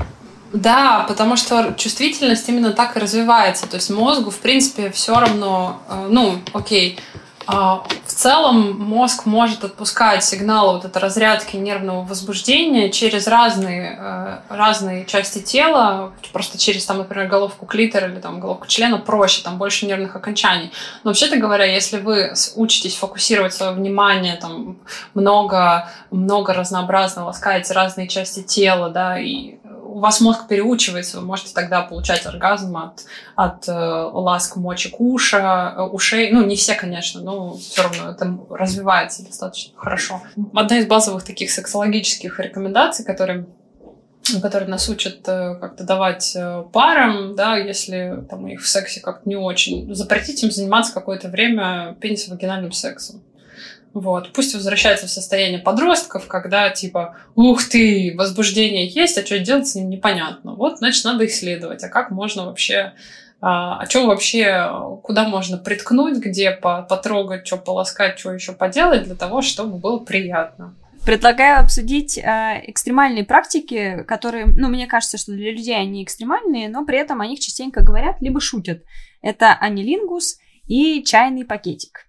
Да, 0.52 1.04
потому 1.08 1.36
что 1.36 1.74
чувствительность 1.76 2.48
именно 2.48 2.72
так 2.72 2.96
и 2.96 3.00
развивается. 3.00 3.68
То 3.68 3.76
есть 3.76 3.90
мозгу, 3.90 4.30
в 4.30 4.38
принципе, 4.38 4.90
все 4.90 5.18
равно, 5.18 5.80
э, 5.88 6.08
ну, 6.10 6.38
окей, 6.52 6.98
а, 7.14 7.23
в 7.46 8.12
целом 8.12 8.78
мозг 8.78 9.26
может 9.26 9.64
отпускать 9.64 10.24
сигналы 10.24 10.74
вот 10.74 10.84
этой 10.84 10.98
разрядки 10.98 11.56
нервного 11.56 12.04
возбуждения 12.04 12.90
через 12.90 13.26
разные, 13.26 13.98
э, 13.98 14.38
разные 14.48 15.04
части 15.04 15.40
тела, 15.40 16.12
просто 16.32 16.58
через, 16.58 16.86
там, 16.86 16.98
например, 16.98 17.28
головку 17.28 17.66
клитора 17.66 18.08
или 18.08 18.20
там, 18.20 18.40
головку 18.40 18.66
члена 18.66 18.98
проще, 18.98 19.42
там 19.42 19.58
больше 19.58 19.86
нервных 19.86 20.16
окончаний. 20.16 20.72
Но 21.02 21.10
вообще-то 21.10 21.36
говоря, 21.36 21.64
если 21.64 21.98
вы 22.00 22.32
учитесь 22.56 22.96
фокусировать 22.96 23.52
свое 23.52 23.72
внимание, 23.72 24.36
там, 24.36 24.78
много, 25.14 25.90
много 26.10 26.54
разнообразно 26.54 27.26
ласкаете 27.26 27.74
разные 27.74 28.08
части 28.08 28.42
тела, 28.42 28.88
да, 28.88 29.18
и 29.18 29.56
у 29.94 30.00
вас 30.00 30.20
мозг 30.20 30.48
переучивается, 30.48 31.20
вы 31.20 31.26
можете 31.26 31.54
тогда 31.54 31.82
получать 31.82 32.26
оргазм 32.26 32.76
от, 32.76 33.04
от 33.36 33.68
э, 33.68 33.72
ласк 33.72 34.56
мочек 34.56 35.00
уша, 35.00 35.72
э, 35.76 35.82
ушей. 35.82 36.32
Ну, 36.32 36.44
не 36.44 36.56
все, 36.56 36.74
конечно, 36.74 37.20
но 37.20 37.56
все 37.56 37.82
равно 37.82 38.10
это 38.10 38.38
развивается 38.50 39.24
достаточно 39.24 39.72
хорошо. 39.76 40.20
Одна 40.52 40.78
из 40.78 40.86
базовых 40.86 41.22
таких 41.22 41.52
сексологических 41.52 42.40
рекомендаций, 42.40 43.04
которые 43.04 43.46
которые 44.40 44.70
нас 44.70 44.88
учат 44.88 45.20
э, 45.28 45.54
как-то 45.60 45.84
давать 45.84 46.34
э, 46.34 46.64
парам, 46.72 47.36
да, 47.36 47.56
если 47.58 48.24
там 48.28 48.44
у 48.44 48.46
них 48.48 48.62
в 48.62 48.68
сексе 48.68 49.00
как-то 49.00 49.28
не 49.28 49.36
очень, 49.36 49.94
запретить 49.94 50.42
им 50.42 50.50
заниматься 50.50 50.94
какое-то 50.94 51.28
время 51.28 51.94
пенисовагинальным 52.00 52.72
сексом. 52.72 53.22
Вот. 53.94 54.32
Пусть 54.32 54.54
возвращается 54.54 55.06
в 55.06 55.10
состояние 55.10 55.60
подростков, 55.60 56.26
когда 56.26 56.68
типа, 56.68 57.16
ух 57.36 57.64
ты, 57.68 58.12
возбуждение 58.16 58.88
есть, 58.88 59.16
а 59.16 59.24
что 59.24 59.38
делать 59.38 59.68
с 59.68 59.76
ним 59.76 59.88
непонятно. 59.88 60.54
Вот, 60.54 60.78
значит, 60.78 61.04
надо 61.04 61.24
исследовать, 61.26 61.84
а 61.84 61.88
как 61.88 62.10
можно 62.10 62.44
вообще, 62.44 62.94
а, 63.40 63.78
о 63.78 63.86
чем 63.86 64.08
вообще, 64.08 64.68
куда 65.04 65.28
можно 65.28 65.58
приткнуть, 65.58 66.18
где 66.18 66.50
потрогать, 66.50 67.46
что 67.46 67.56
полоскать, 67.56 68.18
что 68.18 68.32
еще 68.32 68.52
поделать 68.52 69.04
для 69.04 69.14
того, 69.14 69.42
чтобы 69.42 69.78
было 69.78 70.00
приятно. 70.00 70.74
Предлагаю 71.06 71.60
обсудить 71.60 72.18
э, 72.18 72.62
экстремальные 72.66 73.24
практики, 73.24 74.02
которые, 74.08 74.46
ну, 74.46 74.68
мне 74.68 74.86
кажется, 74.86 75.18
что 75.18 75.32
для 75.32 75.52
людей 75.52 75.76
они 75.76 76.02
экстремальные, 76.02 76.68
но 76.68 76.84
при 76.84 76.98
этом 76.98 77.20
о 77.20 77.26
них 77.26 77.38
частенько 77.40 77.82
говорят, 77.82 78.16
либо 78.20 78.40
шутят. 78.40 78.82
Это 79.20 79.52
анилингус 79.52 80.38
и 80.66 81.04
чайный 81.04 81.44
пакетик. 81.44 82.03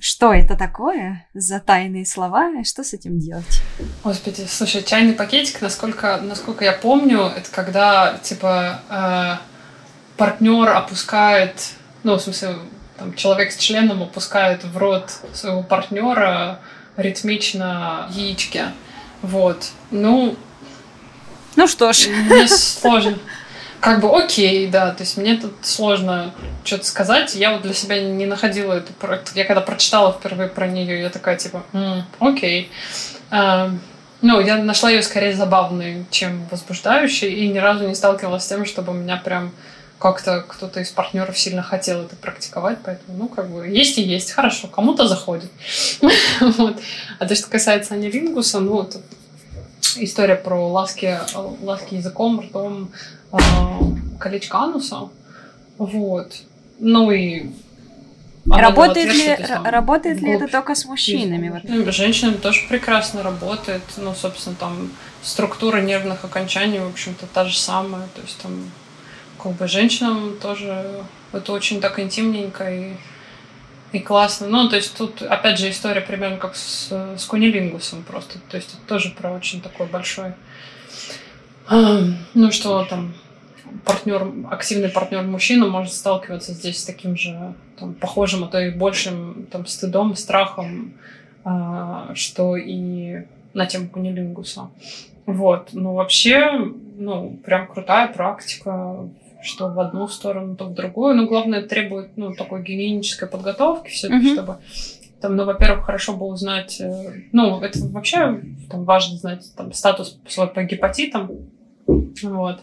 Что 0.00 0.32
это 0.32 0.56
такое 0.56 1.26
за 1.34 1.60
тайные 1.60 2.06
слова 2.06 2.50
и 2.58 2.64
что 2.64 2.82
с 2.82 2.94
этим 2.94 3.18
делать? 3.18 3.60
Господи, 4.02 4.46
слушай, 4.48 4.82
чайный 4.82 5.12
пакетик, 5.12 5.60
насколько, 5.60 6.18
насколько 6.22 6.64
я 6.64 6.72
помню, 6.72 7.26
это 7.26 7.50
когда, 7.50 8.18
типа, 8.22 8.80
э, 8.88 10.16
партнер 10.16 10.70
опускает, 10.70 11.74
ну, 12.02 12.16
в 12.16 12.22
смысле, 12.22 12.56
там, 12.96 13.14
человек 13.14 13.52
с 13.52 13.58
членом 13.58 14.02
опускает 14.02 14.64
в 14.64 14.78
рот 14.78 15.10
своего 15.34 15.62
партнера 15.62 16.60
ритмично 16.96 18.08
яички. 18.10 18.64
Вот. 19.20 19.70
Ну, 19.90 20.34
ну 21.56 21.66
что 21.66 21.92
ж. 21.92 22.06
Мне 22.08 22.48
сложно. 22.48 23.18
Как 23.80 24.00
бы 24.00 24.08
окей, 24.14 24.68
да, 24.68 24.90
то 24.90 25.02
есть 25.02 25.16
мне 25.16 25.36
тут 25.36 25.54
сложно 25.62 26.34
что-то 26.64 26.84
сказать. 26.84 27.34
Я 27.34 27.52
вот 27.52 27.62
для 27.62 27.72
себя 27.72 28.00
не 28.02 28.26
находила 28.26 28.74
эту 28.74 28.92
проект. 28.92 29.34
Я 29.34 29.44
когда 29.44 29.60
прочитала 29.62 30.12
впервые 30.12 30.48
про 30.48 30.66
нее, 30.66 31.00
я 31.00 31.08
такая 31.08 31.36
типа, 31.36 31.64
М, 31.72 32.04
окей. 32.18 32.70
А, 33.30 33.70
ну, 34.20 34.40
я 34.40 34.58
нашла 34.58 34.90
ее 34.90 35.02
скорее 35.02 35.34
забавной, 35.34 36.04
чем 36.10 36.46
возбуждающей, 36.50 37.32
и 37.32 37.48
ни 37.48 37.58
разу 37.58 37.88
не 37.88 37.94
сталкивалась 37.94 38.44
с 38.44 38.48
тем, 38.48 38.66
чтобы 38.66 38.92
у 38.92 38.96
меня 38.96 39.16
прям 39.16 39.52
как-то 39.98 40.44
кто-то 40.46 40.80
из 40.80 40.90
партнеров 40.90 41.38
сильно 41.38 41.62
хотел 41.62 42.02
это 42.02 42.16
практиковать, 42.16 42.78
поэтому, 42.84 43.16
ну, 43.16 43.28
как 43.28 43.50
бы, 43.50 43.66
есть 43.68 43.98
и 43.98 44.02
есть, 44.02 44.32
хорошо, 44.32 44.66
кому-то 44.66 45.06
заходит. 45.06 45.50
вот. 46.40 46.80
А 47.18 47.26
то, 47.26 47.34
что 47.34 47.48
касается 47.48 47.94
анилингуса, 47.94 48.60
ну, 48.60 48.82
это 48.82 49.00
история 49.96 50.36
про 50.36 50.68
ласки, 50.68 51.18
ласки 51.62 51.94
языком, 51.94 52.40
ртом, 52.40 52.90
колечко 54.18 54.58
ануса, 54.58 55.08
вот. 55.78 56.42
Ну 56.78 57.10
и 57.10 57.50
Работает 58.46 59.12
ли, 59.12 59.36
работает 59.64 60.20
ли 60.20 60.32
это 60.32 60.48
только 60.48 60.74
с 60.74 60.84
мужчинами? 60.84 61.50
Вот? 61.50 61.94
Женщинам 61.94 62.38
тоже 62.38 62.66
прекрасно 62.68 63.22
работает. 63.22 63.82
Ну, 63.96 64.14
собственно, 64.14 64.56
там 64.56 64.90
структура 65.22 65.78
нервных 65.80 66.24
окончаний, 66.24 66.80
в 66.80 66.88
общем-то, 66.88 67.26
та 67.26 67.44
же 67.44 67.56
самая. 67.56 68.08
То 68.14 68.22
есть 68.22 68.38
там 68.38 68.70
как 69.40 69.52
бы 69.52 69.68
женщинам 69.68 70.36
тоже 70.40 71.04
это 71.32 71.52
очень 71.52 71.80
так 71.80 71.98
интимненько 72.00 72.72
и, 72.72 72.94
и 73.92 74.00
классно. 74.00 74.48
Ну, 74.48 74.68
то 74.68 74.76
есть 74.76 74.96
тут, 74.96 75.22
опять 75.22 75.58
же, 75.58 75.70
история 75.70 76.00
примерно 76.00 76.38
как 76.38 76.56
с, 76.56 76.90
с 76.90 77.24
кунилингусом 77.26 78.02
просто. 78.02 78.38
То 78.50 78.56
есть 78.56 78.70
это 78.74 78.82
тоже 78.86 79.10
про 79.10 79.32
очень 79.32 79.60
такой 79.60 79.86
большой... 79.86 80.32
Ну, 81.68 82.50
что 82.50 82.84
там 82.84 83.14
партнер, 83.84 84.26
активный 84.50 84.88
партнер 84.88 85.22
мужчина 85.22 85.66
может 85.66 85.92
сталкиваться 85.92 86.52
здесь 86.52 86.80
с 86.80 86.84
таким 86.84 87.16
же 87.16 87.54
там, 87.78 87.94
похожим, 87.94 88.44
а 88.44 88.46
то 88.48 88.60
и 88.60 88.70
большим 88.70 89.46
там, 89.50 89.66
стыдом, 89.66 90.16
страхом, 90.16 90.94
а, 91.44 92.12
что 92.14 92.56
и 92.56 93.24
на 93.54 93.66
тему 93.66 93.88
кунилингуса. 93.88 94.70
Вот. 95.26 95.70
Ну, 95.72 95.94
вообще, 95.94 96.50
ну, 96.96 97.38
прям 97.44 97.66
крутая 97.66 98.08
практика, 98.08 99.08
что 99.42 99.68
в 99.68 99.80
одну 99.80 100.08
сторону, 100.08 100.56
то 100.56 100.66
в 100.66 100.74
другую. 100.74 101.14
Но 101.14 101.26
главное, 101.26 101.62
требует, 101.62 102.16
ну, 102.16 102.34
такой 102.34 102.62
гигиенической 102.62 103.28
подготовки 103.28 103.90
все-таки, 103.90 104.30
mm-hmm. 104.30 104.34
чтобы 104.34 104.58
там, 105.20 105.36
ну, 105.36 105.44
во-первых, 105.44 105.84
хорошо 105.84 106.16
было 106.16 106.28
узнать, 106.28 106.80
э, 106.80 107.12
ну, 107.32 107.60
это 107.60 107.78
вообще 107.88 108.40
там 108.70 108.84
важно 108.84 109.18
знать 109.18 109.52
там 109.54 109.72
статус 109.72 110.18
свой 110.26 110.48
по 110.48 110.62
гепатитам, 110.62 111.30
вот. 111.86 112.60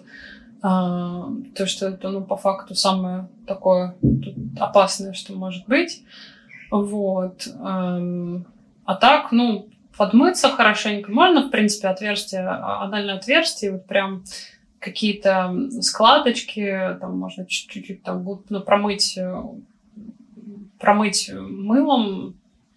А, 0.62 1.30
то, 1.56 1.68
что 1.68 1.88
это, 1.90 2.10
ну, 2.10 2.22
по 2.22 2.38
факту 2.38 2.76
самое 2.76 3.28
такое 3.46 3.96
опасное, 4.60 5.14
что 5.14 5.34
может 5.34 5.68
быть. 5.68 6.04
Вот. 6.72 7.48
А 7.60 8.96
так, 8.96 9.32
ну, 9.32 9.70
подмыться 9.98 10.50
хорошенько. 10.50 11.12
Можно, 11.12 11.48
в 11.48 11.50
принципе, 11.50 11.90
отверстие, 11.90 12.42
а, 12.42 12.84
анальное 12.84 13.16
отверстие, 13.16 13.74
вот 13.74 13.86
прям 13.86 14.24
какие-то 14.80 15.54
складочки, 15.82 16.98
там 17.02 17.18
можно 17.18 17.46
чуть-чуть 17.46 18.04
там 18.04 18.24
ну, 18.50 18.62
промыть, 18.62 19.18
э, 19.18 19.44
промыть 20.80 21.32
мылом 21.34 22.36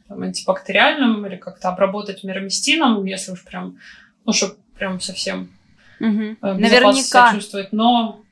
там, 0.09 0.23
антибактериальным 0.23 1.27
или 1.27 1.37
как-то 1.37 1.69
обработать 1.69 2.25
мироместином, 2.25 3.05
если 3.05 3.33
уж 3.33 3.45
прям, 3.45 3.79
ну, 4.25 4.33
чтобы 4.33 4.57
прям 4.77 4.99
совсем 4.99 5.51
Угу. 6.01 6.37
Наверняка. 6.41 7.35
чувствовать. 7.35 7.73
Но 7.73 8.23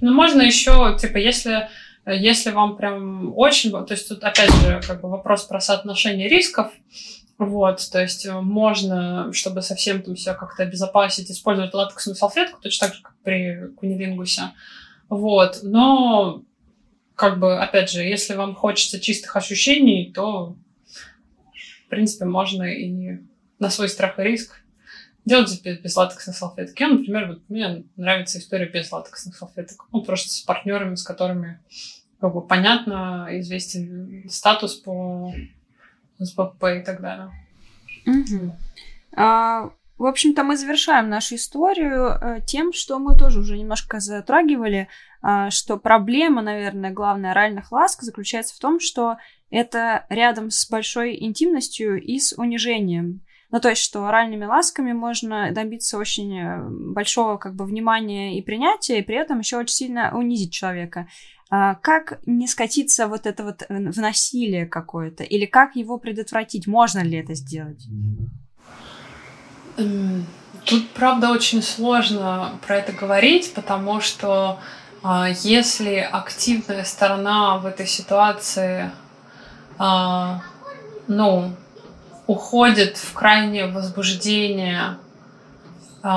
ну, 0.00 0.12
можно 0.12 0.42
еще, 0.42 0.96
типа, 0.98 1.16
если, 1.18 1.68
если 2.06 2.50
вам 2.50 2.76
прям 2.76 3.36
очень... 3.36 3.70
То 3.70 3.86
есть 3.90 4.08
тут, 4.08 4.22
опять 4.22 4.52
же, 4.52 4.80
как 4.86 5.00
бы 5.00 5.10
вопрос 5.10 5.44
про 5.44 5.60
соотношение 5.60 6.28
рисков. 6.28 6.72
Вот, 7.38 7.86
то 7.92 8.00
есть 8.00 8.24
э, 8.24 8.32
можно, 8.40 9.30
чтобы 9.34 9.60
совсем 9.60 10.00
там 10.00 10.16
себя 10.16 10.32
как-то 10.32 10.62
обезопасить, 10.62 11.30
использовать 11.30 11.74
латексную 11.74 12.16
салфетку, 12.16 12.62
точно 12.62 12.86
так 12.86 12.96
же, 12.96 13.02
как 13.02 13.14
при 13.22 13.68
кунилингусе. 13.76 14.52
Вот, 15.10 15.58
но 15.62 16.42
как 17.14 17.38
бы, 17.38 17.58
опять 17.58 17.90
же, 17.90 18.02
если 18.02 18.34
вам 18.34 18.54
хочется 18.54 19.00
чистых 19.00 19.36
ощущений, 19.36 20.12
то, 20.14 20.56
в 21.52 21.90
принципе, 21.90 22.24
можно 22.24 22.62
и 22.62 23.18
на 23.58 23.68
свой 23.68 23.90
страх 23.90 24.18
и 24.18 24.22
риск 24.22 24.62
делать 25.26 25.60
без, 25.62 25.78
без 25.80 25.96
латексных 25.96 26.34
салфеток. 26.34 26.78
Я, 26.80 26.88
например, 26.88 27.26
вот 27.28 27.42
мне 27.48 27.84
нравится 27.96 28.38
история 28.38 28.66
без 28.66 28.90
латексных 28.90 29.36
салфеток. 29.36 29.84
Ну, 29.92 30.02
просто 30.02 30.30
с 30.30 30.40
партнерами, 30.40 30.94
с 30.94 31.02
которыми 31.02 31.60
как 32.20 32.32
бы 32.32 32.40
понятно, 32.40 33.28
известен 33.32 34.24
статус 34.30 34.76
по 34.76 35.34
СПП 36.18 36.64
и 36.78 36.82
так 36.82 37.02
далее. 37.02 37.30
Угу. 38.06 38.56
А, 39.16 39.70
в 39.98 40.06
общем-то, 40.06 40.44
мы 40.44 40.56
завершаем 40.56 41.08
нашу 41.08 41.34
историю 41.34 42.08
э, 42.08 42.40
тем, 42.46 42.72
что 42.72 42.98
мы 42.98 43.18
тоже 43.18 43.40
уже 43.40 43.58
немножко 43.58 44.00
затрагивали, 44.00 44.88
а, 45.22 45.50
что 45.50 45.76
проблема, 45.76 46.40
наверное, 46.40 46.90
главная 46.90 47.32
оральных 47.32 47.72
ласк 47.72 48.02
заключается 48.02 48.54
в 48.54 48.60
том, 48.60 48.80
что 48.80 49.16
это 49.50 50.06
рядом 50.08 50.50
с 50.50 50.68
большой 50.68 51.16
интимностью 51.22 52.00
и 52.00 52.18
с 52.18 52.32
унижением. 52.36 53.22
Ну, 53.50 53.60
то 53.60 53.68
есть, 53.68 53.82
что 53.82 54.06
оральными 54.06 54.44
ласками 54.44 54.92
можно 54.92 55.52
добиться 55.52 55.98
очень 55.98 56.38
э, 56.38 56.68
большого 56.68 57.36
как 57.36 57.54
бы 57.54 57.64
внимания 57.64 58.38
и 58.38 58.42
принятия, 58.42 58.98
и 58.98 59.02
при 59.02 59.16
этом 59.16 59.38
еще 59.38 59.58
очень 59.58 59.74
сильно 59.74 60.16
унизить 60.16 60.52
человека. 60.52 61.06
А 61.48 61.76
как 61.76 62.20
не 62.26 62.48
скатиться 62.48 63.06
вот 63.06 63.26
это 63.26 63.44
вот 63.44 63.62
в 63.68 64.00
насилие 64.00 64.66
какое-то? 64.66 65.22
Или 65.22 65.46
как 65.46 65.76
его 65.76 65.96
предотвратить? 65.96 66.66
Можно 66.66 67.00
ли 67.00 67.18
это 67.18 67.34
сделать? 67.34 67.86
Эм, 69.76 70.26
тут, 70.64 70.88
правда, 70.90 71.30
очень 71.30 71.62
сложно 71.62 72.58
про 72.66 72.78
это 72.78 72.92
говорить, 72.92 73.54
потому 73.54 74.00
что 74.00 74.58
а, 75.02 75.28
если 75.28 75.96
активная 75.98 76.82
сторона 76.82 77.58
в 77.58 77.66
этой 77.66 77.86
ситуации, 77.86 78.90
а, 79.78 80.42
ну, 81.06 81.54
уходит 82.26 82.96
в 82.96 83.12
крайнее 83.12 83.66
возбуждение 83.66 84.98
э, 86.02 86.08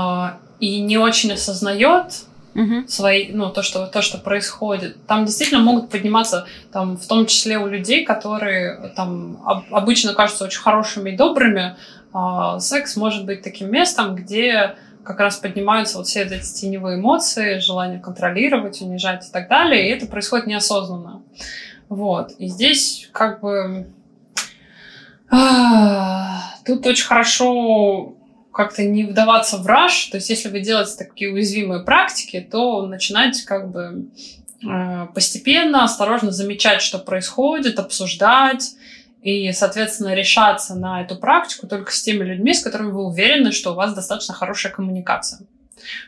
и 0.60 0.82
не 0.82 0.98
очень 0.98 1.34
осознает 1.34 2.26
угу. 2.56 2.88
свои, 2.88 3.32
ну, 3.32 3.50
то, 3.50 3.62
что, 3.62 3.88
то, 3.88 4.02
что 4.02 4.18
происходит. 4.18 5.06
Там 5.06 5.26
действительно 5.26 5.62
могут 5.62 5.90
подниматься, 5.90 6.48
там, 6.72 6.98
в 6.98 7.08
том 7.08 7.26
числе 7.26 7.58
у 7.58 7.68
людей, 7.68 8.04
которые 8.04 8.92
там 8.96 9.42
об, 9.46 9.74
обычно 9.74 10.14
кажутся 10.14 10.46
очень 10.46 10.62
хорошими 10.62 11.12
и 11.12 11.18
добрыми, 11.18 11.76
э, 12.14 12.60
секс 12.60 12.96
может 12.96 13.26
быть 13.26 13.42
таким 13.42 13.72
местом, 13.72 14.16
где 14.16 14.76
как 15.04 15.20
раз 15.20 15.38
поднимаются 15.38 15.98
вот 15.98 16.08
все 16.08 16.24
эти 16.24 16.54
теневые 16.54 17.00
эмоции, 17.00 17.60
желание 17.60 18.00
контролировать, 18.00 18.82
унижать 18.82 19.28
и 19.28 19.32
так 19.32 19.48
далее, 19.48 19.88
и 19.88 19.92
это 19.92 20.06
происходит 20.06 20.46
неосознанно. 20.48 21.24
Вот. 21.88 22.32
И 22.38 22.48
здесь 22.48 23.10
как 23.12 23.40
бы 23.42 23.88
Тут 25.30 26.86
очень 26.86 27.06
хорошо 27.06 28.16
как-то 28.52 28.84
не 28.84 29.04
вдаваться 29.04 29.58
в 29.58 29.66
раш. 29.68 30.06
То 30.06 30.18
есть, 30.18 30.30
если 30.30 30.50
вы 30.50 30.60
делаете 30.60 30.94
такие 30.98 31.32
уязвимые 31.32 31.84
практики, 31.84 32.46
то 32.52 32.86
начинать 32.86 33.42
как 33.44 33.72
бы 33.72 34.10
э, 34.68 35.08
постепенно, 35.14 35.84
осторожно 35.84 36.32
замечать, 36.32 36.82
что 36.82 37.00
происходит, 37.00 37.80
обсуждать 37.80 38.72
и, 39.22 39.52
соответственно, 39.52 40.14
решаться 40.14 40.76
на 40.76 41.02
эту 41.02 41.16
практику 41.16 41.68
только 41.68 41.92
с 41.92 42.02
теми 42.02 42.24
людьми, 42.24 42.54
с 42.54 42.64
которыми 42.64 42.92
вы 42.92 43.06
уверены, 43.06 43.52
что 43.52 43.72
у 43.72 43.76
вас 43.76 43.94
достаточно 43.94 44.34
хорошая 44.34 44.72
коммуникация. 44.72 45.42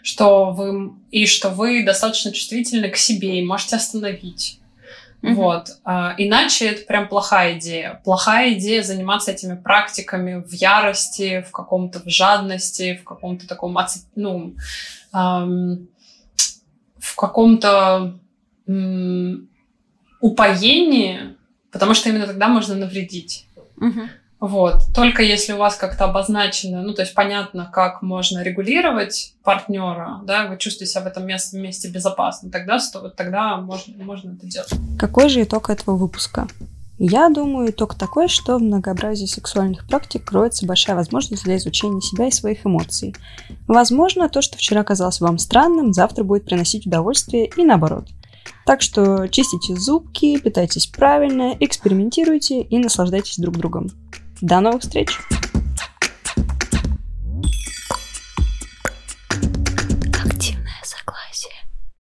Что 0.04 0.52
вы, 0.52 0.94
и 1.12 1.26
что 1.26 1.50
вы 1.50 1.84
достаточно 1.86 2.32
чувствительны 2.32 2.90
к 2.90 2.98
себе 2.98 3.40
и 3.40 3.46
можете 3.46 3.78
остановить 3.78 4.61
Mm-hmm. 5.22 5.34
Вот. 5.34 5.68
А, 5.84 6.16
иначе 6.18 6.68
это 6.68 6.86
прям 6.86 7.08
плохая 7.08 7.58
идея. 7.58 8.02
Плохая 8.04 8.54
идея 8.54 8.82
заниматься 8.82 9.32
этими 9.32 9.56
практиками 9.56 10.42
в 10.42 10.52
ярости, 10.52 11.46
в 11.48 11.52
каком-то 11.52 12.00
в 12.00 12.08
жадности, 12.10 13.00
в 13.02 13.04
каком-то 13.04 13.48
таком, 13.48 13.78
ну, 14.16 14.56
эм, 15.14 15.88
в 16.98 17.16
каком-то 17.16 18.20
эм, 18.68 19.50
упоении, 20.22 21.36
потому 21.72 21.94
что 21.94 22.10
именно 22.10 22.26
тогда 22.26 22.48
можно 22.48 22.76
навредить. 22.76 23.46
Mm-hmm. 23.80 24.10
Вот. 24.42 24.82
Только 24.96 25.22
если 25.22 25.54
у 25.54 25.58
вас 25.58 25.76
как-то 25.76 26.06
обозначено, 26.06 26.82
ну, 26.82 26.96
то 26.96 27.04
есть 27.04 27.14
понятно, 27.14 27.70
как 27.72 28.02
можно 28.02 28.42
регулировать 28.42 29.36
партнера, 29.44 30.20
да, 30.24 30.48
вы 30.48 30.58
чувствуете 30.58 30.94
себя 30.94 31.04
в 31.04 31.08
этом 31.08 31.28
месте, 31.28 31.60
месте 31.60 31.90
безопасно, 31.90 32.50
тогда, 32.50 32.80
тогда 33.16 33.58
можно, 33.58 34.04
можно 34.04 34.32
это 34.32 34.48
делать. 34.48 34.72
Какой 35.00 35.30
же 35.30 35.44
итог 35.44 35.70
этого 35.70 35.96
выпуска? 35.96 36.48
Я 36.98 37.30
думаю, 37.30 37.70
итог 37.70 37.94
такой, 37.94 38.28
что 38.28 38.58
в 38.58 38.64
многообразии 38.64 39.28
сексуальных 39.28 39.88
практик 39.88 40.26
кроется 40.26 40.66
большая 40.66 40.96
возможность 40.96 41.44
для 41.44 41.58
изучения 41.58 42.02
себя 42.02 42.28
и 42.28 42.32
своих 42.32 42.66
эмоций. 42.66 43.16
Возможно, 43.68 44.28
то, 44.28 44.42
что 44.42 44.58
вчера 44.58 44.84
казалось 44.84 45.22
вам 45.22 45.38
странным, 45.38 45.94
завтра 45.94 46.24
будет 46.24 46.46
приносить 46.46 46.88
удовольствие 46.88 47.52
и 47.56 47.64
наоборот. 47.64 48.08
Так 48.66 48.82
что 48.82 49.28
чистите 49.28 49.76
зубки, 49.76 50.40
питайтесь 50.40 50.88
правильно, 50.88 51.56
экспериментируйте 51.60 52.62
и 52.62 52.78
наслаждайтесь 52.80 53.38
друг 53.38 53.58
другом. 53.58 53.90
До 54.42 54.60
новых 54.60 54.82
встреч! 54.82 55.20